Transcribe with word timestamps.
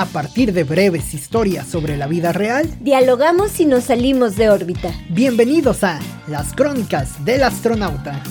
A 0.00 0.06
partir 0.06 0.54
de 0.54 0.64
breves 0.64 1.12
historias 1.12 1.66
sobre 1.66 1.98
la 1.98 2.06
vida 2.06 2.32
real, 2.32 2.74
dialogamos 2.80 3.60
y 3.60 3.66
nos 3.66 3.84
salimos 3.84 4.34
de 4.34 4.48
órbita. 4.48 4.90
Bienvenidos 5.10 5.84
a 5.84 6.00
Las 6.26 6.54
Crónicas 6.54 7.22
del 7.22 7.42
Astronauta. 7.42 8.22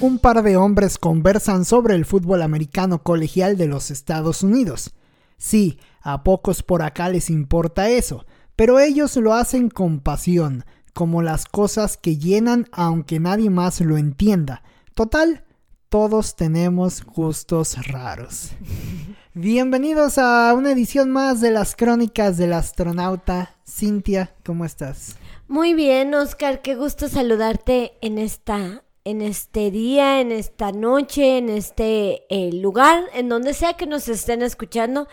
Un 0.00 0.18
par 0.18 0.42
de 0.42 0.56
hombres 0.56 0.98
conversan 0.98 1.64
sobre 1.64 1.94
el 1.94 2.04
fútbol 2.04 2.42
americano 2.42 3.04
colegial 3.04 3.56
de 3.56 3.68
los 3.68 3.92
Estados 3.92 4.42
Unidos. 4.42 4.92
Sí, 5.38 5.78
a 6.06 6.22
pocos 6.22 6.62
por 6.62 6.82
acá 6.82 7.08
les 7.08 7.30
importa 7.30 7.88
eso, 7.88 8.26
pero 8.54 8.78
ellos 8.78 9.16
lo 9.16 9.34
hacen 9.34 9.68
con 9.68 9.98
pasión, 9.98 10.64
como 10.94 11.20
las 11.20 11.46
cosas 11.46 11.96
que 11.96 12.16
llenan 12.16 12.68
aunque 12.70 13.18
nadie 13.18 13.50
más 13.50 13.80
lo 13.80 13.96
entienda. 13.96 14.62
Total, 14.94 15.42
todos 15.88 16.36
tenemos 16.36 17.04
gustos 17.04 17.88
raros. 17.88 18.52
Bienvenidos 19.34 20.16
a 20.18 20.54
una 20.54 20.70
edición 20.70 21.10
más 21.10 21.40
de 21.40 21.50
las 21.50 21.74
crónicas 21.74 22.36
del 22.36 22.52
astronauta. 22.52 23.56
Cintia, 23.68 24.32
¿cómo 24.44 24.64
estás? 24.64 25.16
Muy 25.48 25.74
bien, 25.74 26.14
Oscar, 26.14 26.62
qué 26.62 26.76
gusto 26.76 27.08
saludarte 27.08 27.94
en 28.00 28.18
esta 28.18 28.84
en 29.02 29.22
este 29.22 29.70
día, 29.70 30.20
en 30.20 30.32
esta 30.32 30.72
noche, 30.72 31.38
en 31.38 31.48
este 31.48 32.26
eh, 32.28 32.50
lugar, 32.52 33.04
en 33.14 33.28
donde 33.28 33.54
sea 33.54 33.74
que 33.74 33.86
nos 33.86 34.08
estén 34.08 34.42
escuchando. 34.42 35.06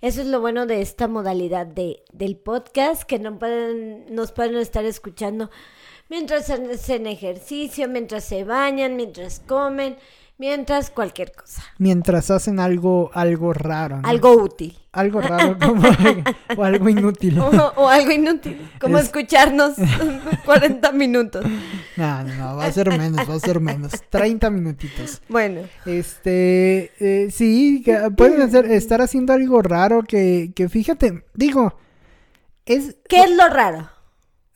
Eso 0.00 0.22
es 0.22 0.26
lo 0.26 0.40
bueno 0.40 0.66
de 0.66 0.80
esta 0.80 1.08
modalidad 1.08 1.66
de, 1.66 2.02
del 2.12 2.36
podcast, 2.36 3.02
que 3.02 3.18
no 3.18 3.38
pueden, 3.38 4.06
nos 4.14 4.32
pueden 4.32 4.56
estar 4.56 4.84
escuchando 4.84 5.50
mientras 6.08 6.48
hacen 6.50 7.06
ejercicio, 7.06 7.88
mientras 7.88 8.24
se 8.24 8.44
bañan, 8.44 8.96
mientras 8.96 9.40
comen, 9.40 9.96
Mientras 10.40 10.88
cualquier 10.88 11.32
cosa. 11.32 11.62
Mientras 11.76 12.30
hacen 12.30 12.60
algo, 12.60 13.10
algo 13.12 13.52
raro. 13.52 14.00
Algo 14.04 14.32
útil. 14.42 14.74
Algo 14.90 15.20
raro 15.20 15.58
como, 15.66 15.82
o 16.56 16.64
algo 16.64 16.88
inútil. 16.88 17.38
O, 17.38 17.86
algo 17.86 18.10
inútil, 18.10 18.58
como 18.80 18.96
escucharnos 18.96 19.74
40 20.46 20.92
minutos. 20.92 21.44
No, 21.98 22.24
no, 22.24 22.34
no, 22.36 22.56
va 22.56 22.64
a 22.64 22.72
ser 22.72 22.88
menos, 22.88 23.28
va 23.28 23.34
a 23.34 23.38
ser 23.38 23.60
menos. 23.60 23.92
30 24.08 24.48
minutitos. 24.48 25.20
Bueno. 25.28 25.60
Este, 25.84 26.90
eh, 27.00 27.30
sí, 27.30 27.84
pueden 28.16 28.40
hacer, 28.40 28.64
estar 28.64 29.02
haciendo 29.02 29.34
algo 29.34 29.60
raro 29.60 30.04
que, 30.04 30.52
que 30.56 30.70
fíjate, 30.70 31.22
digo, 31.34 31.74
es... 32.64 32.96
¿Qué 33.10 33.24
es 33.24 33.30
lo 33.30 33.46
raro? 33.46 33.90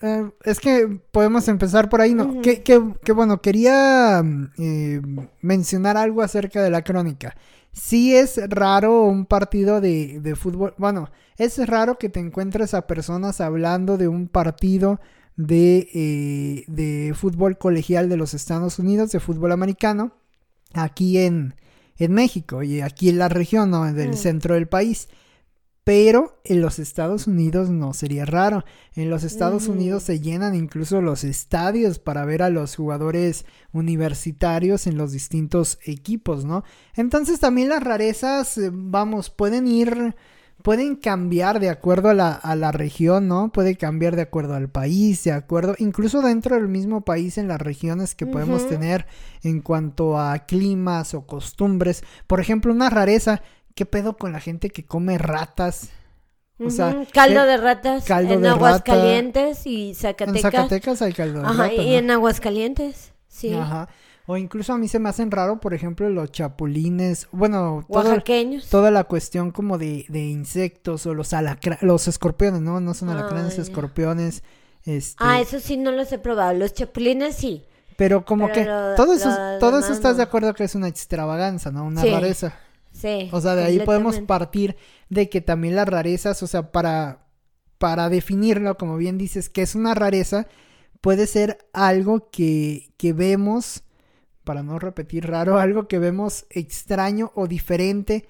Eh, 0.06 0.30
es 0.44 0.60
que 0.60 1.00
podemos 1.12 1.48
empezar 1.48 1.88
por 1.88 2.02
ahí, 2.02 2.12
¿no? 2.12 2.42
que, 2.42 3.12
bueno, 3.14 3.40
quería 3.40 4.22
eh, 4.58 5.00
mencionar 5.40 5.96
algo 5.96 6.20
acerca 6.20 6.62
de 6.62 6.68
la 6.68 6.84
crónica. 6.84 7.34
Sí 7.72 8.14
es 8.14 8.38
raro 8.50 9.04
un 9.04 9.24
partido 9.24 9.80
de, 9.80 10.20
de, 10.20 10.36
fútbol, 10.36 10.74
bueno, 10.76 11.08
es 11.38 11.56
raro 11.66 11.96
que 11.96 12.10
te 12.10 12.20
encuentres 12.20 12.74
a 12.74 12.86
personas 12.86 13.40
hablando 13.40 13.96
de 13.96 14.06
un 14.06 14.28
partido 14.28 15.00
de, 15.36 15.88
eh, 15.94 16.64
de 16.66 17.14
fútbol 17.14 17.56
colegial 17.56 18.10
de 18.10 18.18
los 18.18 18.34
Estados 18.34 18.78
Unidos, 18.78 19.10
de 19.10 19.20
fútbol 19.20 19.52
americano, 19.52 20.12
aquí 20.74 21.16
en, 21.16 21.54
en 21.96 22.12
México 22.12 22.62
y 22.62 22.82
aquí 22.82 23.08
en 23.08 23.16
la 23.16 23.30
región, 23.30 23.70
¿no? 23.70 23.90
Del 23.90 24.10
mm. 24.10 24.16
centro 24.16 24.54
del 24.54 24.68
país. 24.68 25.08
Pero 25.84 26.40
en 26.44 26.62
los 26.62 26.78
Estados 26.78 27.26
Unidos 27.26 27.68
no 27.68 27.92
sería 27.92 28.24
raro. 28.24 28.64
En 28.94 29.10
los 29.10 29.22
Estados 29.22 29.68
Unidos 29.68 30.02
se 30.04 30.18
llenan 30.18 30.54
incluso 30.54 31.02
los 31.02 31.24
estadios 31.24 31.98
para 31.98 32.24
ver 32.24 32.42
a 32.42 32.48
los 32.48 32.74
jugadores 32.74 33.44
universitarios 33.72 34.86
en 34.86 34.96
los 34.96 35.12
distintos 35.12 35.78
equipos, 35.84 36.46
¿no? 36.46 36.64
Entonces 36.96 37.38
también 37.38 37.68
las 37.68 37.82
rarezas, 37.82 38.56
eh, 38.56 38.70
vamos, 38.72 39.28
pueden 39.28 39.66
ir, 39.66 40.16
pueden 40.62 40.96
cambiar 40.96 41.60
de 41.60 41.68
acuerdo 41.68 42.08
a 42.08 42.14
la, 42.14 42.32
a 42.32 42.56
la 42.56 42.72
región, 42.72 43.28
¿no? 43.28 43.52
Puede 43.52 43.76
cambiar 43.76 44.16
de 44.16 44.22
acuerdo 44.22 44.54
al 44.54 44.70
país, 44.70 45.22
de 45.24 45.32
acuerdo, 45.32 45.74
incluso 45.78 46.22
dentro 46.22 46.56
del 46.56 46.68
mismo 46.68 47.02
país 47.02 47.36
en 47.36 47.46
las 47.46 47.60
regiones 47.60 48.14
que 48.14 48.24
podemos 48.24 48.66
tener 48.66 49.04
en 49.42 49.60
cuanto 49.60 50.18
a 50.18 50.46
climas 50.46 51.12
o 51.12 51.26
costumbres. 51.26 52.02
Por 52.26 52.40
ejemplo, 52.40 52.72
una 52.72 52.88
rareza 52.88 53.42
¿qué 53.74 53.86
pedo 53.86 54.16
con 54.16 54.32
la 54.32 54.40
gente 54.40 54.70
que 54.70 54.84
come 54.84 55.18
ratas? 55.18 55.90
O 56.58 56.70
sea, 56.70 57.04
caldo 57.12 57.44
de 57.44 57.56
ratas 57.56 58.04
caldo 58.04 58.34
en 58.34 58.46
Aguascalientes 58.46 59.66
y 59.66 59.94
Zacatecas. 59.94 60.36
En 60.36 60.42
Zacatecas 60.42 61.02
hay 61.02 61.12
caldo 61.12 61.40
de 61.40 61.46
Ajá, 61.46 61.72
y 61.72 61.94
en 61.94 62.10
Aguascalientes, 62.10 63.12
sí. 63.26 63.52
Ajá. 63.52 63.88
O 64.26 64.36
incluso 64.38 64.72
a 64.72 64.78
mí 64.78 64.88
se 64.88 64.98
me 64.98 65.08
hacen 65.10 65.30
raro, 65.30 65.60
por 65.60 65.74
ejemplo, 65.74 66.08
los 66.08 66.32
chapulines, 66.32 67.28
bueno, 67.30 67.84
oaxaqueños. 67.88 68.70
toda 68.70 68.90
la 68.90 69.04
cuestión 69.04 69.50
como 69.50 69.76
de, 69.76 70.06
de 70.08 70.20
insectos 70.20 71.04
o 71.06 71.12
los 71.12 71.32
los 71.82 72.08
escorpiones, 72.08 72.62
¿no? 72.62 72.80
No 72.80 72.94
son 72.94 73.10
alacranes, 73.10 73.58
escorpiones. 73.58 74.42
Este... 74.84 75.16
Ah, 75.18 75.40
eso 75.40 75.60
sí 75.60 75.76
no 75.76 75.90
los 75.92 76.10
he 76.12 76.18
probado, 76.18 76.54
los 76.54 76.72
chapulines 76.72 77.36
sí. 77.36 77.64
Pero 77.96 78.24
como 78.24 78.50
que 78.50 78.64
todo 78.96 79.12
eso, 79.12 79.30
todo 79.60 79.78
eso 79.80 79.92
estás 79.92 80.16
de 80.16 80.22
acuerdo 80.22 80.54
que 80.54 80.64
es 80.64 80.74
una 80.74 80.88
extravaganza, 80.88 81.70
¿no? 81.70 81.84
Una 81.84 82.04
rareza. 82.04 82.54
Sí. 82.94 83.28
O 83.32 83.40
sea, 83.40 83.54
de 83.56 83.64
ahí 83.64 83.80
podemos 83.80 84.20
partir 84.20 84.76
de 85.10 85.28
que 85.28 85.40
también 85.40 85.76
las 85.76 85.88
rarezas, 85.88 86.42
o 86.42 86.46
sea, 86.46 86.70
para, 86.70 87.26
para 87.78 88.08
definirlo, 88.08 88.78
como 88.78 88.96
bien 88.96 89.18
dices, 89.18 89.50
que 89.50 89.62
es 89.62 89.74
una 89.74 89.94
rareza, 89.94 90.46
puede 91.00 91.26
ser 91.26 91.58
algo 91.72 92.30
que, 92.30 92.94
que 92.96 93.12
vemos, 93.12 93.82
para 94.44 94.62
no 94.62 94.78
repetir 94.78 95.26
raro, 95.26 95.58
algo 95.58 95.88
que 95.88 95.98
vemos 95.98 96.46
extraño 96.50 97.32
o 97.34 97.46
diferente 97.46 98.26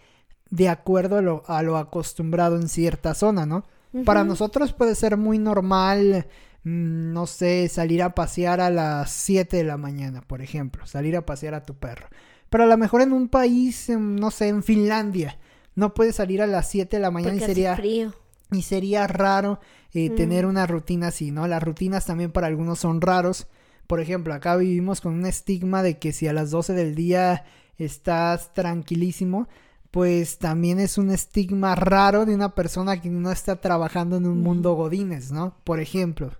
de 0.51 0.69
acuerdo 0.69 1.19
a 1.19 1.23
lo, 1.23 1.43
a 1.47 1.63
lo 1.63 1.77
acostumbrado 1.77 2.57
en 2.57 2.69
cierta 2.69 3.15
zona, 3.15 3.47
¿no? 3.47 3.65
Para 4.05 4.25
nosotros 4.25 4.73
puede 4.73 4.97
ser 4.97 5.17
muy 5.17 5.39
normal, 5.39 6.27
mm, 6.65 7.13
no 7.13 7.27
sé, 7.27 7.69
salir 7.69 8.03
a 8.03 8.13
pasear 8.13 8.61
a 8.61 8.69
las 8.69 9.13
7 9.13 9.59
de 9.59 9.63
la 9.63 9.77
mañana, 9.77 10.21
por 10.21 10.43
ejemplo, 10.43 10.85
salir 10.85 11.17
a 11.17 11.25
pasear 11.25 11.55
a 11.55 11.63
tu 11.63 11.75
perro. 11.75 12.09
Pero 12.55 12.63
a 12.63 12.69
lo 12.69 12.79
mejor 12.79 13.03
en 13.03 13.13
un 13.13 13.27
país, 13.27 13.89
no 13.89 14.31
sé, 14.31 14.47
en 14.47 14.63
Finlandia, 14.63 15.39
no 15.75 15.93
puedes 15.93 16.15
salir 16.15 16.41
a 16.41 16.47
las 16.47 16.71
7 16.71 16.99
de 16.99 17.03
la 17.03 17.11
mañana 17.11 17.35
y 17.35 17.41
sería... 17.41 17.75
Frío. 17.75 18.15
Y 18.53 18.63
sería 18.63 19.09
raro 19.09 19.59
eh, 19.93 20.11
mm. 20.11 20.15
tener 20.15 20.47
una 20.47 20.65
rutina 20.65 21.09
así, 21.09 21.33
¿no? 21.33 21.49
Las 21.49 21.65
rutinas 21.65 22.07
también 22.07 22.31
para 22.31 22.47
algunos 22.47 22.79
son 22.79 23.01
raros. 23.01 23.49
Por 23.89 23.99
ejemplo, 23.99 24.33
acá 24.33 24.55
vivimos 24.55 25.01
con 25.01 25.15
un 25.15 25.27
estigma 25.27 25.83
de 25.83 25.99
que 25.99 26.13
si 26.13 26.29
a 26.29 26.33
las 26.33 26.53
12 26.53 26.75
del 26.75 26.95
día 26.95 27.45
estás 27.77 28.55
tranquilísimo, 28.55 29.49
pues 29.91 30.39
también 30.39 30.79
es 30.79 30.97
un 30.97 31.11
estigma 31.11 31.75
raro 31.75 32.25
de 32.25 32.37
una 32.37 32.55
persona 32.55 33.01
que 33.01 33.11
no 33.11 33.33
está 33.33 33.61
trabajando 33.61 34.19
en 34.19 34.27
un 34.27 34.41
mundo 34.45 34.75
godines, 34.75 35.33
¿no? 35.33 35.57
Por 35.65 35.81
ejemplo. 35.81 36.31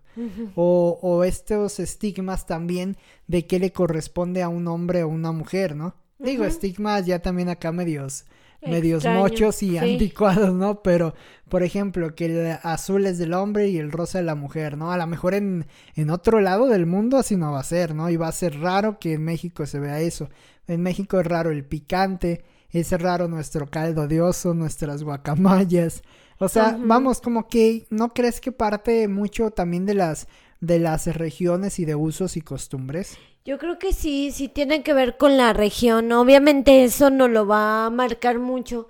o, 0.55 0.97
o, 1.03 1.25
estos 1.25 1.81
estigmas 1.81 2.47
también 2.47 2.97
de 3.27 3.49
qué 3.49 3.59
le 3.59 3.73
corresponde 3.73 4.45
a 4.45 4.49
un 4.49 4.69
hombre 4.69 5.03
o 5.03 5.09
una 5.09 5.33
mujer, 5.33 5.75
¿no? 5.75 5.97
Digo, 6.19 6.45
estigmas 6.45 7.07
ya 7.07 7.21
también 7.21 7.49
acá 7.49 7.73
medios, 7.73 8.25
medios 8.63 9.05
mochos 9.05 9.63
y 9.63 9.79
anticuados, 9.79 10.55
¿no? 10.55 10.83
Pero, 10.83 11.15
por 11.49 11.63
ejemplo, 11.63 12.15
que 12.15 12.27
el 12.27 12.59
azul 12.63 13.07
es 13.07 13.19
del 13.19 13.35
hombre 13.35 13.69
y 13.69 13.79
el 13.79 13.93
rosa 13.93 14.19
de 14.19 14.25
la 14.25 14.35
mujer, 14.35 14.77
¿no? 14.77 14.93
A 14.93 14.97
lo 14.97 15.07
mejor 15.07 15.35
en, 15.35 15.67
en 15.97 16.11
otro 16.11 16.41
lado 16.41 16.67
del 16.69 16.87
mundo 16.87 17.19
así 17.19 17.37
no 17.37 17.53
va 17.53 17.61
a 17.61 17.65
ser, 17.65 17.95
¿no? 17.95 18.09
Y 18.11 18.17
va 18.17 18.29
a 18.29 18.33
ser 18.33 18.61
raro 18.61 18.99
que 18.99 19.15
en 19.15 19.25
México 19.25 19.67
se 19.67 19.81
vea 19.81 20.01
eso. 20.01 20.29
En 20.67 20.83
México 20.83 21.21
es 21.21 21.27
raro 21.27 21.51
el 21.51 21.65
picante, 21.65 22.45
es 22.71 22.91
raro 22.93 23.29
nuestro 23.29 23.67
caldo 23.71 24.09
de 24.09 24.23
oso, 24.23 24.55
nuestras 24.55 25.03
guacamayas. 25.03 26.03
O 26.39 26.49
sea, 26.49 26.77
vamos, 26.81 27.21
como 27.21 27.49
que 27.49 27.87
no 27.91 28.09
crees 28.13 28.41
que 28.41 28.51
parte 28.51 29.07
mucho 29.09 29.51
también 29.51 29.87
de 29.87 29.95
las 29.95 30.27
de 30.65 30.79
las 30.79 31.07
regiones 31.07 31.79
y 31.79 31.85
de 31.85 31.95
usos 31.95 32.37
y 32.37 32.41
costumbres? 32.41 33.19
Yo 33.47 33.59
creo 33.59 33.79
que 33.79 33.93
sí, 33.93 34.31
sí 34.33 34.49
tiene 34.49 34.83
que 34.83 34.95
ver 34.95 35.19
con 35.19 35.37
la 35.37 35.53
región. 35.53 36.11
Obviamente 36.13 36.83
eso 36.83 37.11
no 37.11 37.29
lo 37.29 37.47
va 37.47 37.85
a 37.85 37.91
marcar 37.91 38.39
mucho. 38.39 38.89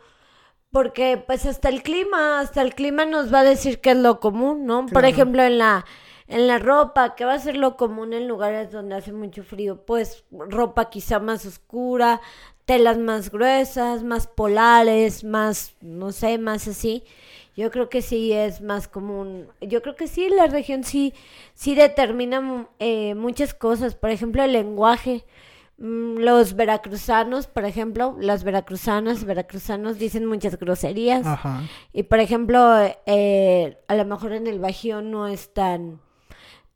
Porque 0.70 1.22
pues 1.24 1.44
hasta 1.44 1.68
el 1.68 1.82
clima, 1.82 2.38
hasta 2.38 2.62
el 2.62 2.74
clima 2.74 3.04
nos 3.04 3.34
va 3.34 3.40
a 3.40 3.44
decir 3.44 3.80
que 3.80 3.90
es 3.90 3.96
lo 3.96 4.20
común, 4.20 4.64
¿no? 4.64 4.86
Por 4.86 5.04
ejemplo, 5.06 5.42
en 5.42 5.58
la 5.58 5.84
en 6.28 6.46
la 6.46 6.58
ropa, 6.58 7.16
que 7.16 7.24
va 7.24 7.34
a 7.34 7.38
ser 7.38 7.56
lo 7.56 7.76
común 7.76 8.12
en 8.12 8.28
lugares 8.28 8.70
donde 8.70 8.94
hace 8.94 9.12
mucho 9.12 9.42
frío, 9.42 9.84
pues 9.84 10.24
ropa 10.30 10.88
quizá 10.88 11.18
más 11.18 11.44
oscura, 11.46 12.20
telas 12.64 12.96
más 12.96 13.30
gruesas, 13.30 14.04
más 14.04 14.26
polares, 14.26 15.24
más, 15.24 15.74
no 15.80 16.12
sé, 16.12 16.38
más 16.38 16.66
así. 16.68 17.04
Yo 17.56 17.70
creo 17.70 17.88
que 17.88 18.02
sí 18.02 18.32
es 18.32 18.60
más 18.60 18.88
común. 18.88 19.46
Yo 19.60 19.80
creo 19.80 19.94
que 19.94 20.08
sí, 20.08 20.28
la 20.28 20.46
región 20.46 20.82
sí, 20.82 21.14
sí 21.54 21.74
determina 21.74 22.66
eh, 22.80 23.14
muchas 23.14 23.54
cosas. 23.54 23.94
Por 23.94 24.10
ejemplo, 24.10 24.42
el 24.42 24.52
lenguaje. 24.52 25.24
Mm, 25.78 26.18
Los 26.18 26.54
veracruzanos, 26.54 27.46
por 27.46 27.64
ejemplo, 27.64 28.16
las 28.20 28.44
veracruzanas, 28.44 29.24
veracruzanos 29.24 29.98
dicen 29.98 30.26
muchas 30.26 30.58
groserías. 30.58 31.26
Ajá. 31.26 31.62
Y 31.92 32.04
por 32.04 32.20
ejemplo, 32.20 32.76
eh, 33.06 33.78
a 33.88 33.94
lo 33.94 34.04
mejor 34.04 34.32
en 34.32 34.46
el 34.46 34.58
Bajío 34.58 35.02
no 35.02 35.26
es 35.26 35.52
tan... 35.52 36.00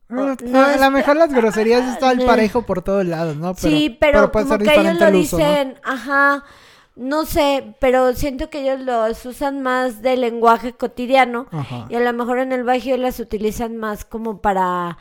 No 0.09 0.23
a 0.65 0.77
lo 0.79 0.91
mejor 0.91 1.17
las 1.17 1.35
groserías 1.35 1.87
están 1.93 2.23
eh. 2.23 2.25
parejo 2.25 2.63
por 2.63 2.81
todos 2.81 3.05
lados, 3.05 3.37
¿no? 3.37 3.55
sí, 3.55 3.95
pero, 4.01 4.33
puede 4.33 4.47
como 4.47 4.57
ser 4.57 4.67
que 4.67 4.81
ellos 4.81 4.99
lo 4.99 5.07
el 5.07 5.17
uso, 5.17 5.39
¿no? 5.39 5.45
dicen, 5.45 5.81
ajá, 5.85 6.45
no 6.99 7.25
sé, 7.25 7.75
pero 7.79 8.13
siento 8.15 8.51
que 8.51 8.63
ellos 8.63 8.81
los 8.81 9.25
usan 9.25 9.63
más 9.63 10.03
de 10.03 10.17
lenguaje 10.17 10.73
cotidiano 10.73 11.47
Ajá. 11.53 11.87
y 11.89 11.95
a 11.95 12.01
lo 12.01 12.13
mejor 12.13 12.41
en 12.41 12.53
el 12.53 12.65
Bajío 12.65 12.97
las 12.97 13.21
utilizan 13.21 13.77
más 13.77 14.05
como 14.05 14.41
para 14.41 14.99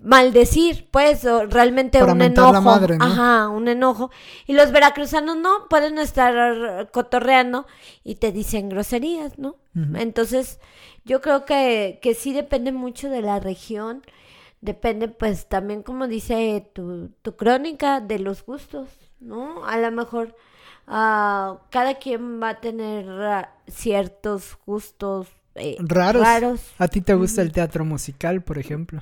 maldecir, 0.00 0.88
pues, 0.90 1.24
o 1.24 1.46
realmente 1.46 1.98
Para 1.98 2.12
un 2.12 2.22
enojo, 2.22 2.52
la 2.52 2.60
madre, 2.60 2.98
¿no? 2.98 3.04
ajá, 3.04 3.48
un 3.48 3.68
enojo. 3.68 4.10
Y 4.46 4.52
los 4.52 4.70
veracruzanos 4.70 5.36
no, 5.36 5.66
pueden 5.68 5.98
estar 5.98 6.90
cotorreando 6.92 7.66
y 8.04 8.16
te 8.16 8.30
dicen 8.30 8.68
groserías, 8.68 9.38
¿no? 9.38 9.56
Entonces, 9.96 10.60
yo 11.04 11.20
creo 11.20 11.44
que, 11.44 11.98
que 12.00 12.14
sí 12.14 12.32
depende 12.32 12.70
mucho 12.70 13.08
de 13.08 13.22
la 13.22 13.40
región, 13.40 14.02
depende 14.60 15.08
pues 15.08 15.48
también 15.48 15.82
como 15.82 16.06
dice 16.06 16.70
tu, 16.74 17.08
tu 17.22 17.34
crónica, 17.34 18.00
de 18.00 18.20
los 18.20 18.44
gustos, 18.46 18.88
¿no? 19.18 19.64
A 19.64 19.78
lo 19.78 19.90
mejor 19.90 20.36
ah, 20.86 21.58
cada 21.70 21.94
quien 21.94 22.42
va 22.42 22.50
a 22.50 22.60
tener 22.60 23.08
ah, 23.10 23.50
ciertos 23.66 24.58
gustos 24.66 25.28
eh, 25.54 25.76
Raros. 25.78 26.22
raros. 26.22 26.60
¿A 26.78 26.88
ti 26.88 27.00
te 27.00 27.14
gusta 27.14 27.40
el 27.42 27.52
teatro 27.52 27.84
musical, 27.84 28.42
por 28.42 28.58
ejemplo? 28.58 29.00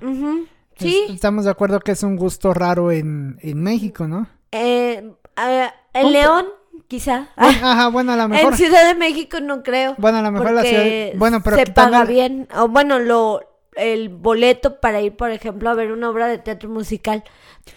Sí, 0.77 1.05
estamos 1.11 1.45
de 1.45 1.51
acuerdo 1.51 1.81
que 1.81 1.93
es 1.93 2.03
un 2.03 2.17
gusto 2.17 2.53
raro 2.55 2.91
en, 2.91 3.39
en 3.41 3.63
México, 3.63 4.07
¿no? 4.09 4.27
eh, 4.53 5.13
ah, 5.37 5.73
en 5.95 6.13
León, 6.13 6.47
quizá. 6.89 7.29
Ajá, 7.37 7.89
bueno, 7.89 8.13
a 8.13 8.17
lo 8.17 8.29
mejor. 8.29 8.53
En 8.53 8.59
Ciudad 8.59 8.87
de 8.87 8.95
México 8.95 9.41
no 9.41 9.63
creo. 9.63 9.95
Bueno, 9.99 10.19
a 10.19 10.23
lo 10.23 10.31
mejor 10.33 10.53
la 10.53 10.63
ciudad. 10.63 10.83
de- 10.83 11.15
Bueno, 11.17 11.41
pero 11.43 11.57
se 11.57 11.65
quitando 11.65 11.93
paga 11.93 12.05
bien. 12.05 12.49
O 12.57 12.69
bueno, 12.69 12.99
lo 12.99 13.41
el 13.77 14.09
boleto 14.11 14.81
para 14.81 15.01
ir, 15.01 15.17
por 15.17 15.31
ejemplo, 15.31 15.71
a 15.71 15.75
ver 15.75 15.93
una 15.93 16.11
obra 16.11 16.27
de 16.29 16.39
teatro 16.39 16.69
musical, 16.69 17.25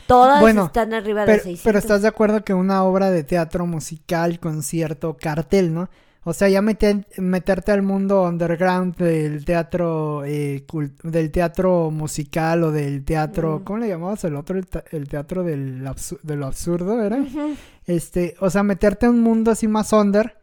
todas 0.08 0.42
Bueno, 0.42 0.66
están 0.66 0.94
arriba 0.94 1.22
de 1.22 1.28
Pero, 1.28 1.44
600. 1.44 1.64
pero 1.64 1.80
estás 1.80 2.02
de 2.02 2.08
acuerdo 2.08 2.44
que 2.44 2.54
una 2.54 2.84
obra 2.84 3.12
de 3.12 3.24
teatro 3.24 3.66
musical 3.66 4.40
con 4.40 4.62
cierto 4.64 5.16
cartel, 5.20 5.74
¿no? 5.74 5.90
O 6.28 6.34
sea, 6.34 6.50
ya 6.50 6.62
meter- 6.64 7.06
meterte 7.18 7.72
al 7.72 7.84
mundo 7.84 8.24
underground 8.24 8.96
del 8.98 9.46
teatro 9.46 10.24
eh, 10.26 10.66
del 11.04 11.32
teatro 11.32 11.92
musical 11.92 12.64
o 12.64 12.72
del 12.72 13.06
teatro, 13.06 13.60
Mm. 13.60 13.64
¿cómo 13.64 13.80
le 13.80 13.88
llamabas 13.90 14.24
el 14.24 14.36
otro? 14.36 14.58
El, 14.58 14.68
el 14.92 15.08
teatro 15.08 15.44
del, 15.44 15.88
de 16.24 16.36
lo 16.36 16.48
absurdo, 16.48 17.00
¿era? 17.04 17.18
Ujú. 17.18 17.54
Este, 17.86 18.36
o 18.40 18.50
sea, 18.50 18.64
meterte 18.64 19.06
a 19.06 19.12
un 19.12 19.20
mundo 19.22 19.52
así 19.52 19.68
más 19.68 19.94
under, 19.94 20.36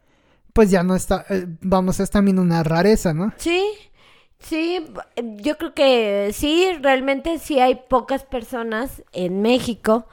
pues 0.52 0.70
ya 0.70 0.84
no 0.84 0.94
está, 0.94 1.24
eh, 1.28 1.46
vamos, 1.62 1.98
es 1.98 2.10
también 2.10 2.38
una 2.38 2.62
rareza, 2.62 3.12
¿no? 3.12 3.32
Sí, 3.36 3.64
sí, 4.42 4.84
yo 5.36 5.56
creo 5.58 5.74
que 5.74 6.30
sí, 6.32 6.68
realmente 6.80 7.38
sí 7.38 7.58
hay 7.60 7.76
pocas 7.88 8.24
personas 8.24 9.02
en 9.12 9.42
México 9.42 10.06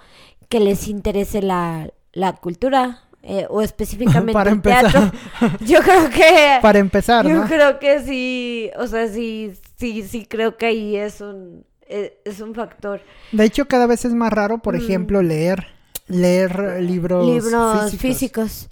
que 0.50 0.60
les 0.60 0.88
interese 0.88 1.42
la, 1.42 1.90
la 2.14 2.34
cultura 2.34 3.04
eh, 3.24 3.46
o 3.50 3.62
específicamente 3.62 4.34
Para 4.34 4.52
el 4.52 4.62
teatro. 4.62 5.12
Yo 5.62 5.80
creo 5.82 6.10
que 6.10 6.58
Para 6.62 6.80
empezar, 6.80 7.28
Yo 7.28 7.36
¿no? 7.42 7.48
creo 7.48 7.78
que 7.80 8.00
sí, 8.02 8.70
o 8.78 8.88
sea, 8.88 9.08
sí, 9.08 9.54
sí, 9.78 10.04
sí 10.04 10.26
creo 10.26 10.58
que 10.58 10.68
ahí 10.68 10.96
es 10.96 11.20
un, 11.22 11.66
eh, 11.88 12.20
es 12.26 12.40
un 12.40 12.56
factor. 12.56 13.02
De 13.32 13.44
hecho, 13.46 13.68
cada 13.68 13.88
vez 13.88 14.06
es 14.06 14.14
más 14.14 14.32
raro, 14.32 14.60
por 14.60 14.76
Mm. 14.76 14.82
ejemplo, 14.84 15.22
leer, 15.22 15.68
leer 16.08 16.82
libros, 16.82 17.26
Libros 17.28 17.92
físicos. 17.92 18.00
físicos. 18.02 18.70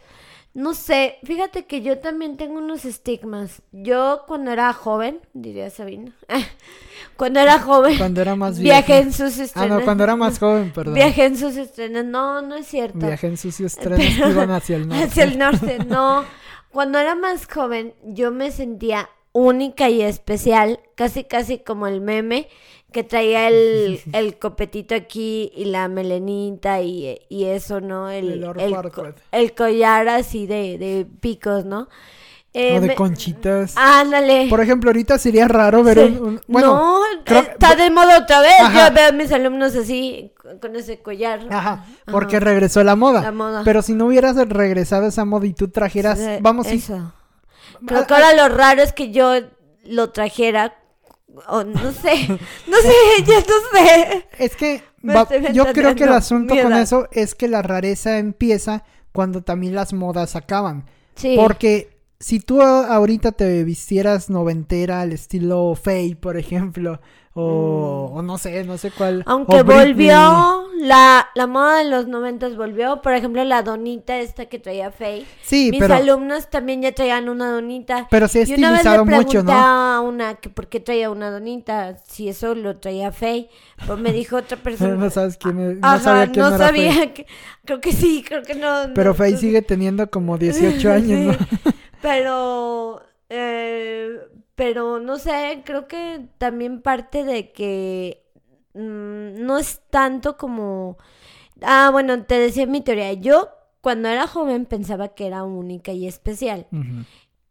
No 0.57 0.73
sé, 0.73 1.19
fíjate 1.23 1.67
que 1.67 1.83
yo 1.83 1.99
también 1.99 2.35
tengo 2.35 2.57
unos 2.57 2.83
estigmas. 2.83 3.61
Yo 3.71 4.23
cuando 4.25 4.49
era 4.49 4.73
joven, 4.73 5.19
diría 5.33 5.69
Sabina, 5.69 6.13
cuando 7.15 7.39
era 7.39 7.59
joven, 7.59 7.95
Cuando 7.95 8.21
era 8.21 8.35
más 8.35 8.57
viajé 8.57 8.97
en 9.01 9.13
sus 9.13 9.37
Ah, 9.39 9.43
estrenos. 9.43 9.79
no, 9.79 9.85
cuando 9.85 10.03
era 10.03 10.15
más 10.15 10.39
joven, 10.39 10.71
perdón. 10.73 10.95
Viajé 10.95 11.25
en 11.25 11.37
sus 11.37 11.55
estrenos. 11.57 12.05
No, 12.05 12.41
no 12.41 12.55
es 12.55 12.65
cierto. 12.65 12.97
Viajé 13.05 13.27
en 13.27 13.37
sucios 13.37 13.75
trenes 13.77 14.19
que 14.19 14.29
iban 14.29 14.49
hacia 14.49 14.77
el 14.77 14.87
norte. 14.87 15.03
Hacia 15.03 15.23
el 15.25 15.37
norte, 15.37 15.77
no. 15.85 16.23
Cuando 16.71 16.97
era 16.97 17.13
más 17.13 17.45
joven, 17.45 17.93
yo 18.03 18.31
me 18.31 18.49
sentía 18.49 19.09
única 19.33 19.89
y 19.91 20.01
especial, 20.01 20.79
casi 20.95 21.23
casi 21.23 21.59
como 21.59 21.85
el 21.85 22.01
meme 22.01 22.49
que 22.91 23.03
traía 23.03 23.47
el, 23.49 23.99
el 24.13 24.37
copetito 24.39 24.95
aquí 24.95 25.51
y 25.55 25.65
la 25.65 25.87
melenita 25.87 26.81
y, 26.81 27.19
y 27.29 27.45
eso, 27.45 27.81
¿no? 27.81 28.09
El, 28.09 28.43
El 28.59 28.75
el, 29.31 29.53
collar 29.53 30.07
así 30.09 30.47
de, 30.47 30.77
de 30.77 31.05
picos, 31.19 31.65
¿no? 31.65 31.89
Eh, 32.53 32.77
o 32.77 32.81
de 32.81 32.87
me- 32.87 32.95
conchitas. 32.95 33.75
Ándale. 33.77 34.47
Por 34.49 34.61
ejemplo, 34.61 34.89
ahorita 34.89 35.19
sería 35.19 35.47
raro 35.47 35.83
ver 35.83 35.97
Sí. 35.99 36.17
un, 36.19 36.27
un- 36.27 36.41
Bueno, 36.47 36.73
no, 36.75 37.01
creo- 37.23 37.41
está 37.41 37.75
de 37.75 37.91
moda 37.91 38.17
otra 38.19 38.41
vez. 38.41 38.59
Ajá. 38.59 38.89
Yo 38.89 38.95
veo 38.95 39.09
a 39.09 39.11
mis 39.11 39.31
alumnos 39.31 39.75
así, 39.75 40.31
con- 40.59 40.75
ese 40.75 40.99
collar. 40.99 41.41
Ajá, 41.51 41.85
porque 42.09 42.39
regresó 42.39 42.83
la 42.83 42.95
moda. 42.95 43.21
La 43.21 43.31
moda. 43.31 43.61
Pero 43.63 43.83
si 43.83 43.93
no 43.93 44.07
hubieras 44.07 44.37
regresado 44.49 45.05
esa 45.07 45.23
moda 45.25 45.45
y 45.45 45.53
tú 45.53 45.67
trajeras, 45.67 46.17
Sí, 46.17 46.25
vamos, 46.41 46.65
eso. 46.67 47.13
Creo 47.85 48.07
que 48.07 48.13
ahora 48.15 48.33
lo 48.33 48.47
raro 48.55 48.81
es 48.81 48.91
que 48.93 49.11
yo 49.11 49.33
lo 49.83 50.09
trajera. 50.09 50.73
O 51.49 51.63
no 51.63 51.91
sé, 51.91 52.27
no 52.29 52.77
sé, 52.77 52.93
ya 53.27 53.39
no 53.39 53.79
sé. 53.79 54.25
Es 54.39 54.55
que 54.55 54.81
va- 55.07 55.27
yo 55.51 55.65
creo 55.73 55.93
que 55.95 56.03
el 56.05 56.13
asunto 56.13 56.55
con 56.55 56.73
eso 56.73 57.07
es 57.11 57.35
que 57.35 57.47
la 57.47 57.61
rareza 57.61 58.17
empieza 58.17 58.83
cuando 59.11 59.41
también 59.43 59.75
las 59.75 59.93
modas 59.93 60.35
acaban. 60.35 60.85
Sí. 61.15 61.35
Porque 61.37 61.96
si 62.19 62.39
tú 62.39 62.61
ahorita 62.61 63.31
te 63.33 63.63
vistieras 63.63 64.29
noventera 64.29 65.01
al 65.01 65.11
estilo 65.13 65.75
Faye, 65.75 66.15
por 66.15 66.37
ejemplo, 66.37 66.99
o, 67.39 68.11
o 68.15 68.21
no 68.23 68.39
sé, 68.39 68.63
no 68.63 68.79
sé 68.79 68.89
cuál. 68.89 69.19
Mm. 69.19 69.23
Aunque 69.29 69.61
volvió, 69.61 70.63
la, 70.81 71.27
la 71.35 71.45
moda 71.45 71.77
de 71.77 71.83
los 71.87 72.07
noventas 72.07 72.55
volvió. 72.57 73.03
Por 73.03 73.13
ejemplo, 73.13 73.43
la 73.43 73.61
donita 73.61 74.17
esta 74.19 74.47
que 74.47 74.57
traía 74.57 74.89
Faye. 74.89 75.27
Sí, 75.43 75.69
Mis 75.69 75.79
pero, 75.79 75.93
alumnos 75.93 76.49
también 76.49 76.81
ya 76.81 76.93
traían 76.95 77.29
una 77.29 77.51
donita. 77.51 78.07
pero 78.09 78.27
se 78.27 78.39
ha 78.41 78.43
Y 78.47 78.55
una 78.55 78.71
vez 78.71 78.83
le 78.83 78.89
estilizado 78.89 79.05
mucho, 79.05 79.43
¿no? 79.43 79.51
a 79.51 80.01
una 80.01 80.33
que 80.35 80.49
por 80.49 80.67
qué 80.67 80.79
traía 80.79 81.11
una 81.11 81.29
donita, 81.29 81.97
si 82.07 82.27
eso 82.27 82.55
lo 82.55 82.77
traía 82.79 83.11
Faye. 83.11 83.49
Pues 83.85 83.99
me 83.99 84.11
dijo 84.13 84.37
otra 84.37 84.57
persona. 84.63 84.95
No 84.95 85.11
sabes 85.11 85.37
quién 85.37 85.59
es, 85.59 85.77
no 85.77 85.87
Ajá, 85.87 85.99
sabía 85.99 86.31
quién 86.31 86.41
no 86.43 86.47
era 86.55 86.57
sabía 86.57 86.91
Faye. 86.93 87.13
que- 87.13 87.25
creo 87.65 87.79
que 87.81 87.91
sí, 87.91 88.23
creo 88.27 88.41
que 88.41 88.55
no. 88.55 88.91
Pero 88.95 89.09
no- 89.11 89.13
Faye 89.15 89.37
sigue 89.37 89.61
teniendo 89.61 90.09
como 90.09 90.37
18 90.39 90.91
años, 90.91 91.35
Sí, 91.37 91.45
¿no? 91.63 91.71
Pero, 92.07 93.01
eh, 93.27 94.17
pero 94.55 94.99
no 94.99 95.17
sé, 95.17 95.61
creo 95.65 95.89
que 95.89 96.29
también 96.37 96.81
parte 96.81 97.25
de 97.25 97.51
que 97.51 98.23
mm, 98.73 99.43
no 99.45 99.57
es 99.57 99.81
tanto 99.89 100.37
como... 100.37 100.97
Ah, 101.61 101.89
bueno, 101.91 102.23
te 102.23 102.39
decía 102.39 102.65
mi 102.65 102.79
teoría. 102.79 103.11
Yo 103.11 103.49
cuando 103.81 104.07
era 104.07 104.25
joven 104.25 104.65
pensaba 104.65 105.09
que 105.09 105.27
era 105.27 105.43
única 105.43 105.91
y 105.91 106.07
especial 106.07 106.67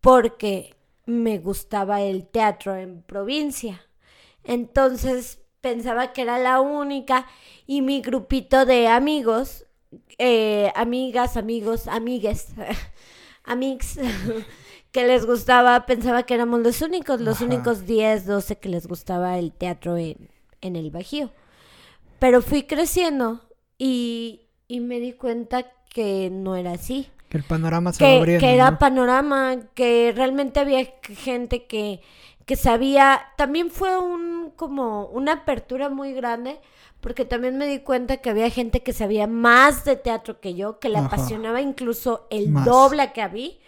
porque 0.01 0.75
me 1.05 1.39
gustaba 1.39 2.01
el 2.01 2.27
teatro 2.27 2.77
en 2.77 3.03
provincia. 3.03 3.83
Entonces 4.43 5.41
pensaba 5.61 6.15
que 6.15 6.23
era 6.23 6.39
la 6.39 6.61
única 6.61 7.27
y 7.67 7.83
mi 7.83 8.01
grupito 8.01 8.65
de 8.65 8.89
amigos, 8.89 9.67
eh, 10.17 10.73
amigas, 10.77 11.37
amigos, 11.37 11.89
amigues, 11.89 12.49
amigos 13.47 13.99
que 14.93 15.07
les 15.07 15.27
gustaba, 15.27 15.87
pensaba 15.87 16.25
que 16.25 16.35
éramos 16.35 16.61
los 16.61 16.83
únicos, 16.83 17.21
los 17.21 17.37
Ajá. 17.37 17.45
únicos 17.47 17.87
10, 17.87 18.27
12 18.27 18.59
que 18.59 18.69
les 18.69 18.87
gustaba 18.87 19.39
el 19.39 19.53
teatro 19.53 19.97
en, 19.97 20.31
en 20.61 20.77
el 20.77 20.91
Bajío. 20.91 21.31
Pero 22.19 22.43
fui 22.43 22.63
creciendo 22.65 23.43
y, 23.79 24.49
y 24.69 24.81
me 24.81 25.01
di 25.01 25.13
cuenta 25.13 25.65
que 25.91 26.31
no 26.31 26.57
era 26.57 26.73
así 26.73 27.11
Que 27.29 27.39
el 27.39 27.45
panorama 27.45 27.93
se 27.93 28.05
que, 28.05 28.07
abriendo, 28.07 28.41
que 28.41 28.55
era 28.55 28.73
¿no? 28.73 28.79
panorama, 28.79 29.57
que 29.75 30.13
realmente 30.17 30.61
había 30.61 30.87
gente 31.03 31.67
que, 31.67 32.01
que 32.47 32.57
sabía, 32.57 33.21
también 33.37 33.71
fue 33.71 33.99
un 33.99 34.53
como 34.57 35.07
una 35.09 35.33
apertura 35.33 35.89
muy 35.91 36.13
grande, 36.15 36.61
porque 37.07 37.25
también 37.25 37.57
me 37.57 37.69
di 37.69 37.79
cuenta 37.79 38.17
que 38.17 38.31
había 38.31 38.51
gente 38.51 38.83
que 38.83 38.93
sabía 38.93 39.29
más 39.29 39.85
de 39.85 39.95
teatro 39.95 40.41
que 40.41 40.55
yo, 40.55 40.81
que 40.81 40.89
le 40.89 40.99
Ajá. 40.99 41.07
apasionaba 41.07 41.61
incluso 41.61 42.27
el 42.31 42.49
Más. 42.49 42.65
doble 42.65 43.13
que 43.13 43.23
a 43.23 43.29
mí, 43.29 43.61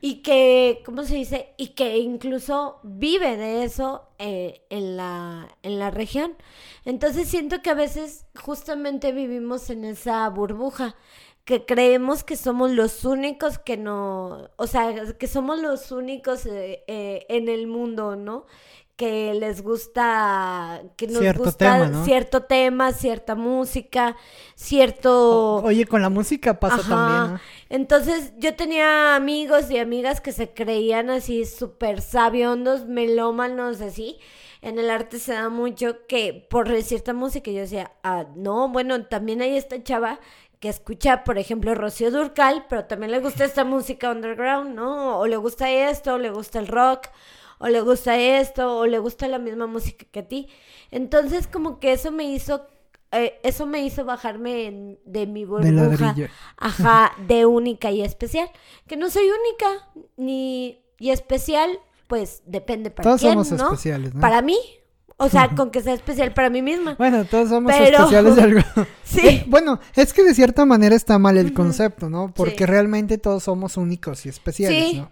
y 0.00 0.22
que, 0.22 0.80
¿cómo 0.86 1.02
se 1.02 1.16
dice? 1.16 1.48
Y 1.56 1.70
que 1.70 1.98
incluso 1.98 2.78
vive 2.84 3.36
de 3.36 3.64
eso 3.64 4.04
eh, 4.20 4.62
en, 4.70 4.96
la, 4.96 5.48
en 5.64 5.80
la 5.80 5.90
región. 5.90 6.36
Entonces 6.84 7.26
siento 7.28 7.62
que 7.62 7.70
a 7.70 7.74
veces 7.74 8.26
justamente 8.40 9.10
vivimos 9.10 9.70
en 9.70 9.84
esa 9.84 10.28
burbuja 10.28 10.94
que 11.44 11.64
creemos 11.66 12.22
que 12.22 12.36
somos 12.36 12.70
los 12.70 13.04
únicos 13.04 13.58
que 13.58 13.76
no, 13.76 14.50
o 14.54 14.66
sea, 14.68 15.14
que 15.18 15.26
somos 15.26 15.58
los 15.58 15.90
únicos 15.90 16.46
eh, 16.46 16.84
eh, 16.86 17.26
en 17.28 17.48
el 17.48 17.66
mundo, 17.66 18.14
¿no? 18.14 18.46
Que 18.98 19.32
les 19.32 19.62
gusta, 19.62 20.82
que 20.96 21.06
nos 21.06 21.20
Cierto 21.20 21.44
gusta 21.44 21.72
tema, 21.72 21.86
¿no? 21.86 22.04
cierto 22.04 22.42
tema, 22.42 22.92
cierta 22.92 23.36
música, 23.36 24.16
cierto... 24.56 25.62
Oye, 25.62 25.86
con 25.86 26.02
la 26.02 26.08
música 26.08 26.58
pasa 26.58 26.80
Ajá. 26.80 26.88
también, 26.88 27.34
¿no? 27.34 27.40
Entonces 27.68 28.32
yo 28.38 28.56
tenía 28.56 29.14
amigos 29.14 29.70
y 29.70 29.78
amigas 29.78 30.20
que 30.20 30.32
se 30.32 30.52
creían 30.52 31.10
así 31.10 31.44
súper 31.44 32.00
sabiondos, 32.00 32.86
melómanos, 32.86 33.80
así. 33.80 34.18
En 34.62 34.80
el 34.80 34.90
arte 34.90 35.20
se 35.20 35.32
da 35.34 35.48
mucho 35.48 36.04
que 36.08 36.44
por 36.50 36.68
cierta 36.82 37.14
música 37.14 37.52
yo 37.52 37.60
decía, 37.60 37.92
ah, 38.02 38.26
no, 38.34 38.68
bueno, 38.68 39.04
también 39.04 39.40
hay 39.42 39.56
esta 39.56 39.80
chava 39.80 40.18
que 40.58 40.68
escucha, 40.68 41.22
por 41.22 41.38
ejemplo, 41.38 41.72
Rocío 41.76 42.10
Durcal, 42.10 42.66
pero 42.68 42.86
también 42.86 43.12
le 43.12 43.20
gusta 43.20 43.44
esta 43.44 43.62
música 43.62 44.10
underground, 44.10 44.74
¿no? 44.74 45.20
O 45.20 45.26
le 45.28 45.36
gusta 45.36 45.70
esto, 45.70 46.14
o 46.14 46.18
le 46.18 46.30
gusta 46.30 46.58
el 46.58 46.66
rock, 46.66 47.06
o 47.58 47.68
le 47.68 47.80
gusta 47.80 48.16
esto, 48.18 48.78
o 48.78 48.86
le 48.86 48.98
gusta 48.98 49.28
la 49.28 49.38
misma 49.38 49.66
música 49.66 50.06
que 50.10 50.20
a 50.20 50.28
ti. 50.28 50.48
Entonces 50.90 51.46
como 51.46 51.78
que 51.80 51.92
eso 51.92 52.10
me 52.12 52.24
hizo... 52.24 52.66
eh, 53.12 53.38
eso 53.42 53.66
me 53.66 53.82
hizo 53.84 54.04
bajarme 54.04 54.66
en- 54.66 54.98
de 55.04 55.26
mi 55.26 55.40
De 55.40 55.46
burbuja. 55.46 55.70
ladrillo. 55.72 56.28
Ajá, 56.56 57.12
de 57.28 57.46
única 57.46 57.90
y 57.90 58.02
especial. 58.02 58.48
Que 58.86 58.96
no 58.96 59.10
soy 59.10 59.24
única 59.24 59.88
ni 60.16 60.80
y 60.98 61.10
especial, 61.10 61.70
pues 62.06 62.42
depende 62.46 62.90
para 62.90 63.04
Todos 63.04 63.20
quién, 63.20 63.32
somos 63.32 63.52
¿no? 63.52 63.64
especiales, 63.64 64.14
¿no? 64.14 64.20
Para 64.20 64.42
mí. 64.42 64.58
O 65.20 65.28
sea, 65.28 65.48
con 65.56 65.70
que 65.72 65.80
sea 65.80 65.94
especial 65.94 66.32
para 66.32 66.48
mí 66.48 66.62
misma. 66.62 66.94
Bueno, 66.96 67.24
todos 67.24 67.48
somos 67.48 67.72
Pero- 67.76 67.96
especiales 67.98 68.36
de 68.36 68.42
algo. 68.42 68.60
Sí. 69.04 69.20
Eh, 69.26 69.44
bueno, 69.48 69.80
es 69.96 70.12
que 70.12 70.22
de 70.22 70.32
cierta 70.34 70.64
manera 70.64 70.94
está 70.94 71.18
mal 71.18 71.36
el 71.38 71.52
concepto, 71.54 72.08
¿no? 72.10 72.32
Porque 72.34 72.58
Sí. 72.58 72.66
realmente 72.66 73.18
todos 73.18 73.42
somos 73.42 73.76
únicos 73.76 74.26
y 74.26 74.28
especiales, 74.28 74.90
Sí. 74.90 74.96
¿no? 74.98 75.10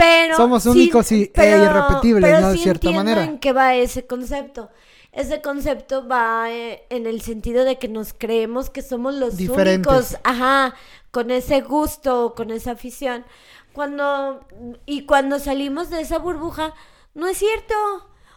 Pero 0.00 0.36
Somos 0.36 0.62
sí, 0.64 0.68
únicos 0.70 1.12
y- 1.12 1.22
e 1.24 1.32
pero- 1.34 1.64
irrepetibles, 1.64 2.30
pero 2.30 2.40
¿no? 2.40 2.48
De 2.50 2.56
sí 2.56 2.62
cierta 2.62 2.88
entiendo 2.88 3.10
manera. 3.10 3.24
en 3.24 3.38
qué 3.38 3.52
va 3.52 3.74
ese 3.74 4.06
concepto. 4.06 4.70
Ese 5.12 5.40
concepto 5.42 6.06
va 6.06 6.50
eh, 6.50 6.86
en 6.88 7.06
el 7.06 7.20
sentido 7.20 7.64
de 7.64 7.78
que 7.78 7.88
nos 7.88 8.12
creemos 8.14 8.70
que 8.70 8.80
somos 8.82 9.14
los 9.14 9.36
Diferentes. 9.36 9.92
únicos, 9.92 10.16
ajá, 10.24 10.74
con 11.10 11.30
ese 11.32 11.60
gusto, 11.62 12.34
con 12.36 12.50
esa 12.50 12.72
afición. 12.72 13.24
Cuando 13.72 14.46
y 14.86 15.06
cuando 15.06 15.38
salimos 15.38 15.90
de 15.90 16.00
esa 16.00 16.18
burbuja, 16.18 16.74
no 17.14 17.26
es 17.26 17.38
cierto. 17.38 17.74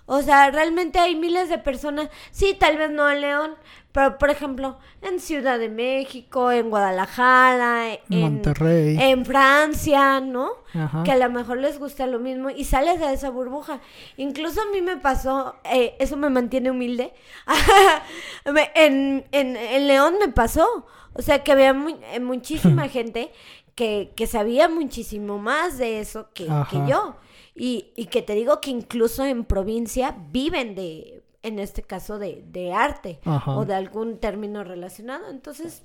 O 0.06 0.22
sea, 0.22 0.52
realmente 0.52 1.00
hay 1.00 1.16
miles 1.16 1.48
de 1.48 1.58
personas, 1.60 2.10
sí, 2.32 2.56
tal 2.60 2.78
vez 2.78 2.92
no 2.92 3.10
en 3.10 3.22
León, 3.22 3.56
pero 3.94 4.18
por 4.18 4.32
ejemplo, 4.32 4.80
en 5.04 5.20
Ciudad 5.20 5.60
de 5.60 5.70
México, 5.70 6.52
en 6.52 6.72
Guadalajara, 6.72 7.94
en 7.94 8.22
Monterrey. 8.22 8.98
en 9.00 9.24
Francia, 9.24 10.20
¿no? 10.20 10.50
Ajá. 10.74 11.04
que 11.04 11.12
a 11.12 11.18
lo 11.18 11.30
mejor 11.30 11.60
les 11.60 11.78
gusta 11.78 12.08
lo 12.08 12.20
mismo 12.20 12.50
y 12.50 12.64
sales 12.64 13.00
de 13.00 13.14
esa 13.14 13.30
burbuja. 13.30 13.80
Incluso 14.18 14.62
a 14.64 14.66
mí 14.74 14.82
me 14.82 14.98
pasó, 14.98 15.56
eh, 15.72 15.96
eso 16.00 16.18
me 16.18 16.30
mantiene 16.32 16.72
humilde. 16.72 17.14
En, 18.76 19.24
en, 19.32 19.56
en 19.56 19.88
León 19.88 20.16
me 20.20 20.30
pasó. 20.30 20.86
O 21.14 21.22
sea, 21.22 21.44
que 21.44 21.52
había 21.52 21.76
eh, 22.14 22.20
muchísima 22.20 22.88
gente 22.90 23.32
que, 23.76 24.12
que 24.16 24.26
sabía 24.28 24.68
muchísimo 24.68 25.38
más 25.38 25.78
de 25.78 26.00
eso 26.00 26.30
que, 26.34 26.48
que 26.70 26.78
yo. 26.88 27.16
Y, 27.56 27.92
y 27.96 28.08
que 28.08 28.24
te 28.24 28.34
digo 28.34 28.60
que 28.60 28.72
incluso 28.72 29.24
en 29.24 29.46
provincia 29.46 30.16
viven 30.32 30.74
de, 30.74 31.23
en 31.44 31.60
este 31.60 31.84
caso, 31.84 32.18
de, 32.20 32.44
de 32.52 32.74
arte 32.74 33.20
Ajá. 33.26 33.52
o 33.58 33.66
de 33.66 33.76
algún 33.76 34.18
término 34.18 34.64
relacionado. 34.64 35.30
Entonces, 35.30 35.84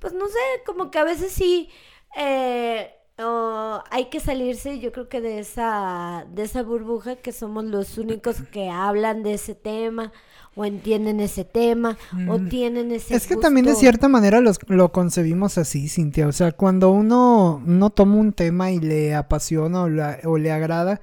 pues 0.00 0.12
no 0.12 0.26
sé, 0.26 0.38
como 0.66 0.90
que 0.90 0.98
a 0.98 1.04
veces 1.04 1.32
sí 1.32 1.68
eh, 2.16 2.90
oh, 3.18 3.82
hay 3.90 4.06
que 4.06 4.20
salirse, 4.20 4.78
yo 4.78 4.92
creo 4.92 5.08
que 5.08 5.20
de 5.20 5.38
esa, 5.40 6.26
de 6.32 6.42
esa 6.42 6.62
burbuja 6.62 7.16
que 7.16 7.32
somos 7.32 7.64
los 7.64 7.98
únicos 7.98 8.36
que 8.52 8.68
hablan 8.70 9.22
de 9.22 9.34
ese 9.34 9.54
tema 9.54 10.12
o 10.56 10.64
entienden 10.64 11.20
ese 11.20 11.44
tema 11.44 11.96
o 12.28 12.38
tienen 12.40 12.90
ese 12.90 13.14
Mm. 13.14 13.16
Es 13.16 13.26
que 13.28 13.36
también 13.36 13.66
de 13.66 13.76
cierta 13.76 14.08
manera 14.08 14.40
los- 14.40 14.58
lo 14.68 14.90
concebimos 14.90 15.56
así, 15.58 15.88
Cintia. 15.88 16.26
O 16.26 16.32
sea, 16.32 16.50
cuando 16.50 16.90
uno 16.90 17.62
no 17.64 17.90
toma 17.90 18.16
un 18.16 18.32
tema 18.32 18.72
y 18.72 18.80
le 18.80 19.14
apasiona 19.14 19.82
o, 19.82 19.88
la- 19.88 20.18
o 20.24 20.36
le 20.36 20.50
agrada, 20.50 21.00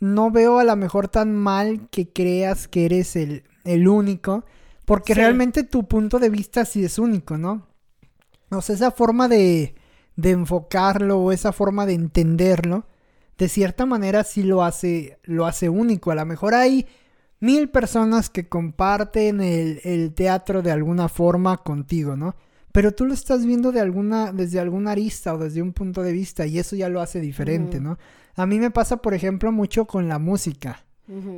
no 0.00 0.30
veo 0.30 0.58
a 0.58 0.64
lo 0.64 0.76
mejor 0.76 1.08
tan 1.08 1.34
mal 1.34 1.88
que 1.90 2.12
creas 2.12 2.68
que 2.68 2.84
eres 2.86 3.16
el, 3.16 3.44
el 3.64 3.88
único, 3.88 4.44
porque 4.84 5.14
Sí. 5.14 5.20
realmente 5.20 5.64
tu 5.64 5.86
punto 5.88 6.18
de 6.18 6.30
vista 6.30 6.64
sí 6.64 6.84
es 6.84 6.98
único, 6.98 7.38
¿no? 7.38 7.66
O 8.50 8.60
sea, 8.62 8.74
esa 8.76 8.90
forma 8.90 9.28
de, 9.28 9.74
de 10.16 10.30
enfocarlo 10.30 11.18
o 11.18 11.32
esa 11.32 11.52
forma 11.52 11.86
de 11.86 11.94
entenderlo, 11.94 12.86
de 13.38 13.48
cierta 13.48 13.84
manera 13.86 14.24
sí 14.24 14.42
lo 14.42 14.62
hace, 14.62 15.18
lo 15.24 15.46
hace 15.46 15.68
único. 15.68 16.10
A 16.10 16.14
lo 16.14 16.24
mejor 16.24 16.54
hay 16.54 16.86
mil 17.40 17.68
personas 17.68 18.30
que 18.30 18.48
comparten 18.48 19.40
el, 19.40 19.80
el 19.84 20.14
teatro 20.14 20.62
de 20.62 20.70
alguna 20.72 21.08
forma 21.08 21.58
contigo, 21.58 22.16
¿no? 22.16 22.36
Pero 22.76 22.92
tú 22.92 23.06
lo 23.06 23.14
estás 23.14 23.46
viendo 23.46 23.72
de 23.72 23.80
alguna, 23.80 24.32
desde 24.32 24.60
alguna 24.60 24.90
arista 24.90 25.32
o 25.32 25.38
desde 25.38 25.62
un 25.62 25.72
punto 25.72 26.02
de 26.02 26.12
vista 26.12 26.44
y 26.46 26.58
eso 26.58 26.76
ya 26.76 26.90
lo 26.90 27.00
hace 27.00 27.20
diferente. 27.20 27.80
¿no? 27.80 27.96
A 28.34 28.44
mí 28.44 28.58
me 28.58 28.70
pasa, 28.70 28.98
por 28.98 29.14
ejemplo, 29.14 29.50
mucho 29.50 29.86
con 29.86 30.08
la 30.08 30.18
música. 30.18 30.82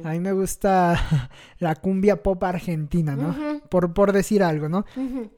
A 0.03 0.11
mí 0.13 0.19
me 0.21 0.33
gusta 0.33 0.99
la 1.61 1.77
cumbia 1.77 2.23
pop 2.25 2.43
argentina, 2.43 3.15
¿no? 3.15 3.37
Por, 3.69 3.93
por 3.93 4.13
decir 4.13 4.43
algo, 4.43 4.69
¿no? 4.69 4.85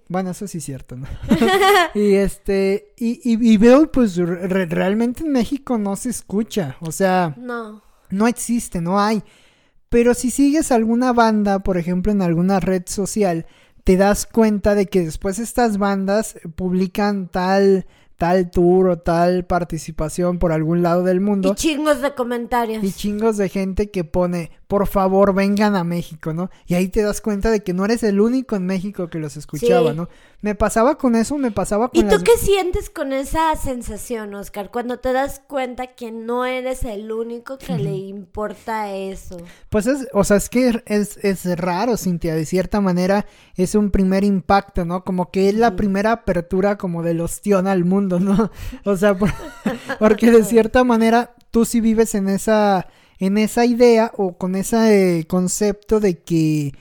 Bueno, 0.09 0.31
eso 0.31 0.47
sí 0.47 0.59
es 0.59 0.65
cierto, 0.65 0.97
¿no? 0.97 1.07
y 1.95 2.15
este, 2.15 2.95
y, 2.97 3.21
y- 3.25 3.53
y 3.53 3.57
veo, 3.59 3.91
pues, 3.93 4.17
re- 4.17 4.67
realmente 4.67 5.25
en 5.25 5.33
México 5.33 5.77
no 5.79 5.97
se 5.97 6.11
escucha, 6.11 6.77
o 6.81 6.93
sea, 6.93 7.35
No. 7.37 7.83
no 8.11 8.27
existe, 8.29 8.81
no 8.81 9.01
hay. 9.01 9.23
Pero 9.89 10.15
si 10.15 10.31
sigues 10.31 10.71
alguna 10.71 11.13
banda, 11.13 11.59
por 11.59 11.77
ejemplo, 11.77 12.13
en 12.13 12.23
alguna 12.23 12.61
red 12.61 12.85
social, 12.87 13.47
te 13.85 13.97
das 13.97 14.27
cuenta 14.27 14.75
de 14.75 14.87
que 14.87 15.05
después 15.05 15.39
estas 15.39 15.79
bandas 15.79 16.37
publican 16.55 17.29
tal, 17.29 17.87
tal 18.17 18.51
tour 18.51 18.89
o 18.89 18.99
tal 18.99 19.45
participación 19.47 20.39
por 20.39 20.53
algún 20.53 20.83
lado 20.83 21.03
del 21.03 21.21
mundo. 21.21 21.53
Y 21.53 21.55
chingos 21.55 22.01
de 22.03 22.15
comentarios. 22.15 22.85
Y 22.85 22.93
chingos 22.93 23.37
de 23.37 23.49
gente 23.49 23.91
que 23.91 24.05
pone, 24.05 24.51
por 24.71 24.87
favor, 24.87 25.35
vengan 25.35 25.75
a 25.75 25.83
México, 25.83 26.33
¿no? 26.33 26.49
Y 26.69 26.75
ahí 26.75 26.87
te 26.87 27.03
das 27.03 27.21
cuenta 27.21 27.51
de 27.51 27.65
que 27.65 27.73
no 27.75 27.85
eres 27.85 28.05
el 28.05 28.21
único 28.21 28.55
en 28.55 28.67
México 28.67 29.09
que 29.11 29.19
los 29.19 29.37
escuchaba, 29.37 29.91
Sí. 29.91 29.97
¿no? 29.97 30.09
Me 30.43 30.55
pasaba 30.55 30.97
con 30.97 31.17
eso, 31.17 31.37
me 31.39 31.51
pasaba 31.51 31.89
con 31.89 31.99
¿Y 32.01 32.05
tú 32.05 32.15
las... 32.15 32.23
qué 32.23 32.37
sientes 32.39 32.89
con 32.89 33.13
esa 33.13 33.57
sensación, 33.57 34.33
Oscar? 34.35 34.71
Cuando 34.71 35.01
te 35.01 35.13
das 35.13 35.43
cuenta 35.49 35.89
que 35.89 36.13
no 36.13 36.45
eres 36.47 36.85
el 36.85 37.11
único 37.11 37.59
que 37.59 37.77
le 37.79 37.91
importa 37.97 38.93
eso. 38.95 39.39
Pues 39.71 39.89
es, 39.89 40.07
o 40.13 40.23
sea, 40.23 40.37
es 40.37 40.49
que 40.49 40.81
es, 40.87 41.17
es 41.25 41.45
raro, 41.59 41.97
Cintia, 41.97 42.37
de 42.37 42.47
cierta 42.47 42.81
manera 42.81 43.27
es 43.57 43.75
un 43.75 43.91
primer 43.91 44.23
impacto, 44.23 44.85
¿no? 44.85 45.03
Como 45.03 45.33
que 45.33 45.49
es 45.49 45.57
la 45.57 45.75
primera 45.75 46.13
apertura 46.13 46.79
como 46.79 47.03
del 47.03 47.21
ostión 47.21 47.67
al 47.67 47.85
mundo, 47.85 48.21
¿no? 48.21 48.53
O 48.85 48.97
sea, 48.97 49.19
por- 49.19 49.33
porque 49.99 50.31
de 50.31 50.45
cierta 50.45 50.85
manera 50.85 51.35
tú 51.51 51.65
sí 51.65 51.81
vives 51.81 52.15
en 52.15 52.29
esa, 52.29 52.87
en 53.21 53.39
esa 53.39 53.65
idea 53.67 54.11
o 54.17 54.37
con 54.37 54.57
ese 54.57 55.21
eh, 55.21 55.27
concepto 55.27 56.01
de 56.01 56.19
que 56.19 56.73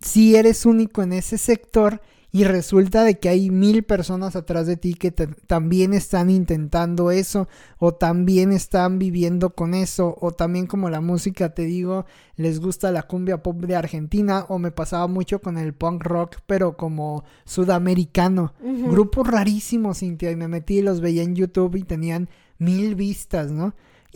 si 0.00 0.36
eres 0.36 0.64
único 0.64 1.02
en 1.02 1.12
ese 1.12 1.36
sector 1.38 2.00
y 2.32 2.44
resulta 2.44 3.02
de 3.02 3.18
que 3.18 3.30
hay 3.30 3.48
mil 3.50 3.82
personas 3.82 4.36
atrás 4.36 4.66
de 4.66 4.76
ti 4.76 4.92
que 4.94 5.10
te- 5.10 5.26
también 5.26 5.94
están 5.94 6.28
intentando 6.28 7.10
eso 7.10 7.48
o 7.78 7.94
también 7.94 8.52
están 8.52 8.98
viviendo 8.98 9.50
con 9.54 9.72
eso 9.72 10.18
o 10.20 10.32
también 10.32 10.66
como 10.66 10.90
la 10.90 11.00
música 11.00 11.54
te 11.54 11.62
digo 11.64 12.04
les 12.36 12.60
gusta 12.60 12.92
la 12.92 13.04
cumbia 13.04 13.42
pop 13.42 13.56
de 13.64 13.74
Argentina 13.76 14.44
o 14.48 14.58
me 14.58 14.70
pasaba 14.70 15.06
mucho 15.06 15.40
con 15.40 15.56
el 15.56 15.72
punk 15.72 16.02
rock 16.04 16.36
pero 16.46 16.76
como 16.76 17.24
sudamericano 17.44 18.52
Ujú. 18.62 18.90
grupos 18.90 19.26
rarísimos 19.26 19.98
Cintia 20.00 20.30
y 20.30 20.36
me 20.36 20.46
metí 20.48 20.78
y 20.78 20.82
los 20.82 21.00
veía 21.00 21.22
en 21.22 21.34
YouTube 21.36 21.76
y 21.76 21.84
tenían 21.84 22.28
mil 22.58 22.94
vistas 22.94 23.50
¿no? 23.50 23.74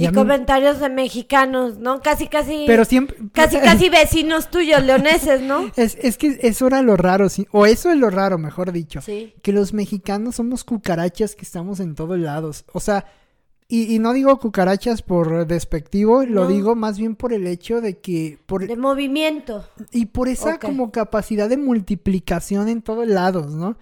Y, 0.08 0.12
comentarios 0.12 0.80
de 0.80 0.88
mexicanos, 0.88 1.78
¿no? 1.78 2.00
Casi, 2.00 2.26
casi. 2.26 2.64
pero 2.66 2.84
siempre 2.84 3.16
Casi, 3.32 3.58
casi 3.60 3.88
vecinos 3.88 4.50
tuyos, 4.50 4.82
leoneses, 4.82 5.42
¿no? 5.42 5.70
Es, 5.76 5.96
es 6.00 6.16
que 6.16 6.38
eso 6.42 6.66
era 6.66 6.82
lo 6.82 6.96
raro, 6.96 7.28
sí. 7.28 7.46
O 7.52 7.66
eso 7.66 7.90
es 7.90 7.98
lo 7.98 8.10
raro, 8.10 8.38
mejor 8.38 8.72
dicho. 8.72 9.00
Sí. 9.00 9.34
Que 9.42 9.52
los 9.52 9.72
mexicanos 9.72 10.36
somos 10.36 10.64
cucarachas 10.64 11.34
que 11.34 11.44
estamos 11.44 11.80
en 11.80 11.94
todos 11.94 12.18
lados. 12.18 12.64
O 12.72 12.80
sea, 12.80 13.04
y, 13.68 13.94
y 13.94 13.98
no 14.00 14.12
digo 14.12 14.36
cucarachas 14.38 15.02
por 15.02 15.46
despectivo, 15.46 16.24
lo 16.24 16.48
digo 16.48 16.74
más 16.74 16.98
bien 16.98 17.14
por 17.14 17.32
el 17.32 17.46
hecho 17.46 17.80
de 17.80 17.98
que... 17.98 18.38
Por, 18.46 18.66
De 18.66 18.76
movimiento. 18.76 19.64
y 19.92 20.06
por 20.06 20.28
esa 20.28 20.58
como 20.58 20.90
capacidad 20.90 21.48
de 21.48 21.56
multiplicación 21.56 22.68
en 22.68 22.82
todos 22.82 23.06
lados, 23.06 23.54
¿no? 23.54 23.76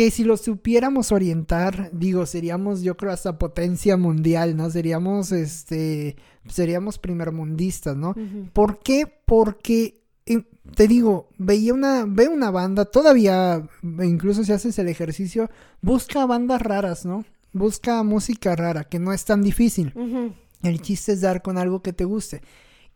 Que 0.00 0.10
si 0.10 0.24
lo 0.24 0.38
supiéramos 0.38 1.12
orientar, 1.12 1.90
digo, 1.92 2.24
seríamos 2.24 2.80
yo 2.80 2.96
creo 2.96 3.12
hasta 3.12 3.38
potencia 3.38 3.98
mundial, 3.98 4.56
¿no? 4.56 4.70
Seríamos, 4.70 5.30
este, 5.30 6.16
seríamos 6.48 6.96
primermundistas, 6.96 7.98
¿no? 7.98 8.12
Ujú. 8.12 8.48
¿Por 8.54 8.78
qué? 8.78 9.04
Porque, 9.26 10.00
eh, 10.24 10.42
te 10.74 10.88
digo, 10.88 11.28
veía 11.36 11.74
una, 11.74 12.06
ve 12.08 12.28
una 12.28 12.50
banda, 12.50 12.86
todavía, 12.86 13.68
incluso 13.82 14.42
si 14.42 14.52
haces 14.52 14.78
el 14.78 14.88
ejercicio, 14.88 15.50
busca 15.82 16.24
bandas 16.24 16.62
raras, 16.62 17.04
¿no? 17.04 17.26
Busca 17.52 18.02
música 18.02 18.56
rara, 18.56 18.84
que 18.84 18.98
no 18.98 19.12
es 19.12 19.26
tan 19.26 19.42
difícil. 19.42 19.92
Ujú. 19.94 20.32
El 20.62 20.80
chiste 20.80 21.12
es 21.12 21.20
dar 21.20 21.42
con 21.42 21.58
algo 21.58 21.82
que 21.82 21.92
te 21.92 22.06
guste. 22.06 22.40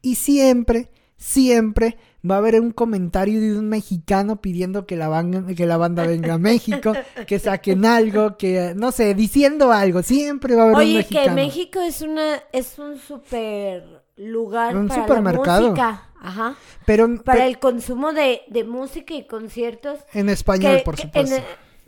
Y 0.01 0.15
siempre, 0.15 0.91
siempre 1.25 1.97
va 2.29 2.35
a 2.35 2.39
haber 2.39 2.61
un 2.61 2.71
comentario 2.71 3.41
de 3.41 3.59
un 3.59 3.71
mexicano 3.71 4.43
pidiendo 4.43 4.85
que 4.85 4.95
la, 4.95 5.09
banda, 5.09 5.43
que 5.55 5.65
la 5.65 5.79
banda 5.79 6.07
venga 6.07 6.35
a 6.35 6.39
México, 6.39 6.93
que 7.27 7.39
saquen 7.39 7.87
algo, 7.87 8.37
que 8.37 8.75
no 8.77 8.93
sé, 8.93 9.15
diciendo 9.15 9.73
algo. 9.73 10.03
Siempre 10.03 10.55
va 10.55 10.65
a 10.65 10.67
haber 10.67 10.87
un 10.87 10.95
mexicano. 10.97 11.23
Oye, 11.23 11.31
que 11.31 11.35
México 11.35 11.81
es 11.81 12.03
una 12.03 12.43
es 12.53 12.79
un 12.79 12.99
super 12.99 14.05
lugar 14.17 14.77
un 14.77 14.89
para 14.89 15.03
supermercado. 15.03 15.63
la 15.63 15.69
música. 15.69 16.03
Ajá. 16.21 16.57
Pero, 16.85 17.23
para 17.23 17.47
el 17.47 17.59
consumo 17.59 18.13
de, 18.13 18.43
de, 18.49 18.65
música 18.65 19.15
y 19.15 19.27
conciertos. 19.27 20.01
En 20.13 20.29
español, 20.29 20.83
por 20.85 20.99
supuesto. 20.99 21.37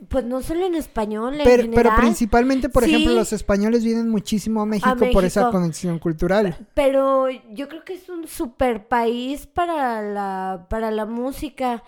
Pues 0.09 0.25
no 0.25 0.43
solo 0.43 0.67
en 0.67 0.75
español, 0.75 1.35
en 1.35 1.45
pero, 1.45 1.63
general. 1.63 1.85
pero 1.85 1.97
principalmente, 1.97 2.69
por 2.69 2.85
ejemplo, 2.85 3.15
los 3.15 3.33
españoles 3.33 3.83
vienen 3.83 4.11
muchísimo 4.11 4.61
a 4.61 4.67
México, 4.67 4.95
por 5.13 5.25
esa 5.25 5.51
conexión 5.51 5.99
cultural. 5.99 6.57
Pero 6.75 7.29
yo 7.31 7.69
creo 7.69 7.83
que 7.85 7.95
es 7.95 8.09
un 8.09 8.29
super 8.29 8.87
país 8.89 9.47
para 9.47 10.03
la, 10.03 10.67
para 10.69 10.91
la 10.91 11.07
música 11.07 11.83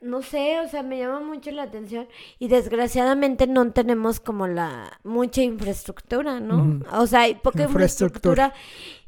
no 0.00 0.22
sé, 0.22 0.60
o 0.60 0.68
sea, 0.68 0.82
me 0.82 0.98
llama 0.98 1.20
mucho 1.20 1.50
la 1.50 1.64
atención 1.64 2.08
y 2.38 2.48
desgraciadamente 2.48 3.46
no 3.46 3.70
tenemos 3.72 4.20
como 4.20 4.46
la 4.46 4.98
mucha 5.04 5.42
infraestructura, 5.42 6.40
¿no? 6.40 6.80
O 6.92 7.06
sea, 7.06 7.22
hay 7.22 7.34
poca 7.34 7.64
infraestructura, 7.64 8.54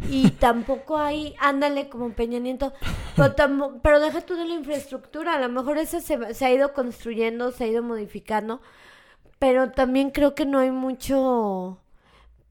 y 0.08 0.30
tampoco 0.38 0.98
hay, 0.98 1.34
ándale 1.38 1.88
como 1.88 2.12
Peña 2.12 2.38
Nieto, 2.38 2.72
pero, 3.16 3.80
pero 3.82 4.00
deja 4.00 4.20
tú 4.20 4.36
de 4.36 4.44
la 4.44 4.54
infraestructura, 4.54 5.34
a 5.34 5.40
lo 5.40 5.48
mejor 5.48 5.78
esa 5.78 6.00
se, 6.00 6.34
se 6.34 6.44
ha 6.44 6.52
ido 6.52 6.72
construyendo, 6.72 7.50
se 7.50 7.64
ha 7.64 7.68
ido 7.68 7.82
modificando, 7.82 8.60
pero 9.38 9.70
también 9.70 10.10
creo 10.10 10.34
que 10.34 10.46
no 10.46 10.58
hay 10.58 10.70
mucho, 10.70 11.80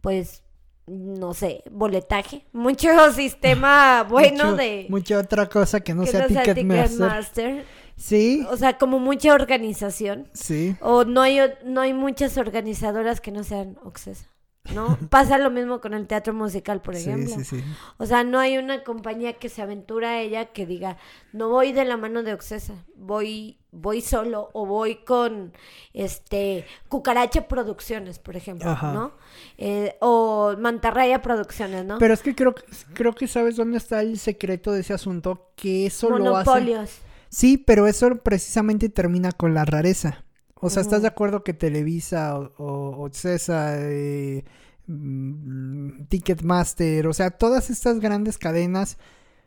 pues, 0.01 0.43
no 0.88 1.34
sé, 1.34 1.63
boletaje, 1.70 2.46
mucho 2.53 2.89
sistema 3.13 4.03
bueno 4.10 4.56
de... 4.56 4.88
Mucha 4.89 5.20
otra 5.20 5.48
cosa 5.48 5.82
que 5.82 5.94
no 5.94 6.06
sea 6.06 6.27
Ticketmaster. 6.27 7.65
Sí. 7.96 8.46
O 8.51 8.58
sea, 8.58 8.77
como 8.77 9.00
mucha 9.00 9.34
organización. 9.34 10.29
Sí. 10.34 10.75
O 10.82 11.03
no 11.03 11.22
hay, 11.22 11.39
no 11.65 11.82
hay 11.82 11.94
muchas 11.94 12.38
organizadoras 12.38 13.22
que 13.22 13.32
no 13.32 13.44
sean 13.44 13.77
Oxesa. 13.84 14.29
¿no? 14.74 14.98
Pasa 15.10 15.38
lo 15.38 15.50
mismo 15.50 15.82
con 15.82 15.94
el 15.94 16.08
teatro 16.08 16.34
musical, 16.34 16.82
por 16.82 16.96
ejemplo. 16.96 17.36
Sí, 17.36 17.44
sí, 17.44 17.58
sí. 17.58 17.63
O 17.98 18.06
sea, 18.06 18.24
no 18.24 18.39
hay 18.39 18.58
una 18.58 18.84
compañía 18.84 19.34
que 19.34 19.50
se 19.50 19.62
aventura 19.62 20.12
a 20.12 20.22
ella 20.22 20.46
que 20.46 20.65
diga, 20.65 20.98
no 21.34 21.50
voy 21.50 21.72
de 21.72 21.86
la 21.86 21.98
mano 21.98 22.24
de 22.24 22.34
Oxesa, 22.34 22.86
voy, 22.96 23.58
voy 23.77 24.01
solo 24.01 24.50
o 24.53 24.65
voy 24.65 24.96
con 24.98 25.53
este 25.93 26.65
Cucaracha 26.89 27.48
Producciones, 27.48 28.19
por 28.19 28.36
ejemplo, 28.36 28.75
¿no? 28.81 29.13
Eh, 29.57 29.96
o 30.01 30.55
Mantarraya 30.57 31.22
Producciones, 31.22 31.86
¿no? 31.86 31.98
Pero 32.00 32.13
es 32.13 32.22
que 32.22 32.36
creo, 32.36 32.55
creo 32.93 33.13
que 33.13 33.27
sabes 33.27 33.55
dónde 33.55 33.77
está 33.77 34.01
el 34.01 34.19
secreto 34.19 34.72
de 34.72 34.81
ese 34.81 34.93
asunto, 34.93 35.51
que 35.55 35.86
eso 35.86 36.10
lo 36.17 36.36
hace. 36.36 36.88
Sí, 37.29 37.57
pero 37.57 37.88
eso 37.88 38.15
precisamente 38.17 38.89
termina 38.89 39.31
con 39.31 39.53
la 39.53 39.65
rareza. 39.65 40.24
O 40.60 40.69
sea, 40.69 40.81
¿estás 40.81 41.03
de 41.03 41.07
acuerdo 41.07 41.43
que 41.43 41.53
Televisa 41.53 42.38
o, 42.38 42.51
o, 42.57 43.10
eh, 43.24 44.43
mm, 44.88 46.05
Ticketmaster, 46.10 47.05
o 47.05 47.13
sea, 47.13 47.29
todas 47.31 47.69
estas 47.69 48.00
grandes 48.00 48.39
cadenas, 48.39 48.98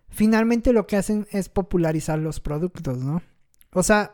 finalmente 0.08 0.72
lo 0.72 0.86
que 0.86 0.96
hacen 0.96 1.26
es 1.32 1.48
popularizar 1.48 2.18
los 2.20 2.38
productos, 2.38 2.98
¿no? 2.98 3.22
O 3.72 3.82
sea, 3.82 4.12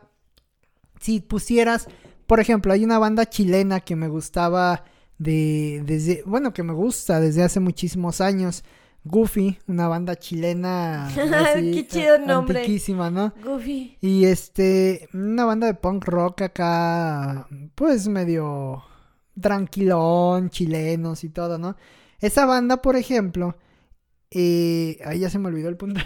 si 0.99 1.19
pusieras, 1.19 1.87
por 2.25 2.39
ejemplo, 2.39 2.73
hay 2.73 2.83
una 2.83 2.99
banda 2.99 3.25
chilena 3.27 3.79
que 3.79 3.95
me 3.95 4.07
gustaba 4.07 4.83
de, 5.17 5.83
desde, 5.85 6.23
bueno, 6.25 6.53
que 6.53 6.63
me 6.63 6.73
gusta 6.73 7.19
desde 7.19 7.43
hace 7.43 7.59
muchísimos 7.59 8.21
años, 8.21 8.63
Goofy, 9.03 9.57
una 9.67 9.87
banda 9.87 10.15
chilena. 10.15 11.09
Qué 11.15 11.87
chido 11.87 12.19
nombre. 12.19 12.59
Antiquísima, 12.59 13.09
¿no? 13.09 13.33
Goofy. 13.43 13.97
Y 14.01 14.25
este, 14.25 15.07
una 15.13 15.45
banda 15.45 15.67
de 15.67 15.73
punk 15.75 16.05
rock 16.05 16.41
acá, 16.41 17.47
pues 17.75 18.07
medio 18.07 18.83
tranquilón, 19.39 20.49
chilenos 20.49 21.23
y 21.23 21.29
todo, 21.29 21.57
¿no? 21.57 21.75
Esa 22.19 22.45
banda, 22.45 22.81
por 22.81 22.95
ejemplo, 22.95 23.55
eh, 24.31 24.99
ahí 25.05 25.19
ya 25.19 25.29
se 25.29 25.39
me 25.39 25.47
olvidó 25.47 25.69
el 25.69 25.77
punto. 25.77 26.01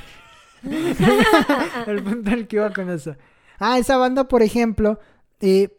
el 1.87 2.03
punto 2.03 2.29
al 2.29 2.47
que 2.47 2.57
iba 2.57 2.71
con 2.71 2.89
eso. 2.89 3.15
Ah, 3.61 3.77
esa 3.77 3.95
banda, 3.95 4.27
por 4.27 4.41
ejemplo, 4.41 4.99
eh, 5.39 5.69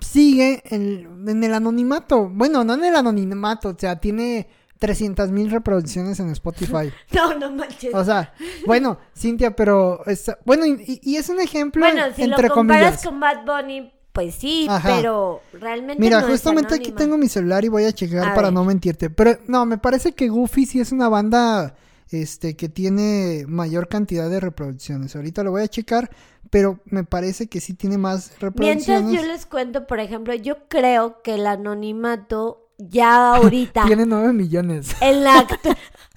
sigue 0.00 0.62
en, 0.66 1.28
en 1.28 1.44
el 1.44 1.52
anonimato. 1.52 2.28
Bueno, 2.28 2.64
no 2.64 2.74
en 2.74 2.84
el 2.84 2.96
anonimato, 2.96 3.70
o 3.70 3.76
sea, 3.78 3.96
tiene 3.96 4.48
300 4.78 5.30
mil 5.30 5.50
reproducciones 5.50 6.20
en 6.20 6.30
Spotify. 6.30 6.92
No, 7.12 7.34
no 7.38 7.50
manches. 7.50 7.94
O 7.94 8.04
sea, 8.04 8.32
bueno, 8.66 8.98
Cintia, 9.16 9.54
pero... 9.56 10.02
bueno, 10.44 10.64
y, 10.66 11.16
es 11.16 11.28
un 11.28 11.40
ejemplo 11.40 11.84
bueno, 11.84 12.02
si 12.14 12.22
entre 12.22 12.48
lo 12.48 12.54
comparas 12.54 13.02
con 13.02 13.18
Bad 13.20 13.44
Bunny, 13.44 13.92
pues 14.12 14.34
sí, 14.34 14.68
pero 14.82 15.42
realmente 15.52 16.00
Mira, 16.00 16.22
justamente 16.22 16.74
aquí 16.74 16.92
tengo 16.92 17.18
mi 17.18 17.28
celular 17.28 17.64
y 17.64 17.68
voy 17.68 17.84
a 17.84 17.92
checar 17.92 18.34
para 18.34 18.50
no 18.50 18.64
mentirte. 18.64 19.10
Pero 19.10 19.38
no, 19.46 19.66
me 19.66 19.78
parece 19.78 20.12
que 20.12 20.28
Goofy 20.28 20.66
sí 20.66 20.80
es 20.80 20.92
una 20.92 21.08
banda 21.08 21.74
este 22.10 22.56
que 22.56 22.68
tiene 22.68 23.44
mayor 23.48 23.88
cantidad 23.88 24.30
de 24.30 24.40
reproducciones. 24.40 25.16
Ahorita 25.16 25.42
lo 25.42 25.50
voy 25.50 25.62
a 25.62 25.68
checar, 25.68 26.10
pero 26.50 26.80
me 26.84 27.04
parece 27.04 27.48
que 27.48 27.60
sí 27.60 27.74
tiene 27.74 27.98
más 27.98 28.38
reproducciones. 28.40 28.86
Mientras 28.86 29.12
yo 29.12 29.32
les 29.32 29.46
cuento, 29.46 29.86
por 29.86 30.00
ejemplo, 30.00 30.34
yo 30.34 30.68
creo 30.68 31.22
que 31.22 31.34
el 31.34 31.46
anonimato 31.46 32.65
ya 32.78 33.34
ahorita. 33.34 33.84
Tiene 33.86 34.06
nueve 34.06 34.32
millones. 34.32 34.94
En 35.00 35.24
la 35.24 35.46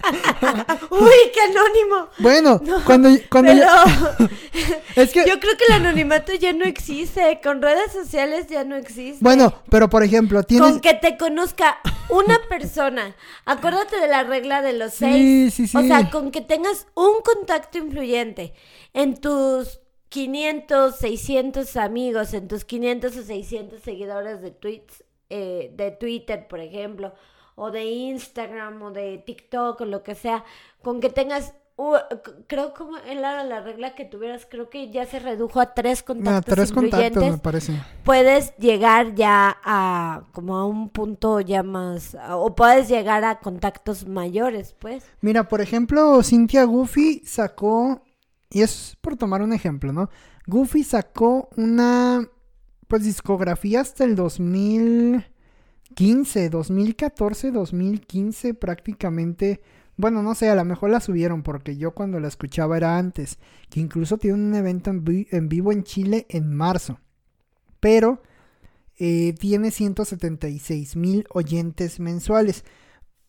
Uy, 0.90 1.10
qué 1.34 1.40
anónimo. 1.42 2.08
Bueno, 2.18 2.60
cuando, 2.86 3.10
cuando 3.28 3.52
es 4.96 5.12
que 5.12 5.26
yo 5.26 5.38
creo 5.38 5.56
que 5.56 5.64
el 5.68 5.74
anonimato 5.74 6.32
ya 6.34 6.52
no 6.52 6.64
existe, 6.64 7.40
con 7.42 7.60
redes 7.60 7.92
sociales 7.92 8.46
ya 8.48 8.64
no 8.64 8.76
existe. 8.76 9.18
Bueno, 9.20 9.52
pero 9.68 9.90
por 9.90 10.02
ejemplo, 10.02 10.42
tienes 10.42 10.72
con 10.72 10.80
que 10.80 10.94
te 10.94 11.18
conozca 11.18 11.78
una 12.08 12.38
persona. 12.48 13.14
Acuérdate 13.44 14.00
de 14.00 14.08
la 14.08 14.22
regla 14.22 14.62
de 14.62 14.72
los 14.72 14.94
seis. 14.94 15.52
Sí, 15.54 15.66
sí, 15.66 15.68
sí. 15.68 15.76
O 15.76 15.82
sea, 15.82 16.10
con 16.10 16.30
que 16.30 16.40
tengas 16.40 16.86
un 16.94 17.20
contacto 17.22 17.78
influyente 17.78 18.54
en 18.94 19.20
tus 19.20 19.80
500, 20.08 20.96
600 20.96 21.76
amigos, 21.76 22.32
en 22.32 22.48
tus 22.48 22.64
500 22.64 23.16
o 23.16 23.22
600 23.22 23.82
seguidores 23.82 24.40
de 24.40 24.50
tweets 24.50 25.04
eh, 25.30 25.72
de 25.74 25.90
Twitter, 25.92 26.46
por 26.48 26.60
ejemplo, 26.60 27.14
o 27.54 27.70
de 27.70 27.84
Instagram, 27.84 28.82
o 28.82 28.90
de 28.90 29.18
TikTok, 29.18 29.80
o 29.80 29.84
lo 29.84 30.02
que 30.02 30.14
sea, 30.14 30.44
con 30.82 31.00
que 31.00 31.10
tengas 31.10 31.54
creo 32.46 32.74
como 32.74 32.96
era 32.98 33.42
la 33.44 33.60
regla 33.60 33.94
que 33.94 34.04
tuvieras, 34.04 34.46
creo 34.48 34.68
que 34.68 34.90
ya 34.90 35.06
se 35.06 35.18
redujo 35.18 35.60
a 35.60 35.74
tres 35.74 36.02
contactos. 36.02 36.52
A 36.52 36.54
tres 36.54 36.72
contactos, 36.72 37.24
me 37.24 37.38
parece. 37.38 37.80
Puedes 38.04 38.56
llegar 38.58 39.14
ya 39.14 39.56
a 39.64 40.24
como 40.32 40.56
a 40.56 40.66
un 40.66 40.90
punto 40.90 41.40
ya 41.40 41.62
más, 41.62 42.16
o 42.30 42.54
puedes 42.54 42.88
llegar 42.88 43.24
a 43.24 43.40
contactos 43.40 44.06
mayores, 44.06 44.74
pues. 44.78 45.04
Mira, 45.20 45.48
por 45.48 45.60
ejemplo, 45.60 46.22
Cynthia 46.22 46.64
Goofy 46.64 47.22
sacó, 47.24 48.02
y 48.50 48.62
es 48.62 48.96
por 49.00 49.16
tomar 49.16 49.42
un 49.42 49.52
ejemplo, 49.52 49.92
¿no? 49.92 50.10
Goofy 50.46 50.84
sacó 50.84 51.48
una 51.56 52.28
pues 52.90 53.04
discografía 53.04 53.80
hasta 53.80 54.04
el 54.04 54.14
2015, 54.16 56.50
2014, 56.50 57.52
2015 57.52 58.54
prácticamente. 58.54 59.60
Bueno, 59.96 60.24
no 60.24 60.34
sé, 60.34 60.50
a 60.50 60.56
lo 60.56 60.64
mejor 60.64 60.90
la 60.90 60.98
subieron 60.98 61.44
porque 61.44 61.76
yo 61.76 61.92
cuando 61.92 62.18
la 62.18 62.26
escuchaba 62.26 62.76
era 62.76 62.98
antes, 62.98 63.38
que 63.70 63.78
incluso 63.78 64.18
tiene 64.18 64.34
un 64.34 64.52
evento 64.56 64.90
en, 64.90 65.48
vivo 65.48 65.70
en 65.70 65.84
Chile 65.84 66.26
en 66.30 66.52
marzo. 66.52 66.98
Pero 67.78 68.22
eh, 68.98 69.36
tiene 69.38 69.70
176 69.70 70.96
mil 70.96 71.28
oyentes 71.30 72.00
mensuales. 72.00 72.64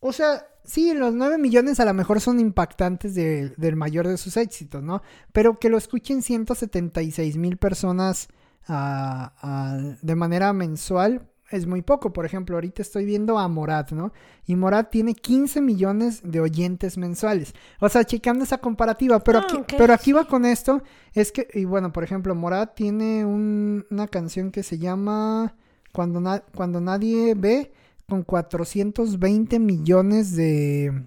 O 0.00 0.12
sea, 0.12 0.44
sí, 0.64 0.92
los 0.92 1.14
9 1.14 1.38
millones 1.38 1.78
a 1.78 1.84
lo 1.84 1.94
mejor 1.94 2.20
son 2.20 2.40
impactantes 2.40 3.14
del 3.14 3.76
mayor 3.76 4.08
de 4.08 4.16
sus 4.16 4.36
éxitos, 4.36 4.82
¿no? 4.82 5.02
Pero 5.32 5.60
que 5.60 5.68
lo 5.68 5.78
escuchen 5.78 6.20
176 6.20 7.36
mil 7.36 7.58
personas 7.58 8.28
de 8.68 10.14
manera 10.14 10.52
mensual 10.52 11.28
es 11.52 11.66
muy 11.66 11.82
poco. 11.82 12.12
Por 12.12 12.24
ejemplo, 12.24 12.56
ahorita 12.56 12.82
estoy 12.82 13.04
viendo 13.04 13.38
a 13.38 13.46
Morat, 13.48 13.92
¿no? 13.92 14.12
Y 14.46 14.56
Morat 14.56 14.90
tiene 14.90 15.14
15 15.14 15.60
millones 15.60 16.20
de 16.24 16.40
oyentes 16.40 16.98
mensuales. 16.98 17.54
O 17.80 17.88
sea, 17.88 18.04
checando 18.04 18.44
esa 18.44 18.58
comparativa. 18.58 19.20
Pero, 19.20 19.38
ah, 19.40 19.42
aquí, 19.44 19.58
pero 19.76 19.92
aquí 19.92 20.12
va 20.12 20.26
con 20.26 20.44
esto. 20.44 20.82
Es 21.12 21.30
que, 21.30 21.46
y 21.54 21.64
bueno, 21.64 21.92
por 21.92 22.04
ejemplo, 22.04 22.34
Morat 22.34 22.74
tiene 22.74 23.24
una 23.24 24.08
canción 24.08 24.50
que 24.50 24.62
se 24.62 24.78
llama 24.78 25.54
Cuando, 25.92 26.42
Cuando 26.54 26.80
Nadie 26.80 27.34
Ve, 27.34 27.72
con 28.08 28.24
420 28.24 29.58
millones 29.58 30.34
de, 30.34 31.04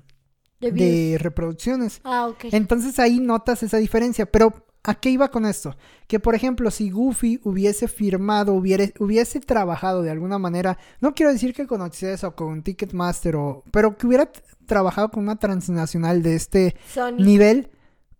de, 0.59 1.17
reproducciones. 1.19 2.01
Ah, 2.03 2.31
Entonces 2.51 2.99
ahí 2.99 3.19
notas 3.19 3.63
esa 3.63 3.77
diferencia. 3.77 4.25
Pero 4.25 4.64
¿A 4.87 4.93
qué 4.93 5.09
iba 5.09 5.29
con 5.29 5.45
esto? 5.45 5.75
Que 6.07 6.19
por 6.19 6.35
ejemplo, 6.35 6.69
si 6.69 6.91
Goofy 6.91 7.39
hubiese 7.43 7.87
firmado, 7.87 8.53
hubiese 8.53 9.39
trabajado 9.39 10.03
de 10.03 10.11
alguna 10.11 10.37
manera, 10.37 10.77
no 11.01 11.15
quiero 11.15 11.33
decir 11.33 11.55
que 11.55 11.65
con 11.65 11.81
Access 11.81 12.23
o 12.23 12.35
con 12.35 12.61
Ticketmaster, 12.61 13.35
o, 13.35 13.63
pero 13.71 13.97
que 13.97 14.05
hubiera 14.05 14.31
trabajado 14.67 15.09
con 15.09 15.23
una 15.23 15.37
transnacional 15.37 16.21
de 16.21 16.35
este 16.35 16.75
nivel, 17.17 17.71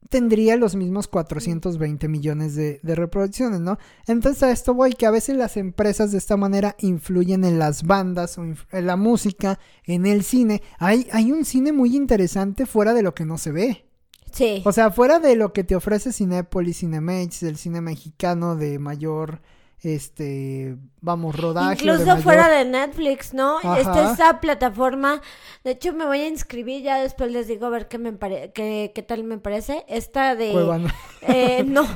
tendría 0.10 0.56
los 0.56 0.76
mismos 0.76 1.08
420 1.08 2.08
millones 2.08 2.56
de, 2.56 2.80
reproducciones, 2.84 3.60
¿no? 3.60 3.78
Entonces 4.08 4.42
a 4.42 4.52
esto 4.52 4.74
voy, 4.74 4.94
que 4.94 5.06
a 5.06 5.12
veces 5.12 5.38
las 5.38 5.58
empresas 5.58 6.12
de 6.12 6.18
esta 6.18 6.36
manera 6.36 6.76
influyen 6.80 7.44
en 7.44 7.60
las 7.60 7.84
bandas, 7.84 8.40
o 8.40 8.44
en 8.44 8.58
la 8.72 8.96
música, 8.96 9.60
en 9.84 10.08
el 10.08 10.24
cine. 10.24 10.64
Hay, 10.80 11.08
hay 11.12 11.32
un 11.32 11.46
cine 11.46 11.72
muy 11.72 11.96
interesante 11.96 12.66
fuera 12.66 12.96
de 12.96 13.04
lo 13.04 13.14
que 13.14 13.26
no 13.26 13.38
se 13.38 13.52
ve. 13.52 13.86
Sí. 14.36 14.62
O 14.66 14.74
sea, 14.74 14.92
fuera 14.92 15.20
de 15.20 15.38
lo 15.38 15.54
que 15.54 15.64
te 15.64 15.78
ofrece 15.78 16.12
Cinépolis, 16.12 16.80
Cinemates, 16.80 17.42
el 17.44 17.56
cine 17.56 17.80
mexicano 17.80 18.58
de 18.58 18.80
mayor 18.80 19.40
este, 19.82 20.78
vamos, 21.00 21.36
rodaje. 21.36 21.86
Incluso 21.86 22.18
fuera 22.18 22.50
de 22.50 22.66
Netflix, 22.66 23.34
¿no? 23.34 23.60
Esta 23.78 24.14
esa 24.14 24.42
plataforma, 24.42 25.22
de 25.64 25.72
hecho 25.72 25.94
me 25.94 26.06
voy 26.06 26.22
a 26.22 26.28
inscribir, 26.28 26.82
ya 26.82 26.98
después 26.98 27.32
les 27.32 27.48
digo 27.48 27.68
a 27.68 27.70
ver 27.70 27.88
qué 27.88 27.98
me 27.98 28.12
pare... 28.12 28.52
qué, 28.54 28.92
qué 28.94 29.04
tal 29.04 29.24
me 29.24 29.38
parece. 29.38 29.86
Esta 29.88 30.36
de... 30.36 30.90
Eh, 31.22 31.64
no, 31.66 31.88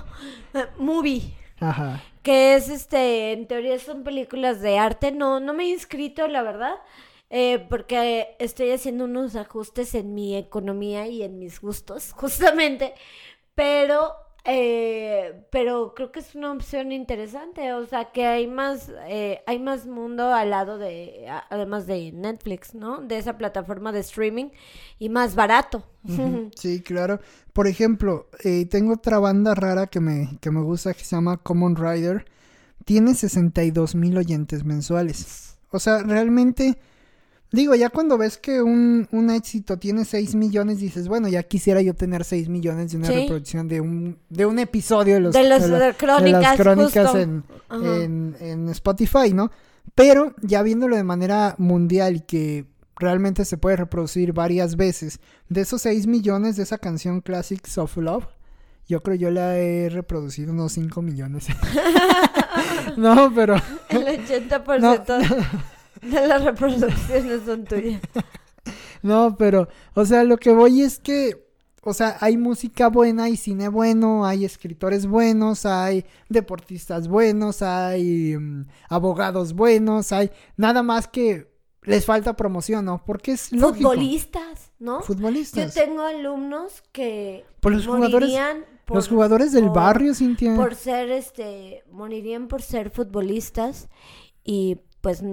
Movie. 0.78 1.34
Ajá. 1.60 2.04
Que 2.22 2.56
es, 2.56 2.70
este, 2.70 3.34
en 3.34 3.48
teoría 3.48 3.80
son 3.80 4.04
películas 4.04 4.62
de 4.62 4.78
arte. 4.78 5.12
No, 5.12 5.40
no 5.40 5.54
me 5.54 5.64
he 5.64 5.70
inscrito, 5.70 6.28
la 6.28 6.44
verdad. 6.44 6.76
Eh, 7.30 7.66
porque 7.70 8.36
estoy 8.40 8.72
haciendo 8.72 9.06
unos 9.06 9.36
ajustes 9.36 9.94
en 9.96 10.14
mi 10.16 10.36
economía 10.36 11.08
y 11.08 11.24
en 11.24 11.38
mis 11.38 11.62
gustos, 11.62 12.14
justamente. 12.18 12.94
Pero 13.56 14.16
eh, 14.46 15.46
pero 15.52 15.94
creo 15.94 16.12
que 16.12 16.22
es 16.22 16.34
una 16.34 16.54
opción 16.54 16.92
interesante, 16.92 17.74
o 17.74 17.86
sea 17.86 18.12
que 18.12 18.26
hay 18.26 18.48
más, 18.48 18.90
eh, 19.08 19.42
hay 19.46 19.60
más 19.60 19.86
mundo 19.86 20.34
al 20.34 20.50
lado 20.50 20.78
de, 20.78 21.28
además 21.50 21.86
de 21.88 22.12
Netflix, 22.14 22.74
¿no? 22.74 23.02
De 23.02 23.18
esa 23.18 23.38
plataforma 23.38 23.92
de 23.92 24.00
streaming 24.00 24.50
y 24.98 25.10
más 25.10 25.36
barato. 25.36 25.84
Sí, 26.56 26.82
claro. 26.82 27.20
Por 27.54 27.68
ejemplo, 27.68 28.28
eh, 28.44 28.66
tengo 28.66 28.94
otra 28.94 29.20
banda 29.20 29.54
rara 29.54 29.88
que 29.88 30.00
me, 30.00 30.38
que 30.42 30.52
me 30.52 30.62
gusta 30.62 30.94
que 30.94 31.04
se 31.04 31.16
llama 31.16 31.38
Common 31.38 31.76
Rider. 31.76 32.26
Tiene 32.86 33.14
62 33.14 33.96
mil 33.96 34.18
oyentes 34.18 34.64
mensuales. 34.64 35.58
O 35.70 35.80
sea, 35.80 36.00
realmente 36.00 36.78
Digo, 37.52 37.74
ya 37.74 37.90
cuando 37.90 38.18
ves 38.18 38.38
que 38.38 38.62
un, 38.62 39.08
un, 39.12 39.30
éxito 39.32 39.80
tiene 39.80 40.06
6 40.06 40.36
millones, 40.36 40.78
dices, 40.80 41.08
bueno, 41.08 41.28
ya 41.28 41.42
quisiera 41.42 41.82
yo 41.82 41.96
tener 41.96 42.24
6 42.24 42.48
millones 42.48 42.92
de 42.92 42.98
una 42.98 43.08
reproducción 43.10 43.68
de 43.68 43.82
un, 43.82 44.20
de 44.30 44.46
un 44.46 44.60
episodio 44.60 45.16
de, 45.16 45.20
los, 45.20 45.34
de, 45.34 45.50
los, 45.50 45.62
de, 45.62 45.96
crónicas, 45.98 46.42
las 46.42 46.58
crónicas 46.58 47.16
en, 47.16 47.44
en, 47.72 48.36
en, 48.40 48.70
Spotify, 48.70 49.34
¿no? 49.34 49.52
Pero 49.96 50.36
ya 50.44 50.62
viéndolo 50.62 50.96
de 50.96 51.04
manera 51.04 51.56
mundial 51.58 52.18
y 52.18 52.20
que 52.22 52.68
realmente 52.98 53.46
se 53.46 53.58
puede 53.58 53.78
reproducir 53.78 54.32
varias 54.32 54.76
veces, 54.76 55.20
de 55.48 55.62
esos 55.62 55.82
6 55.82 56.06
millones 56.06 56.56
de 56.56 56.64
esa 56.64 56.78
canción 56.78 57.22
Classics 57.22 57.80
of 57.80 57.98
Love, 57.98 58.28
yo 58.88 59.02
creo 59.02 59.16
yo 59.16 59.32
la 59.32 59.58
he 59.58 59.90
reproducido 59.90 60.52
unos 60.52 60.74
5 60.74 61.02
millones. 61.02 61.48
no, 62.98 63.32
pero... 63.34 63.56
El 63.90 64.06
80%. 64.06 65.18
De 65.18 65.46
las 66.28 66.44
reproducciones 66.44 67.42
son 67.46 67.66
tuyas. 67.66 68.02
No, 69.02 69.38
pero, 69.38 69.70
o 69.94 70.06
sea, 70.06 70.26
lo 70.26 70.38
que 70.38 70.52
voy 70.52 70.82
es 70.82 71.00
que, 71.00 71.48
o 71.84 71.94
sea, 71.94 72.18
hay 72.20 72.36
música 72.36 72.90
buena, 72.90 73.24
hay 73.24 73.38
cine 73.38 73.70
bueno, 73.70 74.26
hay 74.26 74.44
escritores 74.44 75.08
buenos, 75.08 75.66
hay 75.66 76.06
deportistas 76.28 77.08
buenos, 77.08 77.62
hay 77.62 78.36
mm, 78.38 78.68
abogados 78.90 79.54
buenos, 79.54 80.12
hay 80.12 80.32
nada 80.58 80.84
más 80.84 81.08
que 81.08 81.50
les 81.84 82.06
falta 82.06 82.36
promoción, 82.36 82.86
¿no? 82.86 83.02
Porque 83.06 83.32
es 83.32 83.52
lógico. 83.54 83.90
Futbolistas, 83.90 84.74
¿no? 84.80 85.02
Futbolistas. 85.02 85.74
Yo 85.74 85.86
tengo 85.86 86.02
alumnos 86.02 86.84
que 86.92 87.46
por 87.62 87.72
los 87.72 87.88
jugadores, 87.88 88.38
los 88.88 89.08
jugadores 89.08 89.52
del 89.54 89.70
barrio, 89.70 90.14
Cintia. 90.14 90.56
Por 90.56 90.76
ser, 90.76 91.10
este, 91.10 91.84
morirían 91.90 92.48
por 92.48 92.62
ser 92.62 92.90
futbolistas 92.90 93.88
y 94.44 94.82
pues 95.02 95.24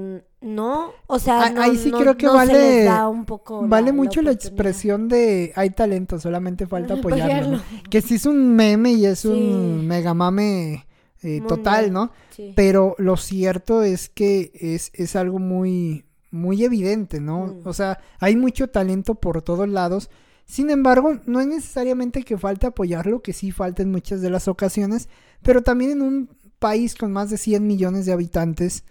no, 0.46 0.92
o 1.08 1.18
sea, 1.18 1.50
no, 1.50 1.60
ahí 1.60 1.76
sí 1.76 1.90
creo 1.90 2.16
que 2.16 2.28
vale, 2.28 2.88
un 3.08 3.24
poco 3.24 3.66
vale 3.66 3.92
mucho 3.92 4.22
la, 4.22 4.30
expresión 4.30 5.08
de 5.08 5.52
hay 5.56 5.70
talento, 5.70 6.20
solamente 6.20 6.66
falta 6.66 6.94
apoyarlo, 6.94 7.60
que 7.90 8.00
sí 8.00 8.14
es 8.14 8.26
un 8.26 8.54
meme 8.54 8.92
y 8.92 9.06
es 9.06 9.24
un 9.24 9.86
mega 9.86 10.14
mame 10.14 10.86
eh, 11.22 11.42
total, 11.48 11.92
¿no? 11.92 12.12
Pero 12.54 12.94
lo 12.98 13.16
cierto 13.16 13.82
es 13.82 14.08
que 14.08 14.52
es, 14.54 14.90
es 14.94 15.16
algo 15.16 15.40
muy, 15.40 16.04
muy 16.30 16.62
evidente, 16.62 17.20
¿no? 17.20 17.46
Mm. 17.46 17.66
O 17.66 17.72
sea, 17.72 17.98
hay 18.20 18.36
mucho 18.36 18.68
talento 18.68 19.16
por 19.16 19.42
todos 19.42 19.68
lados. 19.68 20.10
Sin 20.44 20.70
embargo, 20.70 21.18
no 21.26 21.40
es 21.40 21.48
necesariamente 21.48 22.22
que 22.22 22.38
falte 22.38 22.68
apoyarlo, 22.68 23.20
que 23.20 23.32
sí 23.32 23.50
falta 23.50 23.82
en 23.82 23.90
muchas 23.90 24.20
de 24.20 24.30
las 24.30 24.46
ocasiones, 24.46 25.08
pero 25.42 25.62
también 25.62 25.90
en 25.90 26.02
un 26.02 26.28
país 26.60 26.94
con 26.94 27.12
más 27.12 27.30
de 27.30 27.38
100 27.38 27.66
millones 27.66 28.06
de 28.06 28.12
habitantes, 28.12 28.84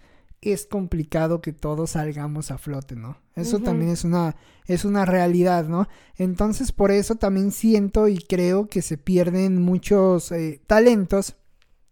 es 0.52 0.66
complicado 0.66 1.40
que 1.40 1.52
todos 1.52 1.90
salgamos 1.90 2.50
a 2.50 2.58
flote, 2.58 2.96
¿no? 2.96 3.18
Eso 3.34 3.58
también 3.60 3.90
es 3.90 4.04
una, 4.04 4.36
es 4.66 4.84
una 4.84 5.04
realidad, 5.04 5.66
¿no? 5.68 5.88
Entonces 6.16 6.72
por 6.72 6.90
eso 6.90 7.16
también 7.16 7.52
siento 7.52 8.08
y 8.08 8.18
creo 8.18 8.66
que 8.66 8.82
se 8.82 8.96
pierden 8.96 9.62
muchos 9.62 10.32
eh, 10.32 10.60
talentos 10.66 11.36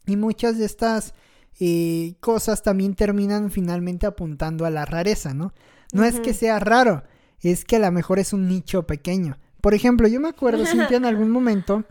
y 0.06 0.16
muchas 0.16 0.58
de 0.58 0.64
estas 0.64 1.14
eh, 1.60 2.14
cosas 2.20 2.62
también 2.62 2.94
terminan 2.94 3.50
finalmente 3.50 4.06
apuntando 4.06 4.64
a 4.64 4.70
la 4.70 4.84
rareza, 4.84 5.34
¿no? 5.34 5.52
No 5.92 6.04
es 6.04 6.18
que 6.18 6.34
sea 6.34 6.58
raro, 6.58 7.04
es 7.40 7.64
que 7.64 7.76
a 7.76 7.78
lo 7.78 7.92
mejor 7.92 8.18
es 8.18 8.32
un 8.32 8.48
nicho 8.48 8.86
pequeño. 8.86 9.38
Por 9.60 9.74
ejemplo, 9.74 10.08
yo 10.08 10.20
me 10.20 10.28
acuerdo, 10.28 10.66
Cintia, 10.66 10.96
en 10.96 11.04
algún 11.04 11.30
momento, 11.30 11.84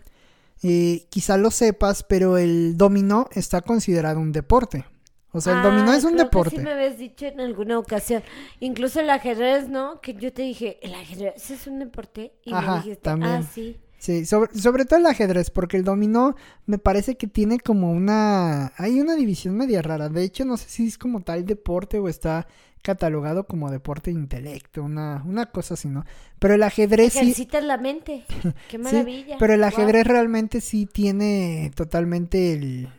eh, 0.62 1.06
quizá 1.10 1.38
lo 1.38 1.52
sepas, 1.52 2.04
pero 2.04 2.38
el 2.38 2.78
dominó 2.78 3.28
está 3.32 3.62
considerado 3.62 4.19
un 4.19 4.32
deporte. 4.32 4.86
O 5.33 5.41
sea, 5.41 5.57
el 5.57 5.63
dominó 5.63 5.93
es 5.93 6.03
un 6.03 6.15
deporte. 6.15 6.51
Que 6.51 6.57
sí 6.57 6.63
me 6.63 6.71
habías 6.71 6.97
dicho 6.97 7.25
en 7.25 7.41
alguna 7.41 7.79
ocasión. 7.79 8.21
Incluso 8.59 8.99
el 8.99 9.09
ajedrez, 9.09 9.67
¿no? 9.67 9.99
Que 9.99 10.13
yo 10.13 10.31
te 10.31 10.43
dije, 10.43 10.77
¿el 10.83 10.93
ajedrez 10.93 11.49
es 11.49 11.65
un 11.65 11.79
deporte? 11.79 12.33
Y 12.45 12.53
me 12.53 12.61
dijiste, 12.75 12.97
también. 12.97 13.31
ah, 13.31 13.43
sí. 13.43 13.77
Sí, 13.97 14.25
sobre, 14.25 14.53
sobre, 14.53 14.85
todo 14.85 14.99
el 14.99 15.05
ajedrez, 15.05 15.49
porque 15.49 15.77
el 15.77 15.85
dominó 15.85 16.35
me 16.65 16.77
parece 16.77 17.15
que 17.15 17.25
tiene 17.25 17.59
como 17.59 17.91
una... 17.91 18.73
Hay 18.77 18.99
una 18.99 19.15
división 19.15 19.55
media 19.55 19.81
rara. 19.81 20.09
De 20.09 20.23
hecho, 20.23 20.45
no 20.45 20.57
sé 20.57 20.69
si 20.69 20.87
es 20.87 20.97
como 20.97 21.21
tal 21.21 21.45
deporte 21.45 21.99
o 21.99 22.09
está 22.09 22.45
catalogado 22.83 23.47
como 23.47 23.71
deporte 23.71 24.11
de 24.11 24.19
intelecto, 24.19 24.83
una, 24.83 25.23
una 25.25 25.45
cosa 25.47 25.75
así, 25.75 25.87
¿no? 25.87 26.05
Pero 26.37 26.53
el 26.53 26.63
ajedrez... 26.63 27.15
Ejercitas 27.15 27.63
la 27.63 27.77
mente. 27.77 28.25
Qué 28.69 28.77
maravilla. 28.77 29.37
pero 29.39 29.53
el 29.53 29.63
ajedrez 29.63 30.05
realmente 30.05 30.59
sí 30.59 30.85
tiene 30.85 31.71
totalmente 31.73 32.51
el, 32.53 32.89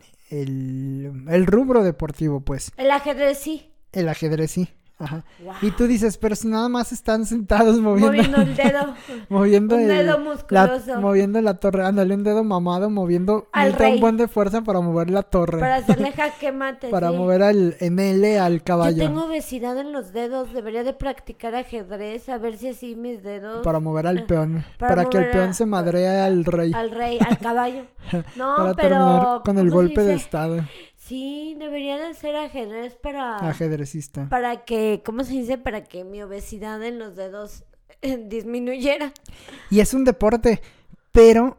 el, 0.42 1.24
el 1.28 1.46
rubro 1.46 1.82
deportivo, 1.82 2.40
pues. 2.40 2.72
El 2.76 2.90
ajedrez 2.90 3.38
sí. 3.38 3.70
El 3.92 4.08
ajedrez 4.08 4.50
sí. 4.50 4.68
Ajá. 4.96 5.24
Y 5.60 5.72
tú 5.72 5.88
dices, 5.88 6.16
pero 6.18 6.36
si 6.36 6.46
nada 6.46 6.68
más 6.68 6.92
están 6.92 7.26
sentados 7.26 7.80
moviendo. 7.80 8.12
Moviendo 8.12 8.42
el 8.42 8.56
dedo. 8.56 8.94
moviendo 9.28 9.76
un 9.76 9.88
dedo 9.88 10.18
musculoso. 10.20 10.86
La, 10.86 11.00
moviendo 11.00 11.40
la 11.40 11.54
torre. 11.54 11.84
Ándale, 11.84 12.14
un 12.14 12.22
dedo 12.22 12.44
mamado 12.44 12.88
moviendo. 12.90 13.48
Al 13.52 13.74
un 13.80 14.00
buen 14.00 14.16
de 14.16 14.28
fuerza 14.28 14.62
para 14.62 14.80
mover 14.80 15.10
la 15.10 15.22
torre. 15.22 15.58
Para 15.58 15.76
hacerle 15.76 16.12
jaque 16.16 16.52
mate. 16.52 16.88
para 16.90 17.10
mover 17.10 17.42
al 17.42 17.76
ML 17.80 18.38
al 18.38 18.62
caballo. 18.62 18.98
Yo 18.98 19.08
tengo 19.08 19.24
obesidad 19.24 19.76
en 19.78 19.92
los 19.92 20.12
dedos. 20.12 20.52
Debería 20.52 20.84
de 20.84 20.92
practicar 20.92 21.56
ajedrez. 21.56 22.28
A 22.28 22.38
ver 22.38 22.56
si 22.56 22.68
así 22.68 22.94
mis 22.94 23.24
dedos. 23.24 23.64
Para 23.64 23.80
mover 23.80 24.06
al 24.06 24.26
peón. 24.26 24.64
Para, 24.78 25.06
que 25.06 25.18
el 25.18 25.30
peón 25.30 25.54
se 25.54 25.66
madree 25.66 26.20
al 26.20 26.44
rey. 26.44 26.72
Al 26.72 26.92
rey, 26.92 27.18
al 27.26 27.38
caballo. 27.38 27.82
No, 28.36 28.56
para 28.56 28.74
pero. 28.74 28.96
Terminar 28.96 29.42
con 29.44 29.58
el 29.58 29.70
golpe 29.70 30.02
de 30.02 30.14
estado. 30.14 30.62
Sí, 31.06 31.54
deberían 31.58 32.00
hacer 32.00 32.34
ajedrez 32.34 32.94
para... 32.94 33.36
Ajedrecista. 33.36 34.26
Para 34.30 34.64
que, 34.64 35.02
¿cómo 35.04 35.22
se 35.22 35.34
dice? 35.34 35.58
Para 35.58 35.84
que 35.84 36.02
mi 36.02 36.22
obesidad 36.22 36.82
en 36.82 36.98
los 36.98 37.14
dedos 37.14 37.64
disminuyera. 38.26 39.12
Y 39.70 39.80
es 39.80 39.92
un 39.92 40.04
deporte, 40.04 40.62
pero 41.12 41.58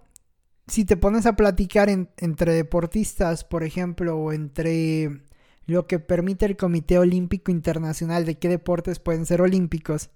si 0.66 0.84
te 0.84 0.98
pones 0.98 1.28
a 1.28 1.36
platicar 1.36 1.90
entre 1.90 2.54
deportistas, 2.54 3.44
por 3.44 3.64
ejemplo, 3.64 4.18
o 4.18 4.34
entre 4.34 5.22
lo 5.68 5.86
que 5.86 6.00
permite 6.00 6.48
el 6.48 6.58
Comité 6.58 6.98
Olímpico 6.98 7.52
Internacional 7.52 8.26
de 8.26 8.40
qué 8.40 8.50
deportes 8.50 8.98
pueden 8.98 9.28
ser 9.28 9.42
olímpicos, 9.42 10.10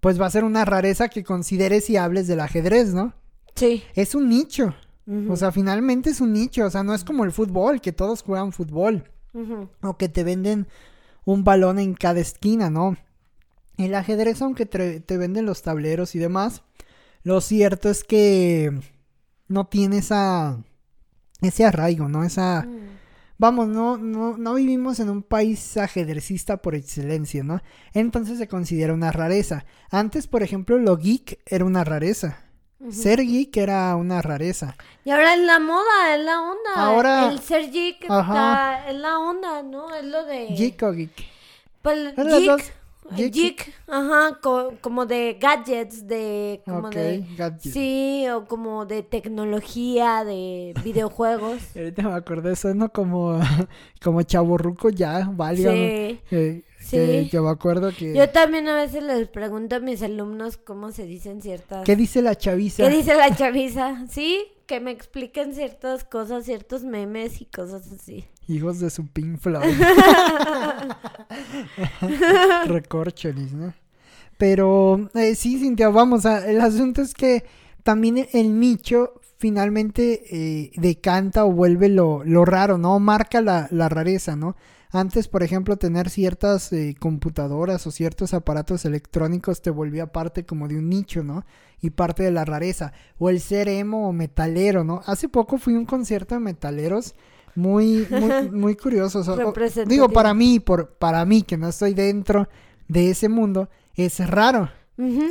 pues 0.00 0.18
va 0.18 0.24
a 0.24 0.30
ser 0.30 0.44
una 0.44 0.64
rareza 0.64 1.10
que 1.10 1.22
consideres 1.22 1.90
y 1.90 1.98
hables 1.98 2.28
del 2.28 2.40
ajedrez, 2.40 2.94
¿no? 2.94 3.12
Sí. 3.56 3.82
Es 3.94 4.14
un 4.14 4.30
nicho. 4.30 4.74
O 5.28 5.36
sea, 5.36 5.50
finalmente 5.50 6.10
es 6.10 6.20
un 6.20 6.32
nicho, 6.32 6.64
o 6.64 6.70
sea, 6.70 6.84
no 6.84 6.94
es 6.94 7.02
como 7.02 7.24
el 7.24 7.32
fútbol, 7.32 7.80
que 7.80 7.92
todos 7.92 8.22
juegan 8.22 8.52
fútbol. 8.52 9.10
O 9.80 9.96
que 9.96 10.08
te 10.08 10.22
venden 10.22 10.68
un 11.24 11.42
balón 11.42 11.78
en 11.78 11.94
cada 11.94 12.20
esquina, 12.20 12.70
¿no? 12.70 12.96
El 13.76 13.94
ajedrez, 13.94 14.40
aunque 14.42 14.66
te, 14.66 15.16
venden 15.16 15.46
los 15.46 15.62
tableros 15.62 16.14
y 16.14 16.18
demás, 16.18 16.62
lo 17.22 17.40
cierto 17.40 17.88
es 17.88 18.04
que 18.04 18.72
no 19.48 19.66
tiene 19.66 19.98
esa, 19.98 20.62
ese 21.40 21.64
arraigo, 21.64 22.08
¿no? 22.08 22.24
Esa... 22.24 22.62
Mm. 22.62 23.00
Vamos, 23.38 23.68
no, 23.68 23.96
no, 23.96 24.36
no 24.36 24.54
vivimos 24.54 25.00
en 25.00 25.08
un 25.08 25.22
país 25.22 25.78
ajedrecista 25.78 26.58
por 26.58 26.74
excelencia, 26.74 27.42
¿no? 27.42 27.62
Entonces 27.94 28.36
se 28.36 28.48
considera 28.48 28.92
una 28.92 29.12
rareza. 29.12 29.64
Antes, 29.90 30.26
por 30.26 30.42
ejemplo, 30.42 30.76
lo 30.76 30.98
geek 30.98 31.40
era 31.46 31.64
una 31.64 31.82
rareza. 31.82 32.49
Ser 32.90 33.20
geek 33.20 33.54
era 33.58 33.94
una 33.96 34.22
rareza. 34.22 34.74
Y 35.04 35.10
ahora 35.10 35.34
es 35.34 35.40
la 35.40 35.58
moda, 35.58 36.14
es 36.16 36.24
la 36.24 36.40
onda. 36.40 36.70
Ahora- 36.76 37.28
El 37.30 37.38
ser 37.40 37.70
geek 37.70 38.02
está, 38.04 38.86
es 38.88 38.96
la 38.96 39.18
onda, 39.18 39.62
¿no? 39.62 39.94
Es 39.94 40.04
lo 40.04 40.24
de... 40.24 40.46
Geek 40.48 40.82
o 40.82 40.92
geek. 40.92 41.10
Pues, 41.82 42.14
geek, 42.16 42.72
geek, 43.16 43.32
Geek. 43.34 43.74
ajá, 43.88 44.38
co- 44.42 44.74
como 44.80 45.04
de 45.04 45.36
gadgets, 45.40 46.06
de... 46.06 46.62
Como 46.64 46.88
de... 46.90 47.24
gadget. 47.36 47.72
Sí, 47.72 48.26
o 48.32 48.46
como 48.46 48.86
de 48.86 49.02
tecnología, 49.02 50.24
de 50.24 50.72
videojuegos. 50.84 51.58
Ahorita 51.76 52.02
me 52.02 52.14
acordé, 52.14 52.56
suena 52.56 52.88
como, 52.88 53.38
como 54.02 54.22
chaborruco 54.22 54.88
ya, 54.90 55.28
válgame. 55.32 56.20
Sí. 56.30 56.36
Eh, 56.36 56.62
Sí. 56.90 57.28
yo 57.30 57.42
me 57.42 57.50
acuerdo 57.50 57.92
que... 57.96 58.14
Yo 58.14 58.28
también 58.30 58.68
a 58.68 58.74
veces 58.74 59.02
les 59.02 59.28
pregunto 59.28 59.76
a 59.76 59.80
mis 59.80 60.02
alumnos 60.02 60.56
cómo 60.56 60.92
se 60.92 61.06
dicen 61.06 61.42
ciertas... 61.42 61.84
¿Qué 61.84 61.96
dice 61.96 62.22
la 62.22 62.34
chaviza? 62.34 62.88
¿Qué 62.88 62.96
dice 62.96 63.14
la 63.14 63.34
chaviza? 63.34 64.06
Sí, 64.08 64.44
que 64.66 64.80
me 64.80 64.90
expliquen 64.90 65.54
ciertas 65.54 66.04
cosas, 66.04 66.44
ciertos 66.44 66.84
memes 66.84 67.40
y 67.40 67.46
cosas 67.46 67.90
así. 67.92 68.24
Hijos 68.48 68.80
de 68.80 68.90
su 68.90 69.06
Pink 69.06 69.38
Floyd. 69.38 69.74
Recorcholis, 72.66 73.52
¿no? 73.52 73.74
Pero 74.38 75.10
eh, 75.14 75.34
sí, 75.34 75.58
Cintia, 75.58 75.88
vamos, 75.90 76.24
a, 76.24 76.48
el 76.48 76.60
asunto 76.60 77.02
es 77.02 77.14
que 77.14 77.44
también 77.82 78.28
el 78.32 78.58
nicho 78.58 79.20
finalmente 79.38 80.22
eh, 80.30 80.70
decanta 80.76 81.44
o 81.44 81.52
vuelve 81.52 81.88
lo, 81.88 82.24
lo 82.24 82.44
raro, 82.44 82.78
¿no? 82.78 82.98
Marca 83.00 83.40
la, 83.40 83.68
la 83.70 83.88
rareza, 83.88 84.36
¿no? 84.36 84.56
Antes, 84.92 85.28
por 85.28 85.42
ejemplo, 85.42 85.76
tener 85.76 86.10
ciertas 86.10 86.72
eh, 86.72 86.96
computadoras 86.98 87.86
o 87.86 87.92
ciertos 87.92 88.34
aparatos 88.34 88.84
electrónicos 88.84 89.62
te 89.62 89.70
volvía 89.70 90.10
parte 90.10 90.44
como 90.44 90.66
de 90.66 90.78
un 90.78 90.88
nicho, 90.88 91.22
¿no? 91.22 91.44
Y 91.80 91.90
parte 91.90 92.24
de 92.24 92.32
la 92.32 92.44
rareza. 92.44 92.92
O 93.18 93.30
el 93.30 93.40
ser 93.40 93.68
emo 93.68 94.08
o 94.08 94.12
metalero, 94.12 94.82
¿no? 94.82 95.02
Hace 95.06 95.28
poco 95.28 95.58
fui 95.58 95.74
a 95.74 95.78
un 95.78 95.86
concierto 95.86 96.34
de 96.34 96.40
metaleros 96.40 97.14
muy, 97.54 98.06
muy, 98.10 98.50
muy 98.50 98.74
curioso. 98.74 99.22
digo, 99.86 100.08
para 100.08 100.34
mí, 100.34 100.58
por, 100.58 100.94
para 100.94 101.24
mí, 101.24 101.42
que 101.42 101.56
no 101.56 101.68
estoy 101.68 101.94
dentro 101.94 102.48
de 102.88 103.10
ese 103.10 103.28
mundo, 103.28 103.68
es 103.94 104.18
raro. 104.28 104.70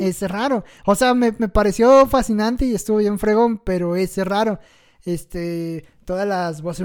Es 0.00 0.22
raro. 0.22 0.64
O 0.84 0.96
sea, 0.96 1.14
me, 1.14 1.32
me 1.38 1.48
pareció 1.48 2.04
fascinante 2.06 2.64
y 2.64 2.74
estuvo 2.74 2.96
bien 2.96 3.20
fregón, 3.20 3.58
pero 3.58 3.94
es 3.94 4.16
raro. 4.26 4.58
Este, 5.04 5.84
todas 6.10 6.26
las 6.26 6.60
voces. 6.60 6.84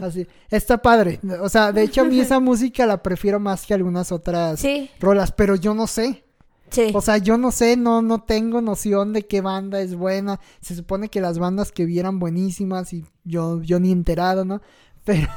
Así. 0.00 0.26
Está 0.50 0.78
padre. 0.78 1.20
O 1.42 1.48
sea, 1.50 1.72
de 1.72 1.82
hecho, 1.82 2.00
a 2.00 2.04
mí 2.04 2.18
esa 2.20 2.40
música 2.48 2.86
la 2.86 3.02
prefiero 3.02 3.38
más 3.38 3.66
que 3.66 3.74
algunas 3.74 4.12
otras 4.12 4.60
Sí, 4.60 4.88
rolas, 4.98 5.30
pero 5.32 5.56
yo 5.56 5.74
no 5.74 5.86
sé. 5.86 6.24
sí. 6.70 6.90
O 6.94 7.02
sea, 7.02 7.18
yo 7.18 7.36
no 7.36 7.50
sé, 7.50 7.76
no, 7.76 8.00
no 8.00 8.22
tengo 8.22 8.62
noción 8.62 9.12
de 9.12 9.26
qué 9.26 9.42
banda 9.42 9.80
es 9.82 9.94
buena. 9.94 10.40
Se 10.62 10.74
supone 10.74 11.10
que 11.10 11.20
las 11.20 11.38
bandas 11.38 11.70
que 11.70 11.84
vieran 11.84 12.18
buenísimas 12.18 12.94
y 12.94 13.04
yo, 13.24 13.60
yo 13.62 13.78
ni 13.78 13.92
enterado, 13.92 14.44
¿no? 14.46 14.62
Pero, 15.04 15.28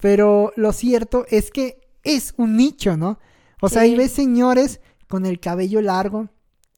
pero 0.00 0.52
lo 0.56 0.72
cierto 0.72 1.24
es 1.28 1.52
que 1.52 1.80
es 2.02 2.34
un 2.36 2.56
nicho, 2.56 2.96
¿no? 2.96 3.20
O 3.60 3.68
sea, 3.68 3.82
Sí. 3.82 3.90
ahí 3.90 3.96
ves 3.96 4.10
señores 4.12 4.80
con 5.08 5.26
el 5.26 5.38
cabello 5.38 5.80
largo. 5.80 6.28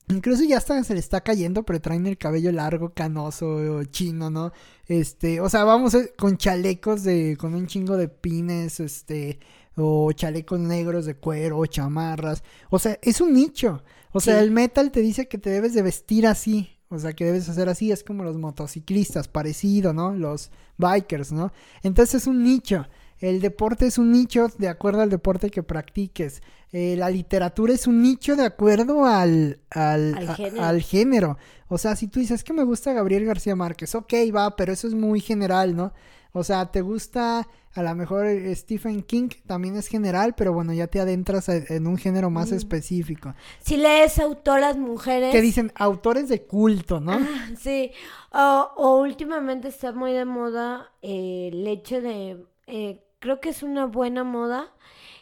Incluso 0.08 0.44
ya 0.44 0.58
hasta 0.58 0.82
se 0.84 0.92
le 0.94 1.00
está 1.00 1.22
cayendo, 1.22 1.62
pero 1.64 1.80
traen 1.80 2.06
el 2.06 2.18
cabello 2.18 2.52
largo, 2.52 2.92
canoso, 2.92 3.84
chino, 3.84 4.28
¿no? 4.30 4.52
Este, 4.86 5.40
o 5.40 5.48
sea, 5.48 5.64
vamos 5.64 5.94
eh, 5.94 6.12
con 6.18 6.36
chalecos 6.36 7.02
de, 7.04 7.36
con 7.38 7.54
un 7.54 7.66
chingo 7.66 7.96
de 7.96 8.08
pines, 8.08 8.80
este, 8.80 9.38
o 9.76 10.12
chalecos 10.12 10.60
negros 10.60 11.06
de 11.06 11.14
cuero, 11.16 11.58
o 11.58 11.66
chamarras. 11.66 12.42
O 12.70 12.78
sea, 12.78 12.98
es 13.02 13.20
un 13.22 13.32
nicho. 13.32 13.82
O 14.12 14.20
sea, 14.20 14.38
Sí. 14.38 14.44
el 14.44 14.50
metal 14.50 14.90
te 14.92 15.00
dice 15.00 15.26
que 15.26 15.38
te 15.38 15.48
debes 15.50 15.72
de 15.74 15.82
vestir 15.82 16.26
así. 16.26 16.70
O 16.90 16.98
sea, 16.98 17.14
que 17.14 17.24
debes 17.24 17.48
hacer 17.48 17.68
así. 17.70 17.90
Es 17.90 18.04
como 18.04 18.24
los 18.24 18.36
motociclistas, 18.36 19.26
parecido, 19.26 19.92
¿no? 19.94 20.12
Los 20.14 20.50
bikers, 20.76 21.32
¿no? 21.32 21.50
Entonces 21.82 22.22
es 22.22 22.26
un 22.28 22.42
nicho. 22.44 22.86
El 23.20 23.40
deporte 23.40 23.86
es 23.86 23.98
un 23.98 24.12
nicho 24.12 24.48
de 24.58 24.68
acuerdo 24.68 25.00
al 25.02 25.10
deporte 25.10 25.50
que 25.50 25.62
practiques. 25.62 26.42
Eh, 26.72 26.96
la 26.96 27.08
literatura 27.10 27.72
es 27.72 27.86
un 27.86 28.02
nicho 28.02 28.34
de 28.36 28.44
acuerdo 28.44 29.04
al, 29.06 29.60
al, 29.70 30.14
Al 30.16 30.28
a- 30.28 30.34
género. 30.34 30.62
al 30.64 30.82
género. 30.82 31.38
O 31.68 31.78
sea, 31.78 31.94
si 31.96 32.08
tú 32.08 32.18
dices 32.20 32.42
que 32.44 32.52
me 32.52 32.64
gusta 32.64 32.92
Gabriel 32.92 33.24
García 33.24 33.54
Márquez, 33.56 33.94
ok, 33.94 34.12
va, 34.34 34.56
pero 34.56 34.72
eso 34.72 34.86
es 34.88 34.94
muy 34.94 35.20
general, 35.20 35.74
¿no? 35.76 35.92
O 36.32 36.42
sea, 36.42 36.66
te 36.72 36.80
gusta 36.80 37.46
a 37.76 37.82
lo 37.82 37.94
mejor 37.96 38.26
eh, 38.26 38.54
Stephen 38.54 39.02
King, 39.02 39.28
también 39.46 39.76
es 39.76 39.88
general, 39.88 40.34
pero 40.36 40.52
bueno, 40.52 40.72
ya 40.72 40.86
te 40.88 41.00
adentras 41.00 41.48
a- 41.48 41.56
en 41.56 41.86
un 41.86 41.96
género 41.96 42.28
más 42.30 42.50
específico. 42.52 43.34
Si 43.60 43.76
lees 43.76 44.18
autoras 44.18 44.76
mujeres. 44.76 45.32
Que 45.32 45.40
dicen 45.40 45.72
autores 45.76 46.28
de 46.28 46.42
culto, 46.42 47.00
¿no? 47.00 47.18
Sí, 47.60 47.90
o, 48.32 48.70
o 48.76 49.00
últimamente 49.00 49.68
está 49.68 49.92
muy 49.92 50.12
de 50.12 50.24
moda 50.24 50.92
eh, 51.02 51.50
el 51.52 51.66
hecho 51.66 52.00
de, 52.00 52.44
eh, 52.66 53.02
creo 53.18 53.40
que 53.40 53.48
es 53.50 53.62
una 53.62 53.86
buena 53.86 54.24
moda, 54.24 54.70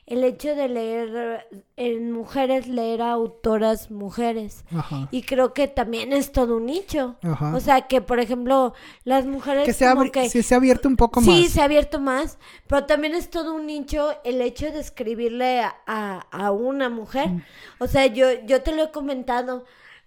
el 0.04 0.24
hecho 0.24 0.54
de 0.56 0.68
leer 0.68 1.46
en 1.76 2.10
mujeres, 2.10 2.66
leer 2.66 3.02
a 3.02 3.12
autoras 3.12 3.90
mujeres. 3.92 4.64
Ajá. 4.76 5.08
Y 5.12 5.22
creo 5.22 5.54
que 5.54 5.68
también 5.68 6.12
es 6.12 6.32
todo 6.32 6.56
un 6.56 6.66
nicho. 6.66 7.16
Ajá. 7.22 7.54
O 7.54 7.60
sea, 7.60 7.82
que 7.82 8.00
por 8.00 8.18
ejemplo, 8.18 8.74
las 9.04 9.26
mujeres 9.26 9.64
que 9.64 9.72
se, 9.72 9.88
como 9.88 10.10
que... 10.10 10.28
sí, 10.28 10.42
se 10.42 10.54
ha 10.54 10.58
abierto 10.58 10.88
un 10.88 10.96
poco 10.96 11.20
Sí, 11.20 11.42
más. 11.42 11.50
se 11.52 11.60
ha 11.60 11.64
abierto 11.64 12.00
más, 12.00 12.38
pero 12.66 12.84
también 12.84 13.14
es 13.14 13.30
todo 13.30 13.54
un 13.54 13.66
nicho 13.66 14.12
el 14.24 14.40
hecho 14.40 14.66
de 14.72 14.80
escribirle 14.80 15.60
a, 15.60 15.76
a- 15.86 16.26
a 16.32 16.50
una 16.50 16.88
mujer. 16.88 17.28
Mm. 17.28 17.42
O 17.78 17.86
sea, 17.86 18.06
yo, 18.06 18.26
yo 18.44 18.60
te 18.62 18.74
lo 18.74 18.82
he 18.82 18.90
comentado. 18.90 19.64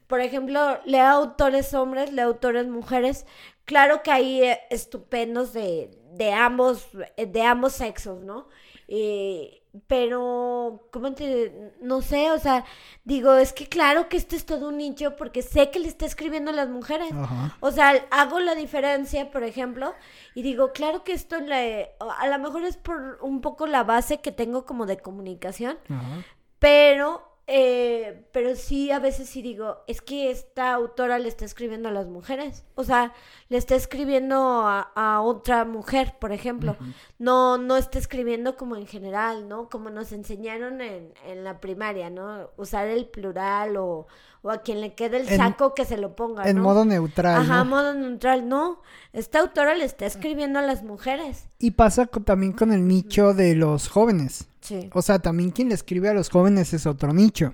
Por 0.07 0.19
ejemplo, 0.19 0.77
lea 0.85 1.09
autores 1.11 1.73
hombres, 1.73 2.11
lea 2.11 2.25
autores 2.25 2.67
mujeres. 2.67 3.25
Claro 3.63 4.03
que 4.03 4.11
hay 4.11 4.43
eh, 4.43 4.59
estupendos 4.69 5.53
de, 5.53 5.89
de 6.17 6.31
ambos, 6.31 6.87
de 7.17 7.41
ambos 7.41 7.73
sexos, 7.73 8.21
¿no? 8.21 8.47
Eh, 8.87 9.61
pero, 9.87 10.87
¿cómo 10.91 11.13
te...? 11.13 11.73
No 11.81 12.01
sé, 12.01 12.31
o 12.31 12.39
sea, 12.39 12.63
digo, 13.03 13.33
es 13.33 13.51
que 13.51 13.67
claro 13.67 14.07
que 14.07 14.15
esto 14.15 14.35
es 14.35 14.45
todo 14.45 14.69
un 14.69 14.77
nicho 14.77 15.17
porque 15.17 15.41
sé 15.41 15.69
que 15.69 15.79
le 15.79 15.87
está 15.87 16.05
escribiendo 16.05 16.51
a 16.51 16.53
las 16.53 16.69
mujeres. 16.69 17.11
Ajá. 17.11 17.57
O 17.59 17.71
sea, 17.71 18.05
hago 18.11 18.39
la 18.39 18.55
diferencia, 18.55 19.31
por 19.31 19.43
ejemplo, 19.43 19.93
y 20.33 20.43
digo, 20.43 20.71
claro 20.71 21.03
que 21.03 21.11
esto 21.13 21.39
le, 21.39 21.91
a 21.99 22.27
lo 22.27 22.39
mejor 22.39 22.63
es 22.63 22.77
por 22.77 23.17
un 23.21 23.41
poco 23.41 23.67
la 23.67 23.83
base 23.83 24.21
que 24.21 24.31
tengo 24.31 24.65
como 24.65 24.85
de 24.85 24.97
comunicación, 24.97 25.77
Ajá. 25.89 26.23
pero, 26.59 27.34
eh, 27.47 28.25
pero 28.31 28.55
sí, 28.55 28.89
a 28.89 28.99
veces 28.99 29.29
sí 29.29 29.41
digo, 29.41 29.83
es 29.87 30.01
que 30.01 30.31
esta 30.31 30.73
autora 30.73 31.19
le 31.19 31.27
está 31.27 31.45
escribiendo 31.45 31.89
a 31.89 31.91
las 31.91 32.07
mujeres, 32.07 32.63
o 32.73 32.83
sea, 32.83 33.13
le 33.49 33.57
está 33.57 33.75
escribiendo 33.75 34.37
a, 34.65 34.91
a 34.95 35.21
otra 35.21 35.63
mujer, 35.63 36.15
por 36.19 36.31
ejemplo, 36.31 36.75
no, 37.17 37.57
no 37.57 37.77
está 37.77 37.97
escribiendo 37.97 38.57
como 38.57 38.75
en 38.75 38.87
general, 38.87 39.47
¿no? 39.47 39.69
Como 39.69 39.89
nos 39.89 40.11
enseñaron 40.11 40.81
en, 40.81 41.13
en 41.25 41.43
la 41.43 41.59
primaria, 41.61 42.09
¿no? 42.09 42.49
Usar 42.57 42.87
el 42.87 43.07
plural 43.07 43.77
o, 43.77 44.07
o 44.41 44.49
a 44.51 44.57
quien 44.63 44.81
le 44.81 44.95
quede 44.95 45.17
el 45.21 45.29
En- 45.29 45.37
saco 45.37 45.73
que 45.73 45.85
se 45.85 45.97
lo 45.97 46.15
ponga, 46.15 46.43
En 46.49 46.57
¿no? 46.57 46.63
modo 46.63 46.83
neutral. 46.83 47.37
Ajá, 47.41 47.59
¿no? 47.63 47.65
modo 47.69 47.93
neutral, 47.93 48.49
no. 48.49 48.81
Esta 49.13 49.39
autora 49.39 49.75
le 49.75 49.85
está 49.85 50.05
escribiendo 50.05 50.59
a 50.59 50.63
las 50.63 50.83
mujeres. 50.83 51.45
Y 51.57 51.71
pasa 51.71 52.07
co- 52.07 52.19
también 52.21 52.51
con 52.51 52.73
el 52.73 52.85
nicho 52.87 53.33
de 53.33 53.55
los 53.55 53.87
jóvenes. 53.87 54.47
Sí. 54.59 54.89
O 54.93 55.01
sea, 55.01 55.19
también 55.19 55.51
quien 55.51 55.69
le 55.69 55.75
escribe 55.75 56.09
a 56.09 56.13
los 56.13 56.29
jóvenes 56.29 56.73
es 56.73 56.85
otro 56.85 57.13
nicho. 57.13 57.53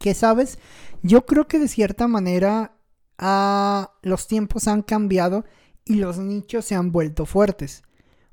Que 0.00 0.14
sabes, 0.14 0.58
yo 1.02 1.24
creo 1.24 1.46
que 1.46 1.58
de 1.60 1.68
cierta 1.68 2.06
manera 2.08 2.72
ah, 3.18 3.92
los 4.02 4.26
tiempos 4.26 4.66
han 4.68 4.82
cambiado 4.82 5.44
y 5.84 5.94
los 5.94 6.18
nichos 6.18 6.64
se 6.64 6.74
han 6.74 6.90
vuelto 6.92 7.24
fuertes. 7.24 7.82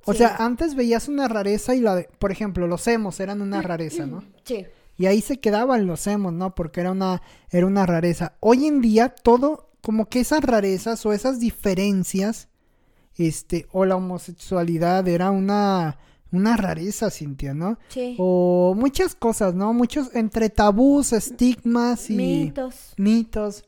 O 0.06 0.12
Sí. 0.14 0.20
sea, 0.20 0.36
antes 0.38 0.76
veías 0.76 1.08
una 1.08 1.28
rareza 1.28 1.76
y 1.76 1.82
la 1.82 1.96
de, 1.96 2.10
por 2.20 2.32
ejemplo, 2.32 2.68
los 2.68 2.88
emos 2.88 3.20
eran 3.20 3.42
una 3.42 3.62
rareza, 3.62 4.06
¿no? 4.06 4.24
Sí. 4.46 4.66
Y 4.98 5.08
ahí 5.08 5.22
se 5.22 5.40
quedaban 5.42 5.88
los 5.88 6.08
emos, 6.08 6.32
¿no? 6.32 6.56
Porque 6.56 6.80
era 6.80 6.92
una, 6.92 7.22
era 7.50 7.66
una 7.68 7.86
rareza. 7.86 8.34
Hoy 8.40 8.66
en 8.66 8.80
día 8.82 9.10
todo, 9.10 9.70
como 9.82 10.06
que 10.08 10.22
esas 10.22 10.42
rarezas 10.42 11.06
o 11.06 11.12
esas 11.12 11.40
diferencias, 11.40 12.48
este, 13.18 13.68
o 13.72 13.84
la 13.86 13.98
homosexualidad 13.98 15.06
era 15.08 15.32
una, 15.32 15.98
una 16.32 16.56
rareza, 16.56 17.10
Cintia, 17.12 17.54
¿no? 17.54 17.78
Sí. 17.90 18.16
O 18.20 18.74
muchas 18.78 19.16
cosas, 19.16 19.54
¿no? 19.54 19.74
Muchos 19.74 20.16
entre 20.16 20.50
tabús, 20.50 21.12
estigmas 21.12 22.10
y 22.10 22.16
Mitos. 22.16 22.94
mitos, 22.98 23.66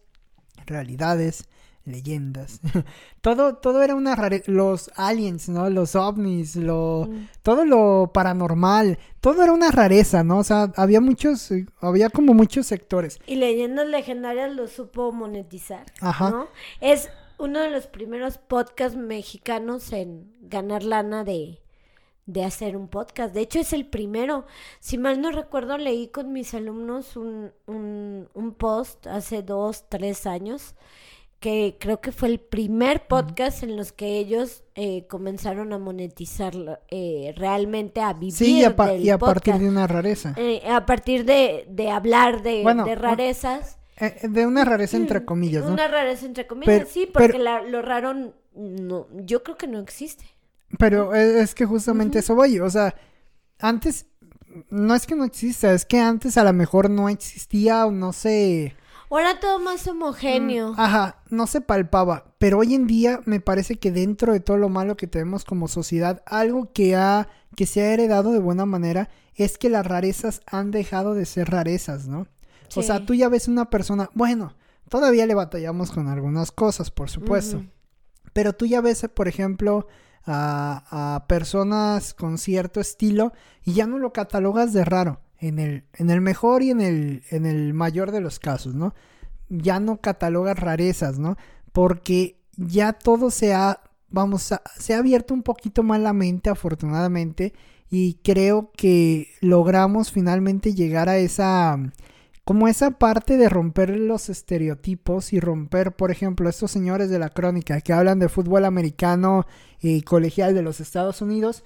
realidades. 0.65 1.45
Leyendas. 1.87 2.59
todo, 3.21 3.55
todo 3.55 3.81
era 3.81 3.95
una 3.95 4.15
rareza. 4.15 4.51
Los 4.51 4.91
aliens, 4.95 5.49
¿no? 5.49 5.69
Los 5.69 5.95
ovnis, 5.95 6.55
lo, 6.55 7.07
Mm. 7.09 7.27
todo 7.41 7.65
lo 7.65 8.11
paranormal. 8.13 8.99
Todo 9.21 9.43
era 9.43 9.53
una 9.53 9.71
rareza, 9.71 10.23
¿no? 10.23 10.37
O 10.39 10.43
sea, 10.43 10.71
había 10.75 11.01
muchos, 11.01 11.49
eh, 11.51 11.65
había 11.81 12.09
como 12.09 12.33
muchos 12.33 12.67
sectores. 12.67 13.19
Y 13.25 13.35
Leyendas 13.35 13.87
Legendarias 13.87 14.53
lo 14.55 14.67
supo 14.67 15.11
monetizar, 15.11 15.85
Ajá. 16.01 16.29
¿no? 16.29 16.47
Es 16.81 17.09
uno 17.39 17.59
de 17.59 17.69
los 17.69 17.87
primeros 17.87 18.37
podcasts 18.37 18.97
mexicanos 18.97 19.91
en 19.93 20.31
ganar 20.41 20.83
lana 20.83 21.23
de, 21.23 21.59
de 22.25 22.43
hacer 22.43 22.75
un 22.75 22.87
podcast. 22.87 23.33
De 23.33 23.41
hecho, 23.41 23.59
es 23.59 23.73
el 23.73 23.85
primero. 23.85 24.45
Si 24.79 24.97
mal 24.97 25.21
no 25.21 25.31
recuerdo, 25.31 25.77
leí 25.77 26.07
con 26.07 26.33
mis 26.33 26.53
alumnos 26.53 27.15
un, 27.15 27.51
un, 27.67 28.27
un 28.33 28.53
post 28.53 29.07
hace 29.07 29.43
dos, 29.43 29.85
tres 29.87 30.25
años 30.25 30.75
que 31.39 31.77
creo 31.79 32.01
que 32.01 32.11
fue 32.11 32.29
el 32.29 32.39
primer 32.39 33.05
podcast 33.07 33.61
en 33.61 33.77
los 33.77 33.91
que 33.91 34.17
ellos 34.17 34.63
eh, 34.75 35.05
comenzaron 35.07 35.71
a 35.71 35.77
monetizar 35.77 36.81
eh, 36.89 37.33
realmente 37.37 38.01
a 38.01 38.13
vivir 38.13 38.33
Sí, 38.33 38.59
y 38.59 38.63
a, 38.63 38.71
del 38.71 39.01
y 39.05 39.09
a 39.11 39.17
partir 39.19 39.55
de 39.55 39.67
una 39.69 39.85
rareza. 39.85 40.33
Eh, 40.37 40.61
a 40.67 40.85
partir 40.87 41.25
de, 41.25 41.67
de 41.69 41.91
hablar 41.91 42.41
de, 42.41 42.63
Bueno, 42.63 42.85
de 42.85 42.95
rarezas. 42.95 43.77
Eh, 43.99 44.27
de 44.27 44.45
una 44.47 44.63
rareza 44.65 44.97
entre 44.97 45.25
comillas, 45.25 45.63
¿no? 45.65 45.73
Una 45.73 45.87
rareza 45.87 46.25
entre 46.25 46.47
comillas, 46.47 46.75
Pero- 46.75 46.89
sí, 46.89 47.07
porque 47.11 47.29
pero- 47.29 47.43
la- 47.43 47.61
lo 47.61 47.81
raro 47.81 48.13
no, 48.55 49.07
yo 49.13 49.43
creo 49.43 49.57
que 49.57 49.67
no 49.67 49.79
existe. 49.79 50.25
Pero 50.79 51.13
e- 51.15 51.41
es 51.41 51.53
que 51.53 51.65
justamente 51.65 52.19
eso 52.19 52.33
voy. 52.35 52.59
O 52.59 52.69
sea, 52.69 52.95
antes, 53.59 54.07
no 54.69 54.95
es 54.95 55.05
que 55.05 55.15
no 55.15 55.23
exista, 55.23 55.71
es 55.73 55.85
que 55.85 55.99
antes 55.99 56.37
a 56.37 56.43
lo 56.43 56.53
mejor 56.53 56.89
no 56.89 57.09
existía 57.09 57.85
o 57.85 57.91
no 57.91 58.11
se... 58.13 58.75
Ahora 59.09 59.39
todo 59.39 59.59
más 59.59 59.87
homogéneo. 59.87 60.73
Ajá, 60.77 61.21
no 61.29 61.47
se 61.47 61.61
palpaba. 61.61 62.25
Pero 62.37 62.59
hoy 62.59 62.75
en 62.75 62.87
día 62.87 63.21
me 63.25 63.39
parece 63.39 63.77
que 63.77 63.91
dentro 63.91 64.33
de 64.33 64.39
todo 64.39 64.57
lo 64.57 64.69
malo 64.69 64.97
que 64.97 65.07
tenemos 65.07 65.45
como 65.45 65.67
sociedad, 65.67 66.21
algo 66.25 66.71
que 66.73 66.95
ha, 66.95 67.29
que 67.55 67.65
se 67.65 67.81
ha 67.81 67.93
heredado 67.93 68.31
de 68.31 68.39
buena 68.39 68.65
manera 68.65 69.09
es 69.35 69.57
que 69.57 69.69
las 69.69 69.85
rarezas 69.85 70.41
han 70.45 70.71
dejado 70.71 71.13
de 71.13 71.25
ser 71.25 71.49
rarezas, 71.49 72.07
¿no? 72.07 72.27
O 72.75 72.83
sea, 72.83 73.05
tú 73.05 73.13
ya 73.13 73.29
ves 73.29 73.47
una 73.47 73.69
persona, 73.69 74.09
bueno, 74.13 74.53
todavía 74.89 75.25
le 75.25 75.35
batallamos 75.35 75.91
con 75.91 76.09
algunas 76.09 76.51
cosas, 76.51 76.91
por 76.91 77.09
supuesto. 77.09 77.63
Pero 78.33 78.53
tú 78.53 78.65
ya 78.65 78.81
ves, 78.81 79.07
por 79.13 79.27
ejemplo, 79.27 79.87
a, 80.25 81.15
a 81.15 81.27
personas 81.27 82.13
con 82.13 82.37
cierto 82.37 82.81
estilo 82.81 83.31
y 83.63 83.73
ya 83.73 83.87
no 83.87 83.99
lo 83.99 84.11
catalogas 84.11 84.73
de 84.73 84.83
raro. 84.83 85.21
En 85.39 85.59
el, 85.59 85.83
en 85.93 86.09
el 86.09 86.21
mejor 86.21 86.63
y 86.63 86.71
en 86.71 86.81
el, 86.81 87.23
en 87.29 87.45
el 87.45 87.73
mayor 87.73 88.11
de 88.11 88.21
los 88.21 88.39
casos, 88.39 88.73
¿no? 88.75 88.95
Ya 89.49 89.79
no 89.79 90.01
catalogas 90.01 90.57
rarezas, 90.59 91.19
¿no? 91.19 91.37
Porque 91.71 92.39
ya 92.55 92.93
todo 92.93 93.29
se 93.29 93.53
ha, 93.53 93.79
vamos, 94.09 94.51
a- 94.51 94.61
se 94.79 94.93
ha 94.95 94.99
abierto 94.99 95.33
un 95.33 95.43
poquito 95.43 95.83
más 95.83 95.99
la 96.01 96.13
mente, 96.13 96.49
afortunadamente, 96.49 97.53
y 97.89 98.15
creo 98.23 98.71
que 98.75 99.29
logramos 99.41 100.11
finalmente 100.11 100.73
llegar 100.73 101.07
a 101.07 101.17
esa, 101.17 101.77
como 102.43 102.67
esa 102.67 102.91
parte 102.91 103.37
de 103.37 103.49
romper 103.49 103.97
los 103.97 104.29
estereotipos 104.29 105.33
y 105.33 105.39
romper, 105.39 105.95
por 105.95 106.11
ejemplo, 106.11 106.49
estos 106.49 106.71
señores 106.71 107.09
de 107.09 107.19
la 107.19 107.29
crónica 107.29 107.81
que 107.81 107.93
hablan 107.93 108.19
de 108.19 108.29
fútbol 108.29 108.65
americano 108.65 109.45
y 109.81 110.01
colegial 110.01 110.53
de 110.55 110.61
los 110.63 110.79
Estados 110.79 111.21
Unidos, 111.21 111.63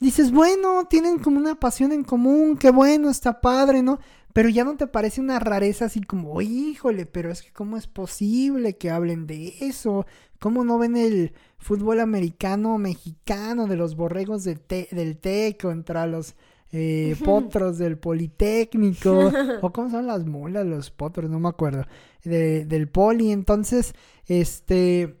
dices, 0.00 0.30
bueno, 0.32 0.86
tienen 0.88 1.18
como 1.18 1.38
una 1.38 1.54
pasión 1.60 1.92
en 1.92 2.04
común, 2.04 2.56
qué 2.56 2.70
bueno, 2.70 3.10
está 3.10 3.40
padre, 3.40 3.82
¿no? 3.82 3.98
Pero 4.32 4.48
ya 4.48 4.62
no 4.64 4.76
te 4.76 4.86
parece 4.86 5.20
una 5.20 5.40
rareza 5.40 5.86
así 5.86 6.00
como, 6.02 6.40
híjole, 6.40 7.04
pero 7.04 7.32
es 7.32 7.42
que 7.42 7.52
cómo 7.52 7.76
es 7.76 7.86
posible 7.88 8.76
que 8.76 8.88
hablen 8.90 9.26
de 9.26 9.54
eso, 9.60 10.06
cómo 10.38 10.64
no 10.64 10.78
ven 10.78 10.96
el 10.96 11.32
fútbol 11.58 11.98
americano 12.00 12.78
mexicano 12.78 13.66
de 13.66 13.76
los 13.76 13.96
borregos 13.96 14.44
del, 14.44 14.60
te- 14.60 14.88
del 14.92 15.18
TEC 15.18 15.60
contra 15.60 16.06
los 16.06 16.36
eh, 16.72 17.16
potros 17.24 17.78
del 17.78 17.98
Politécnico, 17.98 19.32
o 19.62 19.72
cómo 19.72 19.90
son 19.90 20.06
las 20.06 20.24
mulas, 20.24 20.64
los 20.64 20.92
potros, 20.92 21.28
no 21.28 21.40
me 21.40 21.48
acuerdo, 21.48 21.84
de- 22.22 22.64
del 22.64 22.88
Poli, 22.88 23.32
entonces, 23.32 23.94
este, 24.26 25.16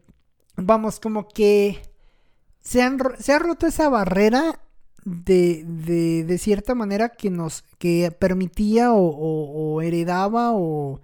vamos, 0.56 1.00
como 1.00 1.26
que 1.26 1.82
se, 2.60 2.80
han, 2.82 2.98
se 3.18 3.32
ha 3.32 3.40
roto 3.40 3.66
esa 3.66 3.88
barrera 3.88 4.60
de, 5.04 5.64
de, 5.66 6.24
de 6.24 6.38
cierta 6.38 6.74
manera 6.74 7.10
que 7.10 7.30
nos 7.30 7.62
que 7.78 8.10
permitía 8.18 8.92
o, 8.92 9.00
o- 9.02 9.82
heredaba 9.82 10.52
o 10.54 11.00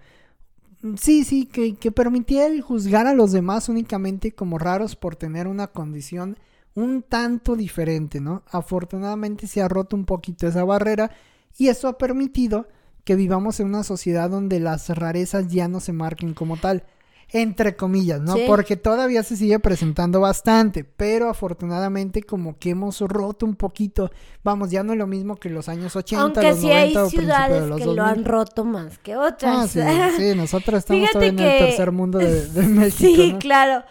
sí 0.96 1.24
sí 1.24 1.46
que, 1.46 1.76
que 1.76 1.90
permitía 1.92 2.46
el 2.46 2.60
juzgar 2.62 3.06
a 3.06 3.14
los 3.14 3.32
demás 3.32 3.68
únicamente 3.68 4.32
como 4.32 4.58
raros 4.58 4.96
por 4.96 5.16
tener 5.16 5.46
una 5.46 5.68
condición 5.68 6.38
un 6.74 7.02
tanto 7.02 7.56
diferente 7.56 8.20
no 8.20 8.42
afortunadamente 8.50 9.46
se 9.46 9.62
ha 9.62 9.68
roto 9.68 9.96
un 9.96 10.04
poquito 10.04 10.46
esa 10.46 10.64
barrera 10.64 11.10
y 11.58 11.68
eso 11.68 11.88
ha 11.88 11.98
permitido 11.98 12.68
que 13.04 13.16
vivamos 13.16 13.60
en 13.60 13.68
una 13.68 13.82
sociedad 13.84 14.28
donde 14.30 14.60
las 14.60 14.88
rarezas 14.90 15.48
ya 15.48 15.68
no 15.68 15.80
se 15.80 15.92
marquen 15.92 16.34
como 16.34 16.56
tal 16.58 16.84
entre 17.30 17.74
comillas, 17.76 18.20
¿no? 18.20 18.34
Sí. 18.34 18.44
Porque 18.46 18.76
todavía 18.76 19.22
se 19.22 19.36
sigue 19.36 19.58
presentando 19.58 20.20
bastante, 20.20 20.84
pero 20.84 21.28
afortunadamente 21.28 22.22
como 22.22 22.58
que 22.58 22.70
hemos 22.70 23.00
roto 23.00 23.44
un 23.46 23.56
poquito, 23.56 24.10
vamos, 24.44 24.70
ya 24.70 24.82
no 24.84 24.92
es 24.92 24.98
lo 24.98 25.06
mismo 25.06 25.36
que 25.36 25.50
los 25.50 25.68
años 25.68 25.96
80, 25.96 26.22
Aunque 26.22 26.50
los 26.50 26.60
sí 26.60 26.70
hay 26.70 26.94
90 26.94 27.04
o 27.04 27.10
principios 27.10 27.10
ciudades 27.10 27.62
de 27.62 27.66
los 27.68 27.78
que 27.78 27.84
2000. 27.84 27.96
lo 27.96 28.02
han 28.04 28.24
roto 28.24 28.64
más 28.64 28.98
que 28.98 29.16
otras. 29.16 29.76
Ah, 29.76 30.10
sí, 30.16 30.22
sí, 30.30 30.34
nosotros 30.36 30.78
estamos 30.78 31.10
todavía 31.10 31.30
en 31.30 31.38
el 31.40 31.58
tercer 31.58 31.92
mundo 31.92 32.18
de, 32.18 32.46
de 32.48 32.62
México, 32.66 33.16
Sí, 33.16 33.32
¿no? 33.32 33.38
claro. 33.38 33.84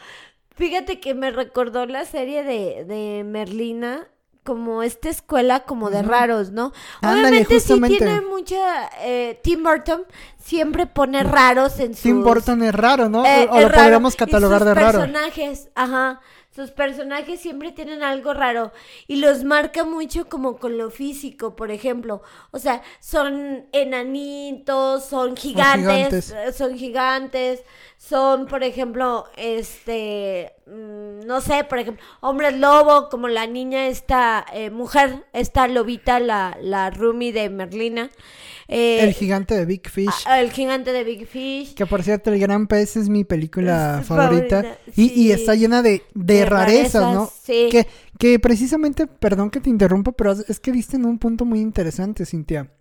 Fíjate 0.56 1.00
que 1.02 1.14
me 1.14 1.32
recordó 1.32 1.86
la 1.86 2.06
serie 2.06 2.44
de, 2.44 2.86
de 2.86 3.24
Merlina 3.26 4.08
como 4.46 4.82
esta 4.84 5.10
escuela 5.10 5.62
como 5.62 5.90
de 5.90 6.04
raros, 6.04 6.52
¿no? 6.52 6.72
Ándale, 7.02 7.22
Obviamente 7.22 7.56
justamente. 7.56 7.98
sí 7.98 8.04
tiene 8.06 8.22
mucha... 8.22 8.90
eh, 9.02 9.40
Tim 9.44 9.62
Burton 9.64 10.04
siempre 10.42 10.88
pone 10.88 11.24
raros 11.24 11.80
en 11.80 11.94
sus... 11.96 12.04
Tim 12.04 12.24
Burton 12.24 12.64
es 12.64 12.74
raro, 12.74 13.10
¿no? 13.10 13.26
Eh, 13.26 13.48
o 13.52 13.60
lo 13.60 13.68
raro. 13.68 13.82
podríamos 13.82 14.14
Y 14.14 14.18
catalogar 14.18 14.60
sus 14.60 14.68
de 14.70 14.74
raro. 14.76 15.00
personajes, 15.00 15.70
ajá. 15.76 16.22
Sus 16.56 16.72
personajes 16.72 17.42
siempre 17.42 17.74
tienen 17.74 18.02
algo 18.02 18.34
raro 18.34 18.72
y 19.08 19.18
los 19.18 19.44
marca 19.44 19.84
mucho 19.84 20.30
como 20.30 20.56
con 20.56 20.78
lo 20.78 20.90
físico, 20.90 21.54
por 21.54 21.70
ejemplo. 21.70 22.22
O 22.52 22.60
sea, 22.60 22.82
son 23.02 23.66
enanitos, 23.74 25.04
son 25.04 25.36
gigantes, 25.36 26.30
gigantes. 26.30 26.32
eh, 26.32 26.54
son 26.54 26.78
gigantes, 26.78 27.62
son, 27.98 28.46
por 28.46 28.64
ejemplo, 28.64 29.26
este, 29.36 30.54
mm, 30.66 31.26
no 31.26 31.42
sé, 31.42 31.66
por 31.66 31.80
ejemplo, 31.80 32.02
hombres 32.22 32.58
lobo, 32.58 33.10
como 33.10 33.28
la 33.28 33.48
niña 33.48 33.88
esta 33.88 34.46
eh, 34.54 34.70
mujer, 34.70 35.26
esta 35.34 35.68
lobita, 35.68 36.22
la, 36.22 36.58
la 36.62 36.90
Rumi 36.90 37.34
de 37.34 37.50
Merlina. 37.50 38.10
Eh, 38.68 39.04
El 39.04 39.14
gigante 39.14 39.56
de 39.56 39.66
Big 39.66 39.88
Fish. 39.90 40.24
ah, 40.26 40.40
el 40.42 40.52
gigante 40.52 40.92
de 40.92 41.04
Big 41.04 41.28
Fish. 41.28 41.76
Que 41.76 41.86
por 41.86 42.02
cierto, 42.04 42.32
El 42.32 42.40
Gran 42.40 42.68
Pez 42.68 42.98
es 42.98 43.10
mi 43.10 43.24
película 43.24 44.00
Es 44.02 44.08
favorita. 44.08 44.62
favorita, 44.64 44.80
Y, 44.96 45.32
está 45.32 45.54
llena 45.56 45.82
de, 45.82 46.02
de, 46.14 46.34
De 46.36 46.46
rarezas, 46.46 47.14
¿no? 47.14 47.32
sí. 47.44 47.70
Que, 47.72 47.88
que 48.18 48.40
precisamente, 48.40 49.06
perdón 49.08 49.50
que 49.52 49.60
te 49.62 49.70
interrumpa, 49.70 50.12
pero 50.14 50.32
es 50.32 50.60
que 50.60 50.72
diste 50.72 50.96
en 50.96 51.06
un 51.06 51.20
punto 51.20 51.46
muy 51.46 51.60
interesante, 51.60 52.26
Cintia. 52.26 52.72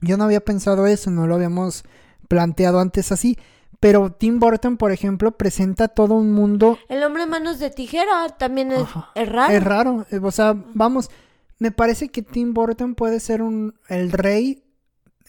Yo 0.00 0.16
no 0.16 0.24
había 0.24 0.40
pensado 0.40 0.86
eso, 0.86 1.10
no 1.10 1.26
lo 1.26 1.34
habíamos 1.34 1.84
planteado 2.28 2.78
antes 2.80 3.10
así. 3.12 3.36
Pero 3.80 4.12
Tim 4.12 4.38
Burton, 4.38 4.76
por 4.76 4.92
ejemplo, 4.92 5.32
presenta 5.36 5.88
todo 5.88 6.14
un 6.14 6.30
mundo 6.32 6.78
El 6.88 7.02
hombre 7.02 7.26
manos 7.26 7.58
de 7.58 7.68
tijera 7.70 8.28
también 8.38 8.70
es, 8.70 8.84
es 9.16 9.28
raro. 9.28 9.52
Es 9.52 9.64
raro. 9.64 10.06
eh, 10.12 10.20
O 10.22 10.30
sea, 10.30 10.54
vamos, 10.74 11.10
me 11.58 11.72
parece 11.72 12.08
que 12.10 12.22
Tim 12.22 12.54
Burton 12.54 12.94
puede 12.94 13.18
ser 13.18 13.42
un 13.42 13.74
el 13.88 14.12
rey 14.12 14.62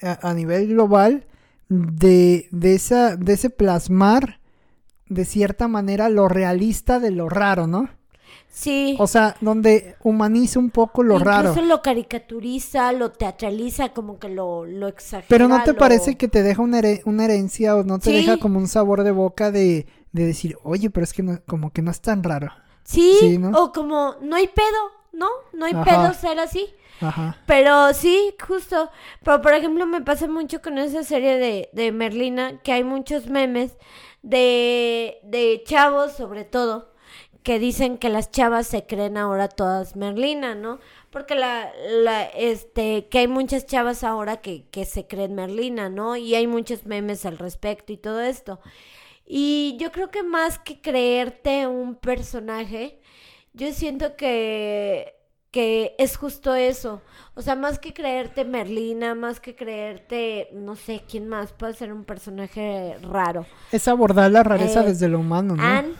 a, 0.02 0.30
a 0.30 0.34
nivel 0.34 0.68
global 0.70 1.26
de, 1.70 2.48
de 2.52 2.76
esa, 2.76 3.16
de 3.16 3.34
ese 3.34 3.50
plasmar 3.50 4.40
de 5.10 5.26
cierta 5.26 5.68
manera 5.68 6.10
lo 6.10 6.28
realista 6.28 7.00
de 7.00 7.12
lo 7.12 7.30
raro, 7.30 7.68
¿no? 7.68 7.90
Sí. 8.50 8.96
O 9.00 9.08
sea, 9.08 9.36
donde 9.42 9.96
humaniza 10.04 10.60
un 10.60 10.70
poco 10.70 11.02
lo 11.04 11.16
Incluso 11.16 11.30
raro. 11.56 11.62
lo 11.64 11.82
caricaturiza, 11.82 12.92
lo 12.94 13.12
teatraliza, 13.12 13.90
como 13.90 14.20
que 14.20 14.30
lo, 14.30 14.66
lo 14.66 14.88
exagera. 14.88 15.26
Pero 15.28 15.48
¿no 15.48 15.64
te 15.64 15.74
lo- 15.74 15.78
parece 15.78 16.18
que 16.18 16.28
te 16.28 16.44
deja 16.44 16.62
una, 16.62 16.80
una 17.06 17.26
herencia 17.26 17.76
o 17.76 17.84
no 17.84 17.98
te 18.00 18.12
Sí. 18.12 18.16
deja 18.18 18.38
como 18.38 18.60
un 18.60 18.68
sabor 18.68 19.04
de 19.04 19.12
boca 19.12 19.52
de, 19.52 19.88
de 20.12 20.26
decir, 20.26 20.56
oye, 20.64 20.90
pero 20.92 21.04
es 21.04 21.14
que 21.14 21.24
no- 21.24 21.40
como 21.48 21.72
que 21.72 21.82
no 21.82 21.90
es 21.92 22.00
tan 22.02 22.22
raro? 22.24 22.52
Sí, 22.84 23.16
Sí, 23.20 23.38
¿no? 23.40 23.50
o 23.60 23.72
como 23.72 24.16
no 24.22 24.36
hay 24.36 24.48
pedo, 24.48 24.68
¿no? 25.14 25.28
No 25.54 25.66
hay 25.66 25.74
Ajá. 25.74 25.84
pedo 25.86 26.14
ser 26.14 26.40
así. 26.40 26.68
Pero 27.46 27.94
sí, 27.94 28.36
justo. 28.46 28.90
Pero 29.24 29.42
por 29.42 29.54
ejemplo, 29.54 29.86
me 29.86 30.02
pasa 30.02 30.28
mucho 30.28 30.62
con 30.62 30.78
esa 30.78 31.04
serie 31.04 31.38
de, 31.38 31.70
de 31.74 31.92
Merlina, 31.92 32.60
que 32.62 32.72
hay 32.74 32.84
muchos 32.84 33.28
memes 33.28 33.78
de, 34.22 35.20
de 35.24 35.64
chavos, 35.66 36.14
sobre 36.14 36.46
todo, 36.46 36.94
que 37.44 37.60
dicen 37.60 37.98
que 37.98 38.10
las 38.10 38.32
chavas 38.32 38.68
se 38.68 38.86
creen 38.86 39.18
ahora 39.18 39.50
todas 39.50 39.96
Merlina, 39.96 40.56
¿no? 40.56 40.80
Porque 41.10 41.36
la, 41.36 41.72
la, 41.88 42.24
este, 42.24 43.08
que 43.08 43.20
hay 43.20 43.28
muchas 43.28 43.66
chavas 43.66 44.04
ahora 44.04 44.38
que, 44.38 44.66
que 44.70 44.86
se 44.86 45.06
creen 45.06 45.36
Merlina, 45.36 45.90
¿no? 45.90 46.16
Y 46.16 46.36
hay 46.36 46.48
muchos 46.48 46.86
memes 46.86 47.26
al 47.26 47.38
respecto 47.38 47.94
y 47.94 47.98
todo 47.98 48.22
esto. 48.22 48.60
Y 49.26 49.78
yo 49.80 49.92
creo 49.92 50.10
que 50.10 50.24
más 50.24 50.60
que 50.60 50.82
creerte 50.82 51.68
un 51.68 51.96
personaje, 51.96 53.00
yo 53.54 53.72
siento 53.74 54.16
que, 54.16 55.16
que 55.54 55.96
es 56.00 56.18
justo 56.18 56.56
eso. 56.56 57.04
O 57.36 57.44
sea, 57.44 57.56
más 57.56 57.78
que 57.78 57.94
creerte 57.94 58.44
Merlina, 58.44 59.14
más 59.14 59.40
que 59.40 59.56
creerte, 59.56 60.50
no 60.52 60.76
sé, 60.76 61.04
quién 61.08 61.28
más 61.28 61.54
puede 61.54 61.76
ser 61.76 61.94
un 61.94 62.06
personaje 62.06 62.98
raro. 63.04 63.46
Es 63.72 63.88
abordar 63.88 64.32
la 64.32 64.42
rareza 64.42 64.82
Eh, 64.82 64.88
desde 64.88 65.08
lo 65.08 65.20
humano, 65.20 65.56
¿no? 65.56 65.62
Anne 65.64 65.94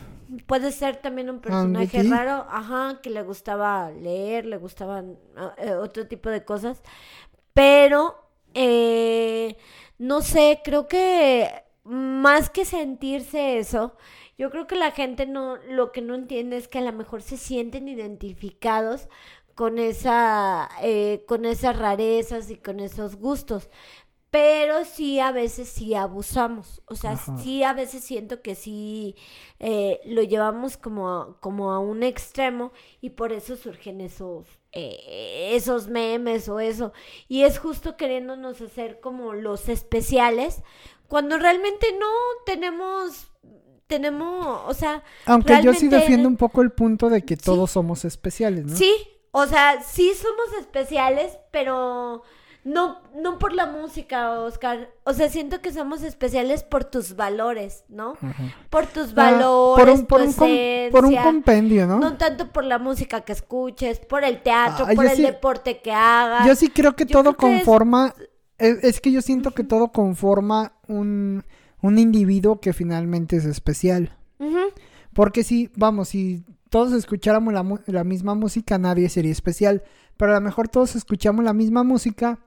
puede 0.48 0.72
ser 0.72 0.98
también 0.98 1.30
un 1.30 1.40
personaje 1.40 2.00
Andy. 2.00 2.10
raro, 2.10 2.48
ajá, 2.50 3.00
que 3.04 3.12
le 3.12 3.22
gustaba 3.22 3.92
leer, 3.92 4.48
le 4.48 4.58
gustaban 4.58 5.20
ah, 5.38 5.54
eh, 5.60 5.76
otro 5.76 6.08
tipo 6.08 6.32
de 6.32 6.44
cosas, 6.44 6.82
pero 7.54 8.16
eh, 8.56 9.56
no 10.00 10.24
sé, 10.24 10.62
creo 10.64 10.88
que 10.88 11.48
más 11.84 12.50
que 12.50 12.66
sentirse 12.66 13.60
eso, 13.60 13.96
yo 14.36 14.50
creo 14.50 14.66
que 14.66 14.76
la 14.76 14.90
gente 14.90 15.28
no, 15.28 15.58
lo 15.70 15.92
que 15.92 16.02
no 16.02 16.16
entiende 16.16 16.58
es 16.58 16.68
que 16.68 16.80
a 16.80 16.82
lo 16.82 16.92
mejor 16.92 17.22
se 17.22 17.38
sienten 17.38 17.88
identificados 17.88 19.08
con 19.56 19.80
esa, 19.80 20.70
eh, 20.82 21.24
con 21.28 21.46
esas 21.46 21.78
rarezas 21.78 22.50
y 22.50 22.58
con 22.58 22.80
esos 22.80 23.16
gustos. 23.16 23.70
Pero 24.30 24.84
sí, 24.84 25.20
a 25.20 25.32
veces 25.32 25.70
sí 25.70 25.94
abusamos. 25.94 26.82
O 26.88 26.96
sea, 26.96 27.12
Ajá. 27.12 27.38
sí, 27.38 27.62
a 27.62 27.74
veces 27.74 28.04
siento 28.04 28.42
que 28.42 28.56
sí 28.56 29.16
eh, 29.60 30.00
lo 30.06 30.24
llevamos 30.24 30.76
como 30.76 31.10
a, 31.10 31.40
como 31.40 31.72
a 31.72 31.78
un 31.78 32.02
extremo 32.02 32.72
y 33.00 33.12
por 33.12 33.32
eso 33.32 33.56
surgen 33.56 34.02
esos, 34.02 34.48
eh, 34.72 35.52
esos 35.54 35.88
memes 35.88 36.50
o 36.50 36.60
eso. 36.60 36.94
Y 37.28 37.44
es 37.44 37.60
justo 37.60 37.96
queriéndonos 37.96 38.60
hacer 38.60 39.00
como 39.02 39.34
los 39.34 39.70
especiales 39.70 40.64
cuando 41.14 41.38
realmente 41.38 41.86
no 42.00 42.08
tenemos, 42.44 43.28
tenemos, 43.86 44.62
o 44.66 44.74
sea, 44.74 45.04
Aunque 45.28 45.62
yo 45.62 45.76
sí 45.76 45.88
defiendo 45.88 46.28
un 46.28 46.38
poco 46.38 46.64
el 46.64 46.72
punto 46.72 47.08
de 47.12 47.24
que 47.24 47.38
todos 47.38 47.70
somos 47.70 48.04
especiales, 48.04 48.66
¿no? 48.66 48.76
Sí, 48.76 48.92
o 49.34 49.46
sea, 49.48 49.82
sí 49.82 50.12
somos 50.16 50.58
especiales, 50.60 51.38
pero 51.52 52.22
no, 52.64 53.02
no 53.16 53.40
por 53.40 53.52
la 53.52 53.66
música, 53.66 54.40
Oscar. 54.40 54.90
O 55.04 55.12
sea, 55.12 55.28
siento 55.30 55.60
que 55.60 55.74
somos 55.74 56.02
especiales 56.04 56.64
por 56.64 56.86
tus 56.86 57.18
valores, 57.18 57.84
¿no? 57.90 58.14
Por 58.70 58.86
tus 58.86 59.10
Ah, 59.10 59.16
valores, 59.16 59.84
por 59.86 59.90
un, 60.00 60.06
por 60.06 60.22
tu 60.22 60.28
un 60.28 60.34
com- 60.34 60.92
por 60.92 61.06
un 61.06 61.12
esencia. 61.12 61.24
compendio, 61.24 61.88
¿no? 61.88 62.00
No 62.00 62.16
tanto 62.16 62.54
por 62.54 62.64
la 62.64 62.80
música 62.80 63.20
que 63.22 63.34
escuches, 63.34 64.00
por 64.00 64.24
el 64.24 64.42
teatro, 64.42 64.86
Ah, 64.88 64.94
por 64.96 65.06
el 65.06 65.18
sí- 65.18 65.24
deporte 65.24 65.82
que 65.82 65.92
hagas. 65.92 66.48
Yo 66.48 66.56
sí 66.56 66.70
creo 66.70 66.96
que 66.96 67.06
Yo 67.06 67.22
todo 67.22 67.34
creo 67.36 67.50
que 67.50 67.56
es- 67.58 67.64
conforma, 67.66 68.14
es... 68.58 69.02
que 69.02 69.12
yo 69.12 69.22
siento 69.22 69.52
que 69.52 69.66
todo 69.66 69.92
conforma 69.92 70.72
un, 70.88 71.44
un 71.82 72.00
individuo 72.00 72.62
que 72.62 72.72
finalmente 72.72 73.36
es 73.36 73.44
especial. 73.46 74.16
Porque 75.14 75.44
si, 75.44 75.70
vamos, 75.76 76.10
si 76.10 76.44
todos 76.74 76.94
escucháramos 76.94 77.54
la, 77.54 78.04
misma 78.04 78.34
música, 78.34 78.80
nadie 78.80 79.08
sería 79.08 79.32
especial. 79.32 79.84
Pero 80.18 80.32
a 80.32 80.36
lo 80.36 80.42
mejor 80.42 80.70
todos 80.70 80.96
escuchamos 80.96 81.46
la 81.46 81.54
misma 81.54 81.84
música, 81.84 82.40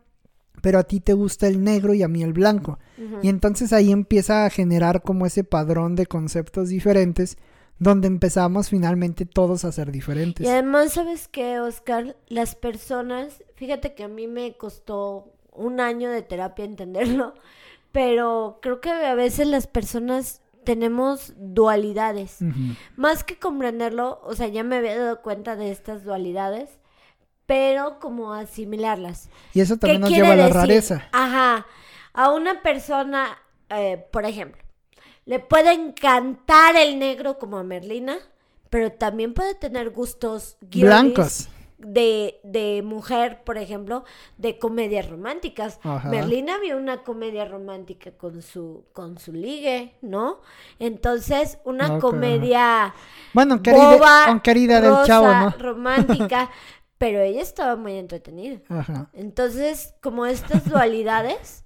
pero 0.62 0.80
a 0.80 0.82
ti 0.82 0.98
te 0.98 1.12
gusta 1.12 1.46
el 1.46 1.62
negro 1.62 1.94
y 1.94 2.02
a 2.02 2.08
mí 2.08 2.24
el 2.24 2.32
blanco. 2.32 2.80
Y 3.22 3.28
entonces 3.28 3.72
ahí 3.72 3.92
empieza 3.92 4.44
a 4.44 4.50
generar 4.50 5.02
como 5.02 5.26
ese 5.26 5.44
padrón 5.44 5.94
de 5.94 6.06
conceptos 6.06 6.70
diferentes, 6.70 7.38
donde 7.78 8.08
empezamos 8.08 8.68
finalmente 8.68 9.26
todos 9.26 9.64
a 9.64 9.70
ser 9.70 9.92
diferentes. 9.92 10.44
Y 10.44 10.48
además, 10.48 10.94
¿sabes 10.94 11.28
qué, 11.28 11.60
Oscar? 11.60 12.16
Las 12.26 12.56
personas, 12.56 13.44
fíjate 13.54 13.94
que 13.94 14.02
a 14.02 14.08
mí 14.08 14.26
me 14.26 14.56
costó 14.56 15.34
un 15.52 15.78
año 15.78 16.10
de 16.10 16.22
terapia 16.22 16.64
entenderlo, 16.64 17.34
pero 17.92 18.58
creo 18.60 18.80
que 18.80 18.90
a 18.90 19.14
veces 19.14 19.46
las 19.46 19.68
personas 19.68 20.40
tenemos 20.66 21.32
dualidades. 21.36 22.38
Más 22.96 23.24
que 23.24 23.38
comprenderlo, 23.38 24.20
o 24.24 24.34
sea, 24.34 24.48
ya 24.48 24.64
me 24.64 24.76
había 24.76 24.98
dado 24.98 25.22
cuenta 25.22 25.56
de 25.56 25.70
estas 25.70 26.04
dualidades, 26.04 26.68
pero 27.46 28.00
como 28.00 28.34
asimilarlas. 28.34 29.30
Y 29.54 29.60
eso 29.60 29.78
también 29.78 30.02
¿Qué 30.02 30.08
nos 30.08 30.10
lleva 30.10 30.32
a 30.32 30.36
la 30.36 30.42
decir? 30.42 30.56
rareza. 30.56 31.08
Ajá. 31.12 31.66
A 32.12 32.32
una 32.32 32.62
persona, 32.62 33.38
eh, 33.70 34.04
por 34.12 34.26
ejemplo, 34.26 34.60
le 35.24 35.38
puede 35.38 35.72
encantar 35.72 36.76
el 36.76 36.98
negro 36.98 37.38
como 37.38 37.58
a 37.58 37.62
Merlina, 37.62 38.18
pero 38.68 38.90
también 38.90 39.32
puede 39.34 39.54
tener 39.54 39.90
gustos 39.90 40.56
Blancos. 40.60 41.48
De, 41.78 42.40
de 42.42 42.82
mujer, 42.82 43.42
por 43.44 43.58
ejemplo, 43.58 44.04
de 44.38 44.58
comedias 44.58 45.08
románticas. 45.10 45.78
Ajá. 45.82 46.08
Merlina 46.08 46.58
vio 46.58 46.78
una 46.78 47.02
comedia 47.02 47.44
romántica 47.44 48.12
con 48.12 48.40
su, 48.40 48.84
con 48.94 49.18
su 49.18 49.32
ligue, 49.32 49.94
¿no? 50.00 50.40
Entonces, 50.78 51.58
una 51.64 51.98
comedia 51.98 52.94
Bueno, 53.34 53.58
boba, 53.58 54.40
querida 54.42 54.80
del 54.80 54.90
rosa, 54.90 55.06
chavo, 55.06 55.26
¿no? 55.26 55.50
romántica, 55.58 56.50
pero 56.98 57.20
ella 57.20 57.42
estaba 57.42 57.76
muy 57.76 57.98
entretenida. 57.98 58.60
Ajá. 58.70 59.10
Entonces, 59.12 59.94
como 60.00 60.24
estas 60.24 60.64
dualidades, 60.70 61.65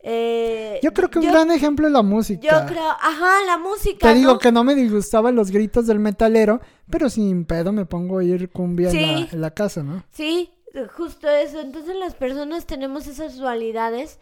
eh, 0.00 0.78
Yo 0.82 0.92
creo 0.92 1.10
que 1.10 1.18
un 1.18 1.24
yo- 1.24 1.30
gran 1.32 1.50
ejemplo 1.50 1.86
es 1.86 1.92
la 1.92 2.02
música. 2.02 2.40
Yo 2.42 2.66
creo, 2.66 2.88
ajá, 2.88 3.44
la 3.46 3.58
música. 3.58 4.08
Te 4.08 4.14
digo 4.14 4.34
¿no? 4.34 4.38
que 4.38 4.52
no 4.52 4.64
me 4.64 4.74
disgustaban 4.74 5.34
los 5.34 5.50
gritos 5.50 5.86
del 5.86 5.98
metalero, 5.98 6.60
pero 6.90 7.10
sin 7.10 7.44
pedo 7.44 7.72
me 7.72 7.84
pongo 7.86 8.18
a 8.18 8.24
ir 8.24 8.50
cumbia 8.50 8.90
en, 8.90 8.92
Sí. 8.92 9.00
la, 9.00 9.28
en 9.32 9.40
la 9.40 9.50
casa, 9.52 9.82
¿no? 9.82 10.04
Sí, 10.10 10.50
justo 10.96 11.28
eso. 11.28 11.60
Entonces 11.60 11.96
las 11.96 12.14
personas 12.14 12.66
tenemos 12.66 13.06
esas 13.06 13.36
dualidades 13.36 14.18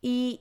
y, 0.00 0.40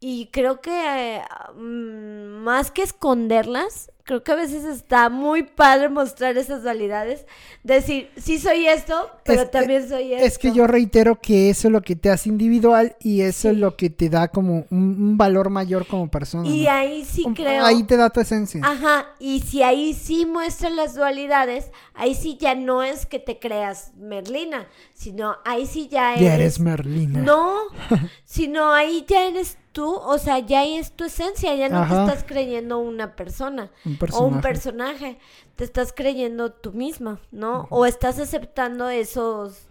y 0.00 0.28
creo 0.32 0.60
que 0.60 1.16
eh, 1.16 1.22
mm, 1.56 2.42
más 2.44 2.70
que 2.70 2.82
esconderlas, 2.82 3.90
creo 4.04 4.22
que 4.24 4.32
a 4.32 4.36
veces 4.36 4.64
está 4.64 5.10
muy 5.10 5.42
padre 5.42 5.90
mostrar 5.90 6.38
esas 6.38 6.62
dualidades. 6.62 7.26
Decir, 7.62 8.08
sí 8.16 8.38
soy 8.38 8.66
esto, 8.66 9.10
pero 9.24 9.42
Es- 9.42 9.50
también 9.50 9.86
soy 9.86 10.14
esto. 10.14 10.24
Es 10.24 10.38
que 10.38 10.52
yo 10.52 10.66
reitero 10.66 11.20
que 11.20 11.50
eso 11.50 11.68
es 11.68 11.72
lo 11.72 11.82
que 11.82 11.94
te 11.96 12.08
hace 12.10 12.30
individual 12.30 12.96
y 13.00 13.20
eso 13.20 13.50
es 13.50 13.56
lo 13.58 13.76
que 13.76 13.90
te 13.90 14.08
da 14.08 14.28
como 14.28 14.64
un, 14.70 14.96
un 14.98 15.18
valor 15.18 15.50
mayor 15.50 15.86
como 15.86 16.08
persona. 16.10 16.48
Y 16.48 16.64
¿no? 16.64 16.70
ahí 16.70 17.04
sí 17.04 17.24
Un- 17.26 17.34
creo... 17.34 17.66
Ahí 17.66 17.82
te 17.82 17.96
da 17.98 18.08
tu 18.08 18.20
esencia. 18.20 18.62
Ajá, 18.64 19.08
y 19.18 19.40
si 19.40 19.62
ahí 19.62 19.92
sí 19.92 20.24
muestran 20.24 20.76
las 20.76 20.94
dualidades, 20.94 21.70
ahí 21.92 22.14
sí 22.14 22.38
ya 22.40 22.54
no 22.54 22.82
es 22.82 23.04
que 23.04 23.18
te 23.18 23.38
creas 23.38 23.92
Merlina, 23.96 24.68
sino 24.94 25.36
ahí 25.44 25.66
sí 25.66 25.88
ya 25.88 26.12
eres... 26.14 26.24
ya 26.24 26.34
eres 26.36 26.60
Merlina. 26.60 27.18
No, 27.20 27.56
sino 28.24 28.72
ahí 28.72 29.04
ya 29.06 29.26
eres 29.26 29.58
tú, 29.78 29.94
o 29.94 30.18
sea, 30.18 30.40
ya 30.40 30.62
ahí 30.62 30.74
es 30.76 30.90
tu 30.90 31.04
esencia, 31.04 31.54
ya 31.54 31.68
no 31.68 31.78
Ajá. 31.78 32.04
te 32.06 32.10
estás 32.10 32.24
creyendo 32.26 32.80
una 32.80 33.14
persona 33.14 33.70
Un 33.84 33.96
o 34.12 34.26
un 34.26 34.40
personaje. 34.40 35.20
te 35.54 35.62
estás 35.62 35.92
creyendo 35.92 36.50
tú 36.50 36.72
misma, 36.72 37.20
¿no? 37.30 37.68
O 37.70 37.86
estás 37.86 38.18
aceptando 38.18 38.88
esos... 38.88 39.68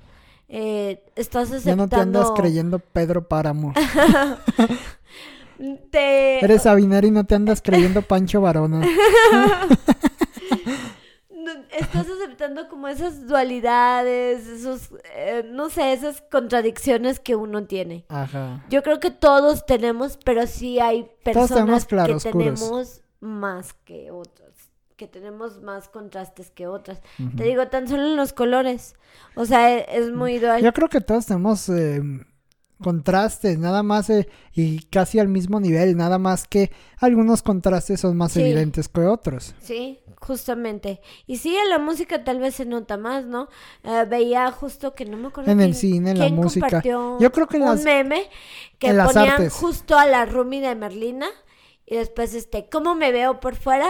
eh, 0.47 1.03
estás 1.17 1.49
Ya 1.49 1.57
aceptando... 1.57 1.83
no 1.83 1.89
te 1.89 1.95
andas 1.97 2.31
creyendo 2.37 2.79
Pedro 2.79 3.27
Páramo. 3.27 3.73
te- 5.91 6.39
Eres 6.45 6.61
Sabiner 6.63 7.03
y 7.03 7.11
no 7.11 7.25
te 7.25 7.35
andas 7.35 7.61
creyendo 7.61 8.01
Pancho 8.01 8.39
Varona. 8.39 8.87
estás 11.71 12.07
aceptando 12.09 12.67
como 12.69 12.87
esas 12.87 13.27
dualidades, 13.27 14.47
esos, 14.47 14.89
eh, 15.15 15.43
no 15.51 15.69
sé, 15.69 15.93
esas 15.93 16.21
contradicciones 16.21 17.19
que 17.19 17.35
uno 17.35 17.65
tiene. 17.65 18.05
Ajá. 18.09 18.63
Yo 18.69 18.83
creo 18.83 18.99
que 18.99 19.11
todos 19.11 19.65
tenemos, 19.65 20.17
pero 20.23 20.47
sí 20.47 20.79
hay 20.79 21.09
personas 21.23 21.85
que 21.85 21.95
tenemos 22.31 23.01
más 23.19 23.73
que 23.73 24.11
otras, 24.11 24.51
que 24.95 25.07
tenemos 25.07 25.61
más 25.61 25.89
contrastes 25.89 26.51
que 26.51 26.67
otras. 26.67 27.01
Te 27.35 27.43
digo, 27.43 27.67
tan 27.67 27.87
solo 27.87 28.03
en 28.03 28.15
los 28.15 28.33
colores. 28.33 28.95
O 29.35 29.45
sea, 29.45 29.75
e- 29.77 29.85
es 29.89 30.11
muy 30.11 30.39
dual. 30.39 30.61
Yo 30.61 30.73
creo 30.73 30.89
que 30.89 31.01
todos 31.01 31.25
tenemos 31.25 31.67
eh, 31.69 32.01
contrastes, 32.81 33.57
nada 33.57 33.81
más 33.83 34.09
eh, 34.09 34.27
y 34.53 34.79
casi 34.85 35.19
al 35.19 35.27
mismo 35.27 35.59
nivel, 35.59 35.97
nada 35.97 36.19
más 36.19 36.47
que 36.47 36.71
algunos 36.99 37.41
contrastes 37.41 37.99
son 38.01 38.15
más 38.17 38.33
Sí. 38.33 38.41
evidentes 38.41 38.87
que 38.87 39.01
otros. 39.01 39.55
Sí, 39.59 39.99
justamente. 40.19 41.01
Y 41.25 41.37
sí, 41.37 41.55
en 41.55 41.69
la 41.69 41.79
música 41.79 42.23
tal 42.23 42.39
vez 42.39 42.55
se 42.55 42.65
nota 42.65 42.97
más, 42.97 43.25
¿no? 43.25 43.49
Eh, 43.83 44.05
veía 44.09 44.51
justo 44.51 44.93
que 44.95 45.05
no 45.05 45.17
me 45.17 45.27
acuerdo 45.27 45.51
En 45.51 45.61
el 45.61 45.75
cine, 45.75 46.11
en 46.11 46.19
la 46.19 46.29
música. 46.29 46.81
Yo 46.83 47.31
creo 47.31 47.47
que 47.47 47.57
en 47.57 47.63
un 47.63 47.69
las- 47.69 47.83
meme 47.83 48.29
que 48.79 48.89
en 48.89 48.97
las 48.97 49.13
ponían 49.13 49.33
artes. 49.33 49.53
justo 49.53 49.97
a 49.97 50.05
la 50.05 50.25
Rumi 50.25 50.59
de 50.59 50.75
Merlina 50.75 51.27
y 51.85 51.95
después 51.95 52.33
este, 52.33 52.67
¿cómo 52.69 52.95
me 52.95 53.11
veo 53.11 53.39
por 53.39 53.55
fuera? 53.55 53.87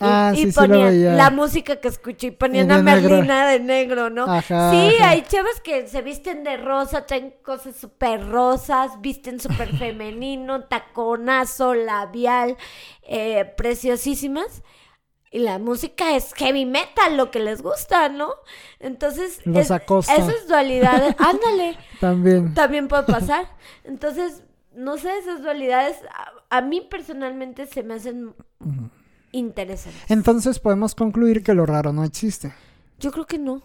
Y, 0.00 0.04
Ah, 0.04 0.32
y 0.34 0.46
sí, 0.46 0.52
ponían 0.52 1.16
la 1.16 1.30
música 1.30 1.76
que 1.76 1.86
escuché 1.88 2.28
y 2.28 2.30
ponían 2.32 2.72
a 2.72 2.82
negro. 2.82 3.10
Merlina 3.10 3.46
de 3.46 3.60
negro, 3.60 4.10
¿no? 4.10 4.24
Ajá, 4.24 4.70
sí, 4.70 4.88
ajá. 4.98 5.10
hay 5.10 5.22
chavas 5.22 5.60
que 5.62 5.86
se 5.86 6.00
visten 6.02 6.42
de 6.44 6.56
rosa, 6.56 7.06
traen 7.06 7.34
cosas 7.42 7.76
súper 7.76 8.26
rosas, 8.28 9.00
visten 9.00 9.38
súper 9.38 9.68
femenino, 9.78 10.64
taconazo, 10.64 11.74
labial, 11.74 12.56
eh, 13.02 13.44
preciosísimas. 13.56 14.62
Y 15.32 15.38
la 15.38 15.58
música 15.58 16.14
es 16.14 16.34
heavy 16.34 16.66
metal, 16.66 17.16
lo 17.16 17.30
que 17.30 17.38
les 17.40 17.62
gusta, 17.62 18.08
¿no? 18.10 18.28
Entonces, 18.80 19.40
Los 19.46 19.70
es- 19.70 19.70
esas 19.70 20.46
dualidades, 20.46 21.14
ándale, 21.18 21.78
También. 22.00 22.52
también 22.54 22.86
puede 22.86 23.04
pasar. 23.04 23.48
Entonces, 23.84 24.42
no 24.74 24.98
sé, 24.98 25.16
esas 25.18 25.42
dualidades, 25.42 25.96
a, 26.50 26.58
a 26.58 26.60
mí 26.60 26.82
personalmente 26.82 27.66
se 27.66 27.82
me 27.82 27.94
hacen 27.94 28.34
interesantes. 29.32 30.02
Entonces 30.10 30.58
podemos 30.58 30.94
concluir 30.94 31.42
que 31.42 31.54
lo 31.54 31.64
raro 31.66 31.92
no 31.92 32.04
existe. 32.04 32.52
Yo 32.98 33.10
creo 33.10 33.26
que 33.26 33.38
no. 33.38 33.62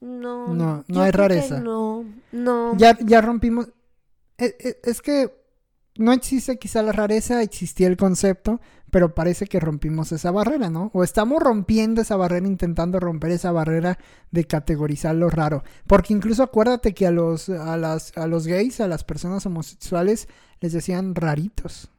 No, 0.00 0.48
No, 0.54 0.84
no 0.86 1.02
hay 1.02 1.10
rareza. 1.10 1.60
No, 1.60 2.04
no. 2.32 2.76
Ya, 2.76 2.96
ya 3.00 3.20
rompimos. 3.20 3.68
e- 4.38 4.56
e- 4.60 4.78
Es 4.84 5.02
que 5.02 5.37
no 5.98 6.12
existe 6.12 6.58
quizá 6.58 6.82
la 6.82 6.92
rareza, 6.92 7.42
existía 7.42 7.86
el 7.88 7.96
concepto, 7.98 8.60
pero 8.90 9.14
parece 9.14 9.46
que 9.46 9.60
rompimos 9.60 10.12
esa 10.12 10.30
barrera, 10.30 10.70
¿no? 10.70 10.90
O 10.94 11.04
estamos 11.04 11.42
rompiendo 11.42 12.00
esa 12.00 12.16
barrera, 12.16 12.46
intentando 12.46 12.98
romper 12.98 13.32
esa 13.32 13.52
barrera 13.52 13.98
de 14.30 14.46
categorizar 14.46 15.14
lo 15.14 15.28
raro. 15.28 15.62
Porque 15.86 16.14
incluso 16.14 16.42
acuérdate 16.42 16.94
que 16.94 17.06
a 17.06 17.10
los, 17.10 17.50
a 17.50 17.76
las, 17.76 18.16
a 18.16 18.26
los 18.26 18.46
gays, 18.46 18.80
a 18.80 18.88
las 18.88 19.04
personas 19.04 19.44
homosexuales, 19.44 20.26
les 20.60 20.72
decían 20.72 21.14
raritos. 21.14 21.90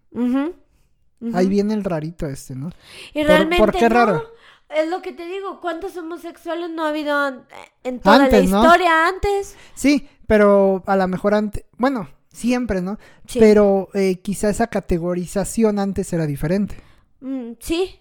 Ahí 1.33 1.47
viene 1.47 1.73
el 1.73 1.83
rarito 1.83 2.25
este, 2.25 2.55
¿no? 2.55 2.69
Y 3.13 3.19
¿Por- 3.19 3.27
realmente 3.27 3.57
por 3.57 3.71
qué 3.75 3.89
no. 3.89 3.95
raro? 3.95 4.23
Es 4.69 4.87
lo 4.89 5.01
que 5.01 5.11
te 5.11 5.25
digo, 5.25 5.59
¿cuántos 5.61 5.97
homosexuales 5.97 6.69
no 6.69 6.85
ha 6.85 6.89
habido 6.89 7.43
en- 7.83 7.99
toda 7.99 8.23
Antes, 8.23 8.45
la 8.49 8.51
¿no? 8.57 8.63
historia 8.63 9.07
antes? 9.07 9.55
Sí, 9.73 10.07
pero 10.27 10.83
a 10.85 10.95
lo 10.95 11.07
mejor 11.07 11.33
antes, 11.33 11.65
bueno, 11.77 12.07
siempre, 12.31 12.81
¿no? 12.81 12.97
Sí. 13.27 13.39
Pero 13.39 13.89
eh, 13.93 14.19
quizá 14.21 14.49
esa 14.49 14.67
categorización 14.67 15.79
antes 15.79 16.11
era 16.13 16.25
diferente. 16.25 16.75
Mm, 17.21 17.51
sí. 17.59 17.99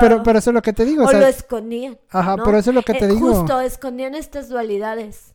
Pero, 0.00 0.22
pero 0.24 0.38
eso 0.40 0.50
es 0.50 0.54
lo 0.54 0.62
que 0.62 0.72
te 0.72 0.84
digo. 0.84 1.04
o 1.04 1.06
o 1.06 1.10
sea, 1.10 1.20
lo 1.20 1.26
escondían. 1.26 1.98
Ajá, 2.10 2.36
¿no? 2.36 2.44
pero 2.44 2.58
eso 2.58 2.70
es 2.70 2.74
lo 2.74 2.82
que 2.82 2.94
te 2.94 3.04
Eh, 3.04 3.08
digo. 3.08 3.32
Justo, 3.32 3.60
escondían 3.60 4.14
estas 4.14 4.48
dualidades. 4.48 5.34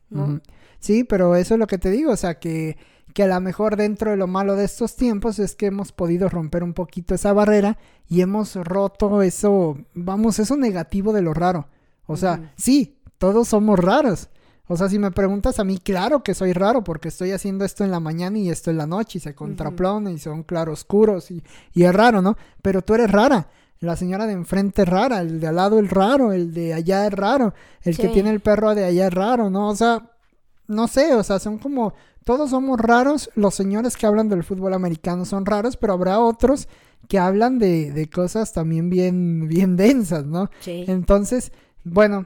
Sí, 0.79 1.03
pero 1.03 1.35
eso 1.35 1.53
es 1.55 1.59
lo 1.59 1.67
que 1.67 1.77
te 1.77 1.89
digo. 1.89 2.11
O 2.11 2.17
sea, 2.17 2.37
que, 2.39 2.77
que 3.13 3.23
a 3.23 3.27
lo 3.27 3.39
mejor 3.39 3.77
dentro 3.77 4.11
de 4.11 4.17
lo 4.17 4.27
malo 4.27 4.55
de 4.55 4.65
estos 4.65 4.95
tiempos 4.95 5.39
es 5.39 5.55
que 5.55 5.67
hemos 5.67 5.91
podido 5.93 6.27
romper 6.29 6.63
un 6.63 6.73
poquito 6.73 7.15
esa 7.15 7.31
barrera 7.33 7.77
y 8.07 8.21
hemos 8.21 8.55
roto 8.55 9.21
eso, 9.21 9.77
vamos, 9.93 10.39
eso 10.39 10.57
negativo 10.57 11.13
de 11.13 11.21
lo 11.21 11.33
raro. 11.33 11.69
O 12.05 12.17
sea, 12.17 12.51
sí, 12.57 12.99
todos 13.17 13.47
somos 13.47 13.79
raros. 13.79 14.29
O 14.67 14.77
sea, 14.77 14.89
si 14.89 14.97
me 14.97 15.11
preguntas 15.11 15.59
a 15.59 15.63
mí, 15.63 15.77
claro 15.77 16.23
que 16.23 16.33
soy 16.33 16.53
raro 16.53 16.83
porque 16.83 17.09
estoy 17.09 17.31
haciendo 17.31 17.65
esto 17.65 17.83
en 17.83 17.91
la 17.91 17.99
mañana 17.99 18.37
y 18.39 18.49
esto 18.49 18.71
en 18.71 18.77
la 18.77 18.87
noche 18.87 19.19
y 19.19 19.21
se 19.21 19.35
contrapone 19.35 20.11
y 20.11 20.17
son 20.17 20.43
claroscuros 20.43 21.29
y, 21.29 21.43
y 21.73 21.83
es 21.83 21.93
raro, 21.93 22.21
¿no? 22.21 22.35
Pero 22.61 22.81
tú 22.81 22.95
eres 22.95 23.11
rara. 23.11 23.47
La 23.79 23.95
señora 23.95 24.25
de 24.25 24.33
enfrente 24.33 24.83
es 24.83 24.87
rara, 24.87 25.19
el 25.21 25.39
de 25.39 25.47
al 25.47 25.57
lado 25.57 25.79
es 25.79 25.89
raro, 25.89 26.31
el 26.31 26.53
de 26.53 26.73
allá 26.73 27.05
es 27.05 27.13
raro, 27.13 27.53
el 27.83 27.97
que 27.97 28.07
tiene 28.07 28.31
el 28.31 28.39
perro 28.39 28.73
de 28.73 28.85
allá 28.85 29.07
es 29.07 29.13
raro, 29.13 29.49
¿no? 29.49 29.67
O 29.67 29.75
sea, 29.75 30.11
no 30.67 30.87
sé, 30.87 31.13
o 31.13 31.21
sea, 31.23 31.39
son 31.39 31.59
como, 31.59 31.93
todos 32.23 32.49
somos 32.49 32.79
raros, 32.79 33.29
los 33.35 33.53
señores 33.53 33.97
que 33.97 34.07
hablan 34.07 34.29
del 34.29 34.43
fútbol 34.43 34.73
americano 34.73 35.25
son 35.25 35.45
raros, 35.45 35.77
pero 35.77 35.93
habrá 35.93 36.19
otros 36.19 36.67
que 37.07 37.19
hablan 37.19 37.59
de, 37.59 37.91
de 37.91 38.09
cosas 38.09 38.53
también 38.53 38.89
bien, 38.89 39.47
bien 39.47 39.75
densas, 39.75 40.25
¿no? 40.25 40.49
Sí. 40.61 40.85
Entonces, 40.87 41.51
bueno, 41.83 42.25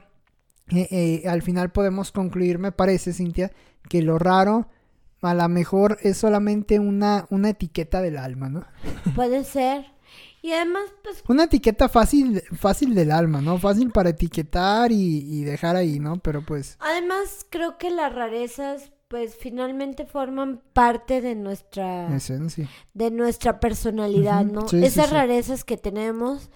eh, 0.70 0.88
eh, 0.90 1.28
al 1.28 1.42
final 1.42 1.70
podemos 1.70 2.12
concluir, 2.12 2.58
me 2.58 2.72
parece, 2.72 3.12
Cintia, 3.12 3.50
que 3.88 4.02
lo 4.02 4.18
raro 4.18 4.68
a 5.22 5.34
lo 5.34 5.48
mejor 5.48 5.98
es 6.02 6.16
solamente 6.16 6.78
una, 6.78 7.26
una 7.30 7.50
etiqueta 7.50 8.00
del 8.00 8.16
alma, 8.16 8.48
¿no? 8.48 8.64
Puede 9.14 9.44
ser. 9.44 9.84
Y 10.42 10.52
además, 10.52 10.84
pues, 11.02 11.22
Una 11.28 11.44
etiqueta 11.44 11.88
fácil, 11.88 12.42
fácil 12.58 12.94
del 12.94 13.10
alma, 13.10 13.42
¿no? 13.42 13.58
Fácil 13.58 13.90
para 13.90 14.10
etiquetar 14.10 14.90
y, 14.90 15.18
y 15.18 15.44
dejar 15.44 15.76
ahí, 15.76 15.98
¿no? 15.98 16.16
Pero 16.18 16.42
pues, 16.42 16.76
además 16.80 17.44
creo 17.50 17.76
que 17.76 17.90
las 17.90 18.14
rarezas, 18.14 18.90
pues, 19.08 19.36
finalmente 19.36 20.06
forman 20.06 20.62
parte 20.72 21.20
de 21.20 21.34
nuestra... 21.34 22.14
esencia. 22.16 22.68
de 22.94 23.10
nuestra 23.10 23.60
personalidad, 23.60 24.46
¿no? 24.46 24.66
sí, 24.66 24.82
Esas 24.82 25.08
sí. 25.08 25.14
rarezas 25.14 25.64
que 25.64 25.76
tenemos 25.76 26.50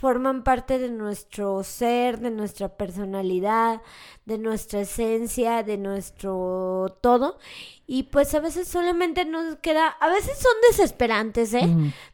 forman 0.00 0.44
parte 0.44 0.78
de 0.78 0.90
nuestro 0.90 1.62
ser, 1.64 2.20
de 2.20 2.30
nuestra 2.30 2.68
personalidad, 2.68 3.82
de 4.26 4.38
nuestra 4.38 4.80
esencia, 4.80 5.62
de 5.62 5.76
nuestro 5.76 6.96
todo. 7.00 7.38
Y 7.86 8.04
pues 8.04 8.34
a 8.34 8.40
veces 8.40 8.68
solamente 8.68 9.24
nos 9.24 9.56
queda, 9.56 9.88
a 9.88 10.08
veces 10.08 10.38
son 10.38 10.52
desesperantes, 10.70 11.54
¿eh? 11.54 11.66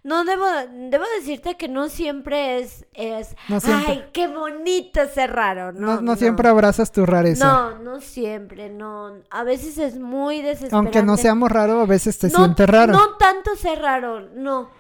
No 0.05 0.25
debo, 0.25 0.47
debo 0.73 1.05
decirte 1.19 1.57
que 1.57 1.69
no 1.69 1.89
siempre 1.89 2.61
es, 2.61 2.87
es, 2.95 3.35
No 3.49 3.61
siempre. 3.61 3.93
ay, 3.93 4.05
qué 4.13 4.29
bonito 4.29 5.01
ser 5.13 5.33
raro, 5.33 5.73
No, 5.73 5.97
¿no? 5.97 6.01
no, 6.01 6.17
siempre 6.17 6.49
abrazas 6.49 6.93
tu 6.93 7.05
rareza. 7.05 7.45
No, 7.45 7.79
no 7.81 8.01
siempre, 8.01 8.71
no. 8.71 9.19
A 9.31 9.43
veces 9.43 9.77
es 9.79 9.99
muy 9.99 10.41
desesperante. 10.43 10.77
Aunque 10.77 11.03
no 11.03 11.17
seamos 11.17 11.51
raro, 11.51 11.81
a 11.81 11.87
veces 11.87 12.19
te 12.19 12.31
sientes 12.31 12.69
raro. 12.69 12.93
No 12.93 13.17
tanto 13.17 13.57
ser 13.57 13.81
raro, 13.81 14.21
no. 14.21 14.71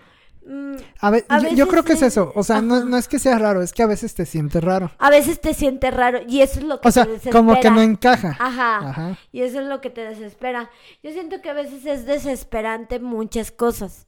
Mm, 0.46 0.76
a 1.00 1.10
ve- 1.10 1.24
a 1.28 1.38
yo, 1.40 1.48
yo 1.54 1.68
creo 1.68 1.84
que 1.84 1.94
es 1.94 2.02
eso. 2.02 2.30
O 2.34 2.42
sea, 2.42 2.60
no, 2.60 2.84
no 2.84 2.96
es 2.98 3.08
que 3.08 3.18
sea 3.18 3.38
raro, 3.38 3.62
es 3.62 3.72
que 3.72 3.82
a 3.82 3.86
veces 3.86 4.14
te 4.14 4.26
sientes 4.26 4.62
raro. 4.62 4.90
a 4.98 5.08
veces 5.10 5.40
te 5.40 5.54
sientes 5.54 5.92
raro 5.94 6.20
y 6.28 6.40
eso 6.42 6.58
es 6.60 6.66
lo 6.66 6.80
que 6.80 6.88
O 6.88 6.92
sea, 6.92 7.04
te 7.04 7.12
desespera. 7.12 7.38
como 7.38 7.58
que 7.60 7.70
no 7.70 7.80
encaja. 7.80 8.36
Ajá. 8.38 8.88
Ajá. 8.90 9.18
Y 9.32 9.40
eso 9.40 9.60
es 9.60 9.66
lo 9.66 9.80
que 9.80 9.88
te 9.90 10.02
desespera. 10.02 10.68
Yo 11.02 11.12
siento 11.12 11.40
que 11.40 11.48
a 11.50 11.54
veces 11.54 11.86
es 11.86 12.04
desesperante 12.04 13.00
muchas 13.00 13.50
cosas. 13.52 14.06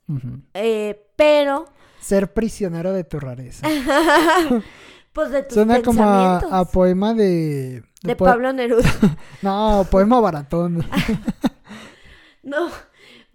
Eh, 0.55 1.07
pero, 1.16 1.64
Ser 2.01 2.32
prisionero 2.34 2.93
de 2.93 3.05
tu 3.05 3.18
rareza. 3.18 3.66
pues 5.12 5.30
de 5.30 5.43
tus 5.43 5.55
Suena 5.55 5.80
como 5.82 6.05
a, 6.05 6.64
poema 6.70 7.14
de... 7.14 7.82
de 8.03 8.14
po- 8.16 8.26
Pablo 8.26 8.53
Neruda. 8.53 8.89
No, 9.43 9.87
poema 9.91 10.20
baratón. 10.20 10.84
no, 12.43 12.68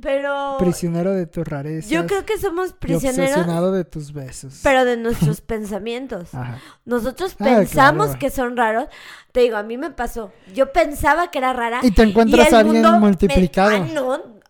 pero 0.01 0.57
prisionero 0.59 1.13
de 1.13 1.27
tu 1.27 1.43
rareza. 1.43 1.87
yo 1.87 2.05
creo 2.07 2.25
que 2.25 2.37
somos 2.37 2.71
Y 2.71 2.73
prisioneros, 2.73 3.31
obsesionado 3.37 3.71
de 3.71 3.85
tus 3.85 4.11
besos. 4.11 4.59
pero 4.63 4.83
de 4.85 4.97
nuestros 4.97 5.41
pensamientos. 5.41 6.33
Ajá. 6.33 6.59
Nosotros 6.85 7.35
Ah, 7.39 7.43
pensamos 7.45 8.05
claro. 8.07 8.19
que 8.19 8.29
son 8.29 8.57
raros. 8.57 8.87
Te 9.31 9.41
digo, 9.41 9.55
a 9.57 9.63
mí 9.63 9.77
me 9.77 9.91
pasó. 9.91 10.31
Yo 10.53 10.73
pensaba 10.73 11.31
que 11.31 11.37
era 11.37 11.53
rara. 11.53 11.79
Y 11.83 11.91
te 11.91 12.03
encuentras 12.03 12.47
el 12.49 12.55
a 12.55 12.59
alguien 12.59 12.81
me- 12.81 12.99
multiplicado. 12.99 13.71
Ah, 13.75 13.79
no. 13.79 14.41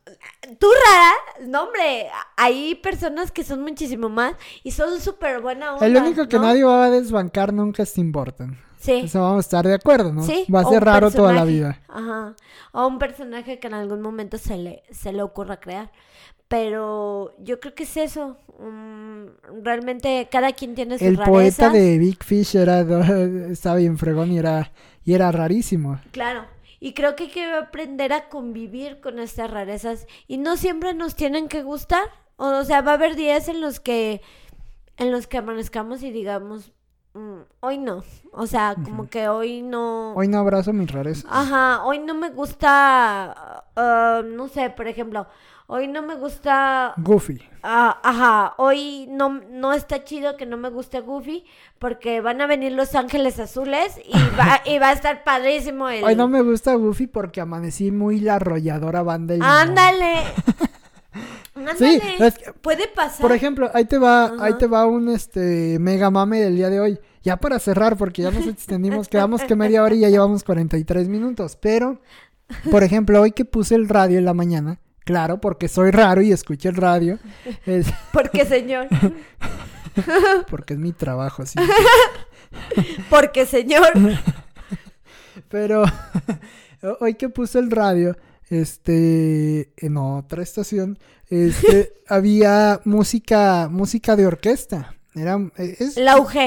Tú 0.59 0.67
rara, 0.85 1.47
no 1.47 1.63
hombre, 1.63 2.07
hay 2.35 2.75
personas 2.75 3.31
que 3.31 3.43
son 3.43 3.61
muchísimo 3.61 4.09
más 4.09 4.33
y 4.63 4.71
son 4.71 4.99
súper 4.99 5.39
buena 5.39 5.73
onda. 5.73 5.85
El 5.85 5.95
único 5.95 6.27
que 6.27 6.37
¿no? 6.37 6.43
nadie 6.43 6.63
va 6.63 6.85
a 6.85 6.89
desbancar 6.89 7.53
nunca 7.53 7.83
es 7.83 7.93
Tim 7.93 8.11
Burton. 8.11 8.57
Sí. 8.81 9.01
Eso 9.05 9.21
vamos 9.21 9.37
a 9.37 9.39
estar 9.41 9.65
de 9.67 9.75
acuerdo, 9.75 10.11
¿no? 10.11 10.23
Sí, 10.23 10.45
Va 10.53 10.61
a 10.61 10.65
ser 10.65 10.83
raro 10.83 11.11
toda 11.11 11.33
la 11.33 11.45
vida. 11.45 11.79
Ajá. 11.87 12.35
O 12.71 12.87
un 12.87 12.97
personaje 12.99 13.59
que 13.59 13.67
en 13.67 13.75
algún 13.75 14.01
momento 14.01 14.37
se 14.37 14.57
le, 14.57 14.83
se 14.91 15.13
le 15.13 15.21
ocurra 15.21 15.59
crear. 15.59 15.91
Pero 16.47 17.33
yo 17.39 17.59
creo 17.59 17.73
que 17.75 17.83
es 17.83 17.95
eso. 17.97 18.37
mm, 18.59 19.63
realmente 19.63 20.27
cada 20.31 20.51
quien 20.51 20.75
tiene 20.75 20.97
sus 20.97 21.07
El 21.07 21.17
poeta 21.17 21.69
de 21.69 21.97
Big 21.97 22.23
Fish 22.23 22.55
era, 22.55 22.81
estaba 23.51 23.77
bien 23.77 23.97
fregón 23.97 24.31
y 24.31 24.37
era, 24.39 24.71
y 25.05 25.13
era 25.13 25.31
rarísimo. 25.31 25.99
Claro. 26.11 26.45
Y 26.79 26.93
creo 26.93 27.15
que 27.15 27.23
hay 27.25 27.29
que 27.29 27.45
aprender 27.45 28.11
a 28.11 28.27
convivir 28.29 28.99
con 28.99 29.19
estas 29.19 29.49
rarezas. 29.51 30.07
Y 30.27 30.37
no 30.39 30.57
siempre 30.57 30.93
nos 30.93 31.15
tienen 31.15 31.47
que 31.47 31.61
gustar. 31.63 32.03
O 32.37 32.63
sea, 32.63 32.81
va 32.81 32.91
a 32.91 32.95
haber 32.95 33.15
días 33.15 33.47
en 33.47 33.61
los 33.61 33.79
que 33.79 34.21
en 34.97 35.11
los 35.11 35.25
que 35.27 35.37
amanezcamos 35.37 36.03
y 36.03 36.11
digamos, 36.11 36.69
"Mm, 36.69 36.71
hoy 37.59 37.77
no. 37.77 38.03
O 38.31 38.47
sea, 38.47 38.75
como 38.83 39.09
que 39.09 39.27
hoy 39.27 39.61
no. 39.61 40.13
Hoy 40.13 40.27
no 40.27 40.39
abrazo 40.39 40.73
mis 40.73 40.91
rarezas. 40.91 41.25
Ajá, 41.29 41.83
hoy 41.83 41.99
no 41.99 42.13
me 42.13 42.29
gusta, 42.29 43.63
ah, 43.75 44.21
no 44.25 44.47
sé, 44.47 44.69
por 44.69 44.87
ejemplo, 44.87 45.27
hoy 45.67 45.87
no 45.87 46.01
me 46.01 46.15
gusta, 46.15 46.93
Goofy. 46.97 47.41
ah, 47.63 47.99
ajá, 48.03 48.53
hoy 48.57 49.07
no, 49.09 49.41
no 49.49 49.73
está 49.73 50.03
chido 50.03 50.37
que 50.37 50.45
no 50.45 50.57
me 50.57 50.69
guste 50.69 51.01
Goofy 51.01 51.45
porque 51.79 52.21
van 52.21 52.41
a 52.41 52.47
venir 52.47 52.71
Los 52.71 52.95
Ángeles 52.95 53.39
Azules 53.39 53.99
y 54.05 54.17
va, 54.37 54.61
y 54.65 54.79
va 54.79 54.89
a 54.89 54.93
estar 54.93 55.23
padrísimo 55.23 55.89
el... 55.89 56.03
Hoy 56.03 56.15
no 56.15 56.27
me 56.27 56.41
gusta 56.41 56.73
Goofy 56.75 57.07
porque 57.07 57.41
amanecí 57.41 57.91
muy 57.91 58.19
la 58.19 58.35
arrolladora 58.35 59.03
banda. 59.03 59.35
Ándale. 59.41 60.23
Ándale. 61.55 61.77
Sí, 61.77 62.01
es 62.19 62.37
que- 62.37 62.53
Puede 62.53 62.87
pasar. 62.87 63.21
Por 63.21 63.31
ejemplo, 63.33 63.69
ahí 63.73 63.85
te 63.85 63.97
va, 63.97 64.25
Ajá. 64.25 64.35
ahí 64.45 64.53
te 64.57 64.67
va 64.67 64.85
un 64.85 65.09
este 65.09 65.77
mega 65.79 66.09
mame 66.09 66.39
del 66.41 66.55
día 66.55 66.69
de 66.69 66.79
hoy. 66.79 66.99
Ya 67.23 67.37
para 67.37 67.59
cerrar, 67.59 67.97
porque 67.97 68.21
ya 68.23 68.31
nos 68.31 68.47
extendimos, 68.47 69.07
quedamos 69.07 69.41
que 69.43 69.55
media 69.55 69.83
hora 69.83 69.93
y 69.95 69.99
ya 69.99 70.09
llevamos 70.09 70.43
43 70.43 71.07
minutos. 71.09 71.55
Pero, 71.61 71.99
por 72.71 72.83
ejemplo, 72.83 73.21
hoy 73.21 73.31
que 73.31 73.45
puse 73.45 73.75
el 73.75 73.87
radio 73.89 74.17
en 74.17 74.25
la 74.25 74.33
mañana, 74.33 74.79
claro, 75.03 75.39
porque 75.41 75.67
soy 75.67 75.91
raro 75.91 76.21
y 76.21 76.31
escucho 76.31 76.69
el 76.69 76.75
radio, 76.75 77.19
es 77.65 77.87
Porque 78.13 78.45
señor. 78.45 78.87
porque 80.49 80.73
es 80.73 80.79
mi 80.79 80.93
trabajo, 80.93 81.45
sí. 81.45 81.59
Porque 83.09 83.45
señor. 83.45 83.89
Pero 85.49 85.83
hoy 86.99 87.15
que 87.15 87.29
puse 87.29 87.59
el 87.59 87.69
radio, 87.71 88.15
este, 88.51 89.71
en 89.77 89.97
otra 89.97 90.43
estación, 90.43 90.99
este, 91.29 91.93
había 92.07 92.79
música, 92.85 93.67
música 93.71 94.15
de 94.15 94.27
orquesta. 94.27 94.93
Era, 95.15 95.39
es, 95.57 95.97
La 95.97 96.17
UG. 96.17 96.37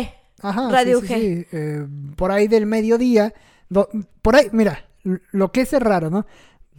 Ajá, 0.42 0.70
Radio 0.70 1.00
sí, 1.00 1.06
sí, 1.06 1.12
G. 1.14 1.16
sí, 1.18 1.46
eh, 1.52 1.86
por 2.16 2.30
ahí 2.30 2.48
del 2.48 2.66
mediodía, 2.66 3.32
do- 3.70 3.88
por 4.22 4.36
ahí, 4.36 4.48
mira, 4.52 4.84
lo 5.32 5.50
que 5.50 5.62
es 5.62 5.72
raro, 5.72 6.10
¿no? 6.10 6.26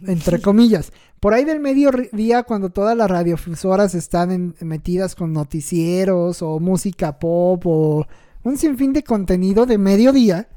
entre 0.06 0.40
comillas. 0.42 0.92
Por 1.20 1.34
ahí 1.34 1.44
del 1.44 1.58
mediodía, 1.58 2.42
cuando 2.44 2.70
todas 2.70 2.96
las 2.96 3.10
radiofusoras 3.10 3.94
están 3.94 4.54
metidas 4.60 5.14
con 5.16 5.32
noticieros 5.32 6.42
o 6.42 6.60
música 6.60 7.18
pop 7.18 7.62
o 7.66 8.06
un 8.44 8.56
sinfín 8.58 8.92
de 8.92 9.02
contenido 9.02 9.66
de 9.66 9.78
mediodía, 9.78 10.48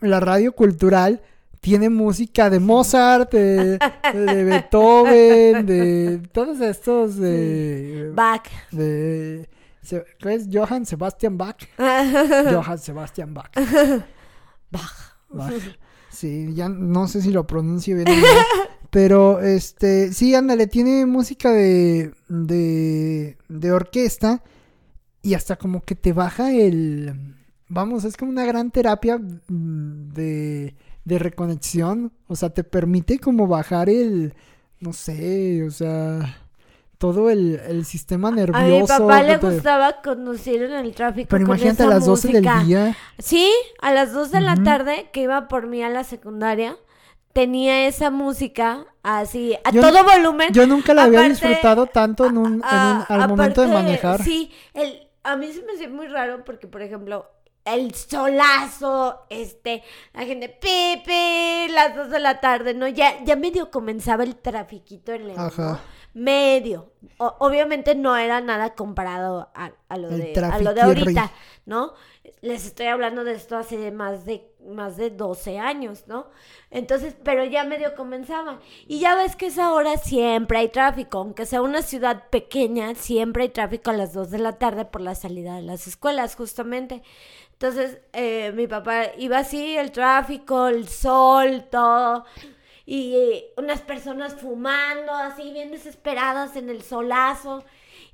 la 0.00 0.20
radio 0.20 0.52
cultural 0.52 1.20
tiene 1.60 1.90
música 1.90 2.50
de 2.50 2.60
Mozart, 2.60 3.32
de, 3.32 3.78
Beethoven, 4.12 5.66
de 5.66 6.22
todos 6.32 6.60
estos 6.60 7.16
de 7.16 8.10
Bach. 8.14 8.48
De, 8.70 9.48
¿Qué 10.18 10.34
es? 10.34 10.48
Johann 10.52 10.86
Sebastian 10.86 11.38
Bach. 11.38 11.56
Johann 11.78 12.78
Sebastian 12.78 13.34
Bach. 13.34 13.50
Bach. 14.70 15.52
Sí, 16.10 16.54
ya 16.54 16.68
no 16.68 17.08
sé 17.08 17.20
si 17.20 17.30
lo 17.30 17.46
pronuncio 17.46 17.96
bien. 17.96 18.06
pero 18.90 19.40
este, 19.40 20.12
sí, 20.12 20.34
ándale, 20.34 20.66
tiene 20.66 21.04
música 21.06 21.50
de, 21.52 22.12
de, 22.28 23.36
de 23.48 23.72
orquesta 23.72 24.42
y 25.22 25.34
hasta 25.34 25.56
como 25.56 25.82
que 25.82 25.94
te 25.94 26.12
baja 26.12 26.52
el... 26.52 27.34
Vamos, 27.68 28.04
es 28.04 28.16
como 28.16 28.30
una 28.30 28.46
gran 28.46 28.70
terapia 28.70 29.18
mm, 29.18 30.12
de, 30.12 30.76
de 31.06 31.18
reconexión. 31.18 32.12
O 32.26 32.36
sea, 32.36 32.50
te 32.50 32.64
permite 32.64 33.18
como 33.18 33.46
bajar 33.46 33.88
el... 33.88 34.34
No 34.78 34.92
sé, 34.92 35.64
o 35.64 35.70
sea 35.70 36.36
todo 36.98 37.28
el, 37.28 37.60
el, 37.68 37.84
sistema 37.84 38.30
nervioso. 38.30 38.94
A 38.94 38.98
mi 38.98 39.06
papá 39.06 39.22
le 39.22 39.36
gustaba 39.36 40.00
conducir 40.02 40.62
en 40.62 40.72
el 40.72 40.94
tráfico. 40.94 41.28
Pero 41.28 41.44
imagínate 41.44 41.82
a 41.82 41.88
las 41.88 42.06
12 42.06 42.28
del 42.28 42.48
día. 42.64 42.96
Sí, 43.18 43.52
a 43.80 43.92
las 43.92 44.12
2 44.12 44.30
de 44.30 44.40
la 44.40 44.56
tarde, 44.62 45.10
que 45.12 45.22
iba 45.22 45.48
por 45.48 45.66
mí 45.66 45.82
a 45.82 45.90
la 45.90 46.04
secundaria, 46.04 46.76
tenía 47.32 47.86
esa 47.86 48.10
música 48.10 48.86
así, 49.02 49.54
a 49.62 49.72
todo 49.72 50.04
volumen. 50.04 50.52
Yo 50.52 50.66
nunca 50.66 50.94
la 50.94 51.04
había 51.04 51.22
disfrutado 51.22 51.86
tanto 51.86 52.24
en 52.24 52.38
un, 52.38 52.46
en 52.46 52.52
un 52.54 52.62
al 53.08 53.28
momento 53.28 53.60
de 53.60 53.68
manejar. 53.68 54.22
Sí, 54.22 54.50
el, 54.72 55.06
a 55.22 55.36
mí 55.36 55.52
se 55.52 55.62
me 55.62 55.72
hace 55.72 55.88
muy 55.88 56.06
raro 56.06 56.44
porque, 56.44 56.66
por 56.66 56.80
ejemplo, 56.80 57.30
el 57.66 57.94
solazo, 57.94 59.26
este, 59.28 59.82
la 60.14 60.24
gente, 60.24 60.48
Pepe, 60.48 61.66
las 61.72 61.94
dos 61.96 62.10
de 62.10 62.20
la 62.20 62.40
tarde, 62.40 62.72
¿no? 62.74 62.86
Ya, 62.86 63.22
ya 63.24 63.36
medio 63.36 63.70
comenzaba 63.70 64.22
el 64.22 64.36
trafiquito 64.36 65.12
en 65.12 65.30
el 65.30 65.38
Ajá. 65.38 65.80
Medio. 66.14 66.92
obviamente 67.18 67.94
no 67.94 68.16
era 68.16 68.40
nada 68.40 68.74
comparado 68.74 69.50
a, 69.54 69.98
lo, 69.98 70.08
de, 70.08 70.32
a 70.40 70.58
lo 70.60 70.72
de 70.72 70.80
ahorita, 70.80 71.30
¿no? 71.66 71.92
Les 72.40 72.64
estoy 72.64 72.86
hablando 72.86 73.24
de 73.24 73.32
esto 73.32 73.56
hace 73.56 73.90
más 73.90 74.24
de, 74.24 74.48
más 74.66 74.96
de 74.96 75.10
12 75.10 75.58
años, 75.58 76.04
¿no? 76.06 76.26
Entonces, 76.70 77.16
pero 77.22 77.44
ya 77.44 77.64
medio 77.64 77.94
comenzaba. 77.94 78.60
Y 78.86 78.98
ya 78.98 79.14
ves 79.14 79.36
que 79.36 79.46
esa 79.46 79.72
hora 79.72 79.96
siempre 79.96 80.58
hay 80.58 80.68
tráfico, 80.68 81.18
aunque 81.18 81.46
sea 81.46 81.62
una 81.62 81.82
ciudad 81.82 82.28
pequeña, 82.30 82.94
siempre 82.94 83.44
hay 83.44 83.48
tráfico 83.48 83.90
a 83.90 83.94
las 83.94 84.12
2 84.12 84.30
de 84.30 84.38
la 84.38 84.58
tarde 84.58 84.84
por 84.84 85.00
la 85.00 85.14
salida 85.14 85.56
de 85.56 85.62
las 85.62 85.86
escuelas, 85.86 86.36
justamente. 86.36 87.02
Entonces, 87.52 88.00
eh, 88.12 88.52
mi 88.54 88.66
papá 88.66 89.12
iba 89.16 89.38
así, 89.38 89.76
el 89.76 89.90
tráfico, 89.90 90.68
el 90.68 90.88
sol, 90.88 91.66
todo. 91.70 92.24
Y 92.84 93.44
unas 93.56 93.80
personas 93.80 94.34
fumando, 94.34 95.12
así, 95.12 95.52
bien 95.52 95.70
desesperadas 95.70 96.54
en 96.56 96.68
el 96.68 96.82
solazo. 96.82 97.64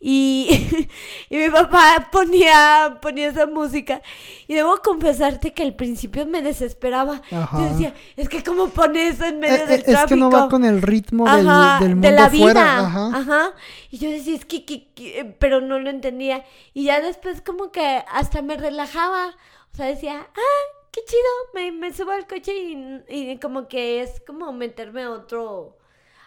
Y, 0.04 0.88
mi 1.30 1.48
papá 1.48 2.08
ponía, 2.10 2.98
ponía 3.00 3.28
esa 3.28 3.46
música. 3.46 4.02
Y 4.48 4.54
debo 4.54 4.76
confesarte 4.78 5.54
que 5.54 5.62
al 5.62 5.76
principio 5.76 6.26
me 6.26 6.42
desesperaba. 6.42 7.22
Yo 7.30 7.60
decía, 7.70 7.94
es 8.16 8.28
que 8.28 8.42
como 8.42 8.68
pone 8.70 9.08
eso 9.08 9.24
en 9.24 9.38
medio 9.38 9.62
eh, 9.62 9.66
del 9.66 9.84
tráfico. 9.84 10.02
Es 10.02 10.08
que 10.08 10.16
no 10.16 10.28
va 10.28 10.48
con 10.48 10.64
el 10.64 10.82
ritmo 10.82 11.24
del, 11.24 11.44
mundo 11.44 12.08
de 12.08 12.14
la 12.16 12.28
vida. 12.28 12.78
Ajá. 12.80 13.52
Y 13.92 13.98
yo 13.98 14.10
decía, 14.10 14.34
es 14.34 14.44
que, 14.44 14.64
que, 14.64 15.36
pero 15.38 15.60
no 15.60 15.78
lo 15.78 15.88
entendía. 15.88 16.44
Y 16.74 16.84
ya 16.84 17.00
después 17.00 17.40
como 17.40 17.70
que 17.70 18.04
hasta 18.12 18.42
me 18.42 18.56
relajaba. 18.56 19.28
O 19.72 19.76
sea, 19.76 19.86
decía, 19.86 20.26
ah, 20.28 20.76
qué 20.90 21.00
chido. 21.06 21.22
Me, 21.54 21.70
me 21.70 21.92
subo 21.94 22.10
al 22.10 22.26
coche 22.26 22.52
y, 22.52 23.04
y 23.08 23.38
como 23.38 23.68
que 23.68 24.02
es 24.02 24.20
como 24.26 24.52
meterme 24.52 25.04
a 25.04 25.12
otro 25.12 25.78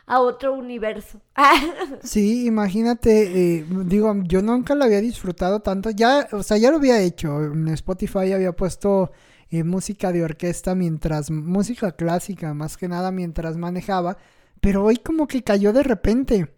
a 0.08 0.20
otro 0.20 0.54
universo. 0.54 1.22
sí, 2.04 2.46
imagínate, 2.46 3.58
eh, 3.58 3.66
digo, 3.86 4.14
yo 4.24 4.42
nunca 4.42 4.76
lo 4.76 4.86
había 4.86 5.02
disfrutado 5.02 5.62
tanto, 5.62 5.90
ya, 5.90 6.28
o 6.32 6.44
sea, 6.44 6.58
ya 6.58 6.72
lo 6.72 6.78
había 6.78 7.02
hecho, 7.02 7.44
en 7.44 7.68
Spotify 7.70 8.32
había 8.34 8.56
puesto 8.56 9.12
eh, 9.50 9.64
música 9.64 10.12
de 10.12 10.24
orquesta 10.24 10.76
mientras, 10.76 11.32
música 11.32 11.94
clásica 11.94 12.54
más 12.54 12.78
que 12.78 12.88
nada 12.88 13.12
mientras 13.12 13.58
manejaba, 13.58 14.18
pero 14.62 14.84
hoy 14.84 14.98
como 14.98 15.28
que 15.28 15.44
cayó 15.44 15.74
de 15.74 15.84
repente. 15.84 16.52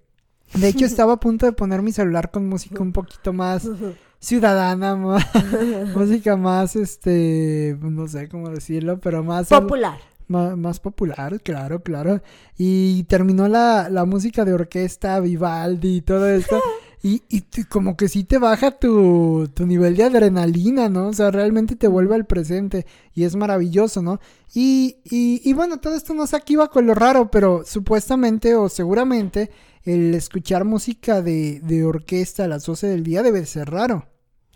De 0.54 0.70
hecho, 0.70 0.86
estaba 0.86 1.14
a 1.14 1.20
punto 1.20 1.46
de 1.46 1.52
poner 1.52 1.82
mi 1.82 1.92
celular 1.92 2.32
con 2.32 2.48
música 2.48 2.82
un 2.82 2.94
poquito 2.94 3.34
más 3.34 3.68
ciudadana, 4.20 4.96
música 5.96 6.38
más, 6.38 6.78
este, 6.78 7.78
no 7.82 8.08
sé 8.08 8.30
cómo 8.30 8.50
decirlo, 8.50 8.98
pero 9.00 9.24
más... 9.24 9.50
Popular 9.50 10.00
más, 10.28 10.80
popular, 10.80 11.42
claro, 11.42 11.82
claro. 11.82 12.22
Y 12.58 13.04
terminó 13.04 13.48
la, 13.48 13.90
la 13.90 14.06
música 14.06 14.46
de 14.46 14.54
orquesta, 14.54 15.20
Vivaldi 15.20 15.98
y 15.98 16.02
todo 16.02 16.28
esto. 16.30 16.62
Y, 17.04 17.22
y 17.30 17.44
como 17.66 17.96
que 17.96 18.10
sí 18.10 18.24
te 18.24 18.40
baja 18.40 18.72
tu, 18.72 19.48
tu, 19.54 19.68
nivel 19.68 19.96
de 19.96 20.04
adrenalina, 20.04 20.90
¿no? 20.90 21.10
O 21.10 21.14
sea, 21.14 21.30
realmente 21.30 21.76
te 21.76 21.88
vuelve 21.88 22.16
al 22.16 22.26
presente 22.26 22.88
y 23.14 23.24
es 23.24 23.36
maravilloso, 23.36 24.02
¿no? 24.02 24.20
Y, 24.54 24.98
y, 25.06 25.48
y 25.48 25.54
bueno, 25.54 25.80
todo 25.80 25.96
esto 25.96 26.16
no 26.16 26.26
sé 26.26 26.36
aquí 26.36 26.56
va 26.56 26.70
con 26.70 26.88
lo 26.88 26.96
raro, 26.96 27.30
pero 27.30 27.64
supuestamente 27.66 28.56
o 28.56 28.68
seguramente 28.68 29.52
el 29.84 30.16
escuchar 30.16 30.66
música 30.66 31.22
de, 31.22 31.60
de 31.62 31.86
orquesta 31.86 32.46
a 32.46 32.48
las 32.48 32.66
12 32.66 32.88
del 32.88 33.04
día 33.04 33.22
debe 33.22 33.46
ser 33.46 33.70
raro. 33.70 34.08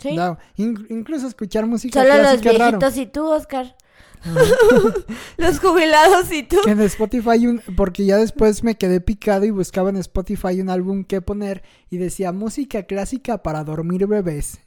Sí. 0.02 0.18
incluso 0.58 1.28
escuchar 1.28 1.68
música 1.68 2.02
Solo 2.02 2.24
los 2.24 2.42
viejitos 2.42 2.98
y 2.98 3.06
tú, 3.06 3.28
Oscar. 3.28 3.76
Los 5.38 5.60
jubilados 5.60 6.32
y 6.32 6.44
tú. 6.44 6.58
en 6.68 6.80
Spotify, 6.82 7.48
un, 7.48 7.62
porque 7.76 8.06
ya 8.06 8.18
después 8.18 8.64
me 8.64 8.76
quedé 8.76 9.02
picado 9.02 9.46
y 9.46 9.50
buscaba 9.50 9.90
en 9.90 9.98
Spotify 9.98 10.62
un 10.62 10.70
álbum 10.70 11.04
que 11.04 11.22
poner 11.22 11.64
y 11.90 11.98
decía 11.98 12.32
música 12.32 12.84
clásica 12.84 13.42
para 13.42 13.64
dormir 13.64 14.08
bebés. 14.08 14.60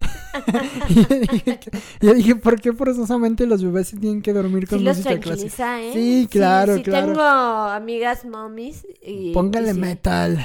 y 2.00 2.06
yo 2.06 2.14
dije, 2.14 2.36
¿por 2.36 2.60
qué 2.60 2.72
forzosamente 2.72 3.46
los 3.46 3.62
bebés 3.62 3.90
tienen 3.90 4.22
que 4.22 4.32
dormir 4.32 4.66
con 4.66 4.82
música 4.82 5.18
clásica? 5.20 5.80
¿eh? 5.80 5.90
Sí, 5.92 6.28
claro, 6.30 6.76
sí, 6.76 6.82
claro. 6.82 7.08
Tengo 7.08 7.22
amigas 7.22 8.24
mommies 8.24 8.86
y. 9.02 9.32
Póngale 9.32 9.74
metal. 9.74 10.44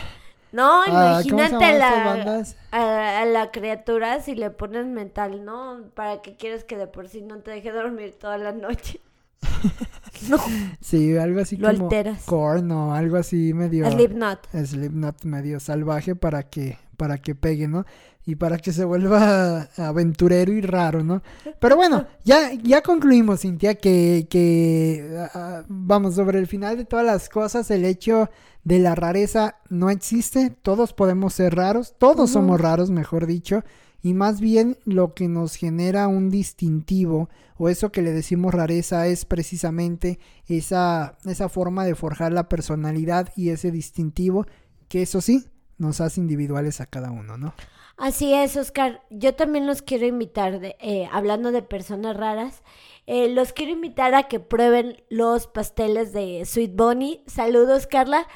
No, 0.51 0.81
ah, 0.83 1.21
imagínate 1.25 1.77
la, 1.77 2.43
a, 2.71 3.25
la 3.25 3.51
criatura 3.51 4.21
si 4.21 4.35
le 4.35 4.49
pones 4.49 4.85
mental, 4.85 5.43
¿no? 5.43 5.89
¿Para 5.93 6.21
qué 6.21 6.35
quieres 6.35 6.63
que 6.63 6.77
de 6.77 6.87
por 6.87 7.09
sí 7.09 7.21
no 7.21 7.39
te 7.39 7.51
deje 7.51 7.71
dormir 7.71 8.15
toda 8.17 8.37
la 8.37 8.51
noche? 8.53 9.01
no. 10.29 10.37
Sí, 10.79 11.17
algo 11.17 11.41
así 11.41 11.57
Lo 11.57 11.71
como 11.71 11.85
alteras. 11.85 12.23
corn 12.23 12.71
o 12.71 12.93
algo 12.93 13.17
así 13.17 13.53
medio... 13.53 13.89
Slipknot. 13.91 14.47
Slipknot 14.51 15.25
medio 15.25 15.59
salvaje 15.59 16.15
para 16.15 16.43
que, 16.43 16.77
para 16.95 17.17
que 17.17 17.35
pegue, 17.35 17.67
¿no? 17.67 17.85
Y 18.27 18.35
para 18.35 18.59
que 18.59 18.71
se 18.71 18.83
vuelva 18.83 19.69
aventurero 19.77 20.51
y 20.51 20.61
raro, 20.61 21.03
¿no? 21.03 21.23
Pero 21.59 21.75
bueno, 21.75 22.05
ya, 22.23 22.53
ya 22.53 22.83
concluimos, 22.83 23.41
Cintia, 23.41 23.75
que, 23.75 24.27
que 24.29 25.17
ah, 25.33 25.63
vamos, 25.67 26.15
sobre 26.15 26.37
el 26.37 26.45
final 26.45 26.77
de 26.77 26.85
todas 26.85 27.05
las 27.05 27.29
cosas, 27.29 27.71
el 27.71 27.85
hecho 27.85 28.29
de 28.63 28.79
la 28.79 28.93
rareza 28.93 29.55
no 29.69 29.89
existe, 29.89 30.49
todos 30.49 30.93
podemos 30.93 31.33
ser 31.33 31.55
raros, 31.55 31.95
todos 31.97 32.31
somos 32.31 32.61
raros, 32.61 32.91
mejor 32.91 33.25
dicho, 33.25 33.63
y 34.01 34.13
más 34.13 34.41
bien 34.41 34.77
lo 34.83 35.13
que 35.13 35.27
nos 35.27 35.55
genera 35.55 36.07
un 36.07 36.29
distintivo 36.29 37.29
o 37.57 37.69
eso 37.69 37.91
que 37.91 38.01
le 38.01 38.11
decimos 38.11 38.53
rareza 38.53 39.07
es 39.07 39.25
precisamente 39.25 40.19
esa, 40.47 41.17
esa 41.25 41.49
forma 41.49 41.85
de 41.85 41.95
forjar 41.95 42.31
la 42.31 42.49
personalidad 42.49 43.29
y 43.35 43.49
ese 43.49 43.71
distintivo 43.71 44.45
que 44.87 45.01
eso 45.01 45.21
sí 45.21 45.47
nos 45.77 46.01
hace 46.01 46.19
individuales 46.19 46.81
a 46.81 46.85
cada 46.85 47.11
uno, 47.11 47.37
¿no? 47.37 47.53
Así 47.97 48.33
es, 48.33 48.55
Oscar. 48.57 49.03
Yo 49.09 49.33
también 49.33 49.65
los 49.65 49.81
quiero 49.81 50.05
invitar, 50.05 50.59
eh, 50.79 51.09
hablando 51.11 51.51
de 51.51 51.63
personas 51.63 52.15
raras, 52.15 52.63
eh, 53.07 53.29
los 53.29 53.53
quiero 53.53 53.71
invitar 53.71 54.13
a 54.13 54.27
que 54.27 54.39
prueben 54.39 55.03
los 55.09 55.47
pasteles 55.47 56.13
de 56.13 56.45
Sweet 56.45 56.75
Bonnie. 56.75 57.23
Saludos, 57.25 57.87
Carla 57.87 58.27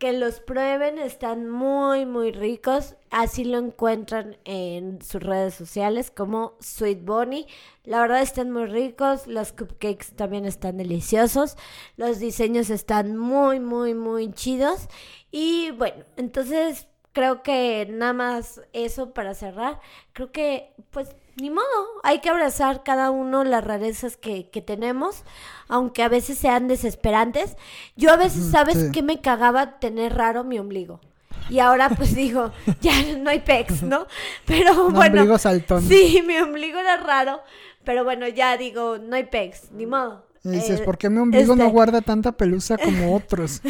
que 0.00 0.14
los 0.14 0.40
prueben, 0.40 0.98
están 0.98 1.46
muy, 1.46 2.06
muy 2.06 2.32
ricos. 2.32 2.96
Así 3.10 3.44
lo 3.44 3.58
encuentran 3.58 4.38
en 4.46 5.02
sus 5.02 5.22
redes 5.22 5.52
sociales 5.54 6.10
como 6.10 6.54
Sweet 6.60 7.04
Bonnie. 7.04 7.46
La 7.84 8.00
verdad 8.00 8.22
están 8.22 8.50
muy 8.50 8.64
ricos, 8.64 9.26
los 9.26 9.52
cupcakes 9.52 10.16
también 10.16 10.46
están 10.46 10.78
deliciosos, 10.78 11.58
los 11.98 12.18
diseños 12.18 12.70
están 12.70 13.14
muy, 13.18 13.60
muy, 13.60 13.92
muy 13.92 14.32
chidos. 14.32 14.88
Y 15.30 15.70
bueno, 15.72 16.02
entonces 16.16 16.88
creo 17.12 17.42
que 17.42 17.86
nada 17.90 18.12
más 18.12 18.60
eso 18.72 19.12
para 19.12 19.34
cerrar. 19.34 19.80
Creo 20.12 20.32
que, 20.32 20.72
pues, 20.90 21.16
ni 21.40 21.50
modo, 21.50 21.66
hay 22.02 22.20
que 22.20 22.28
abrazar 22.28 22.82
cada 22.82 23.10
uno 23.10 23.44
las 23.44 23.64
rarezas 23.64 24.16
que, 24.16 24.48
que 24.50 24.62
tenemos, 24.62 25.24
aunque 25.68 26.02
a 26.02 26.08
veces 26.08 26.38
sean 26.38 26.68
desesperantes. 26.68 27.56
Yo 27.96 28.12
a 28.12 28.16
veces, 28.16 28.50
¿sabes 28.50 28.78
sí. 28.78 28.90
qué 28.92 29.02
me 29.02 29.20
cagaba 29.20 29.78
tener 29.78 30.14
raro 30.16 30.44
mi 30.44 30.58
ombligo? 30.58 31.00
Y 31.48 31.58
ahora 31.58 31.88
pues 31.90 32.14
digo, 32.14 32.52
ya 32.80 32.92
no 33.18 33.30
hay 33.30 33.40
pex, 33.40 33.82
¿no? 33.82 34.06
Pero 34.46 34.86
Un 34.86 34.94
bueno. 34.94 35.20
ombligo 35.20 35.38
saltón. 35.38 35.82
Sí, 35.82 36.22
mi 36.26 36.36
ombligo 36.38 36.78
era 36.78 36.96
raro, 36.96 37.40
pero 37.84 38.04
bueno, 38.04 38.28
ya 38.28 38.56
digo, 38.56 38.98
no 38.98 39.16
hay 39.16 39.24
pex, 39.24 39.72
ni 39.72 39.86
modo. 39.86 40.26
Y 40.42 40.48
dices, 40.50 40.80
Eh, 40.80 40.84
¿por 40.84 40.96
qué 40.96 41.10
mi 41.10 41.18
ombligo 41.18 41.54
no 41.54 41.64
este- 41.64 41.72
guarda 41.74 42.00
tanta 42.00 42.32
pelusa 42.32 42.78
como 42.78 43.14
otros? 43.16 43.60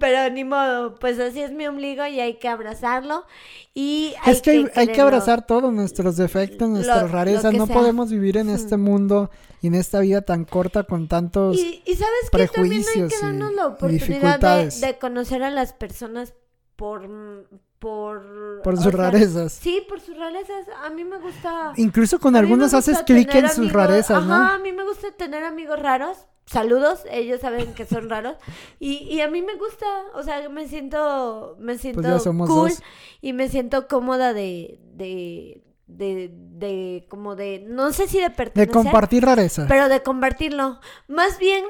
Pero 0.00 0.30
ni 0.32 0.44
modo, 0.44 0.96
pues 0.98 1.18
así 1.18 1.40
es 1.42 1.52
mi 1.52 1.66
ombligo 1.66 2.06
y 2.06 2.20
hay 2.20 2.34
que 2.38 2.48
abrazarlo. 2.48 3.24
Y 3.74 4.14
hay 4.22 4.32
es 4.34 4.42
que 4.42 4.50
hay, 4.50 4.66
hay 4.74 4.88
que 4.88 5.00
abrazar 5.00 5.44
todos 5.46 5.72
nuestros 5.72 6.16
defectos, 6.16 6.68
nuestras 6.68 7.02
lo 7.02 7.08
rarezas. 7.08 7.52
No 7.52 7.66
sea. 7.66 7.74
podemos 7.74 8.10
vivir 8.10 8.36
en 8.36 8.48
este 8.50 8.76
mundo 8.76 9.30
y 9.60 9.66
en 9.66 9.74
esta 9.74 10.00
vida 10.00 10.22
tan 10.22 10.44
corta 10.44 10.84
con 10.84 11.08
tantos... 11.08 11.56
Y, 11.58 11.82
y 11.84 11.94
sabes 11.96 12.30
que 12.30 12.46
también 12.48 12.82
hay 12.94 13.08
que 13.08 13.18
darnos 13.20 13.52
la 13.52 13.66
oportunidad 13.66 14.38
de, 14.38 14.86
de 14.86 14.98
conocer 14.98 15.42
a 15.42 15.50
las 15.50 15.72
personas 15.72 16.34
por 16.76 17.08
por 18.62 18.74
sus 18.76 18.84
sea, 18.84 18.92
rarezas. 18.92 19.52
Sí, 19.52 19.84
por 19.88 20.00
sus 20.00 20.16
rarezas. 20.16 20.66
A 20.84 20.90
mí 20.90 21.04
me 21.04 21.18
gusta 21.18 21.72
Incluso 21.76 22.18
con 22.18 22.36
algunos 22.36 22.74
haces 22.74 23.02
clic 23.04 23.34
en 23.34 23.48
sus 23.50 23.72
rarezas, 23.72 24.24
¿no? 24.24 24.34
Ajá, 24.34 24.54
a 24.54 24.58
mí 24.58 24.72
me 24.72 24.84
gusta 24.84 25.10
tener 25.12 25.44
amigos 25.44 25.78
raros. 25.78 26.18
Saludos, 26.46 27.00
ellos 27.10 27.40
saben 27.40 27.74
que 27.74 27.86
son 27.86 28.08
raros. 28.08 28.36
Y, 28.78 28.98
y 29.12 29.20
a 29.20 29.28
mí 29.28 29.42
me 29.42 29.54
gusta, 29.56 29.86
o 30.14 30.22
sea, 30.22 30.48
me 30.48 30.68
siento, 30.68 31.56
me 31.58 31.76
siento 31.76 32.02
Pues 32.02 32.22
somos 32.22 32.48
cool 32.48 32.70
dos. 32.70 32.82
y 33.20 33.32
me 33.32 33.48
siento 33.48 33.88
cómoda 33.88 34.32
de, 34.32 34.78
de, 34.94 35.64
de, 35.88 36.30
de, 36.32 37.06
como 37.08 37.34
de, 37.34 37.64
no 37.66 37.92
sé 37.92 38.06
si 38.06 38.18
de 38.18 38.24
De 38.24 38.30
pertenecer, 38.30 38.72
compartir 38.72 39.24
rarezas. 39.24 39.66
pero 39.68 39.88
de 39.88 40.02
compartirlo. 40.04 40.78
Más 41.08 41.38
bien, 41.40 41.64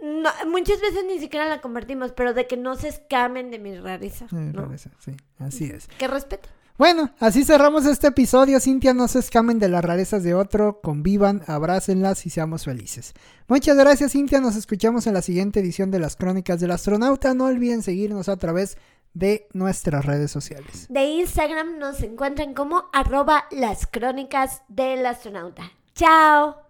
no- 0.00 0.30
muchas 0.50 0.80
veces 0.80 1.04
ni 1.06 1.18
siquiera 1.18 1.46
la 1.48 1.60
compartimos, 1.60 2.12
pero 2.12 2.34
de 2.34 2.46
que 2.46 2.56
no 2.56 2.76
se 2.76 2.88
escamen 2.88 3.50
de 3.50 3.58
mis 3.58 3.82
rarezas, 3.82 4.30
Sí, 4.30 4.36
¿no? 4.36 4.62
rarezas, 4.62 4.92
sí, 4.98 5.12
así 5.38 5.64
es. 5.66 5.88
Que 5.98 6.08
respeto. 6.08 6.48
Bueno, 6.78 7.10
así 7.20 7.42
cerramos 7.42 7.86
este 7.86 8.08
episodio. 8.08 8.60
Cintia, 8.60 8.92
no 8.92 9.08
se 9.08 9.18
escamen 9.20 9.58
de 9.58 9.70
las 9.70 9.82
rarezas 9.82 10.22
de 10.22 10.34
otro, 10.34 10.82
convivan, 10.82 11.42
abrácenlas 11.46 12.26
y 12.26 12.30
seamos 12.30 12.64
felices. 12.64 13.14
Muchas 13.48 13.78
gracias, 13.78 14.12
Cintia. 14.12 14.40
Nos 14.42 14.56
escuchamos 14.56 15.06
en 15.06 15.14
la 15.14 15.22
siguiente 15.22 15.60
edición 15.60 15.90
de 15.90 16.00
las 16.00 16.16
Crónicas 16.16 16.60
del 16.60 16.72
Astronauta. 16.72 17.32
No 17.32 17.46
olviden 17.46 17.82
seguirnos 17.82 18.28
a 18.28 18.36
través 18.36 18.76
de 19.14 19.48
nuestras 19.54 20.04
redes 20.04 20.30
sociales. 20.30 20.86
De 20.90 21.02
Instagram 21.04 21.78
nos 21.78 22.02
encuentran 22.02 22.52
como 22.52 22.84
arroba 22.92 23.46
las 23.50 23.86
crónicas 23.86 24.60
del 24.68 25.06
astronauta. 25.06 25.62
Chao. 25.94 26.65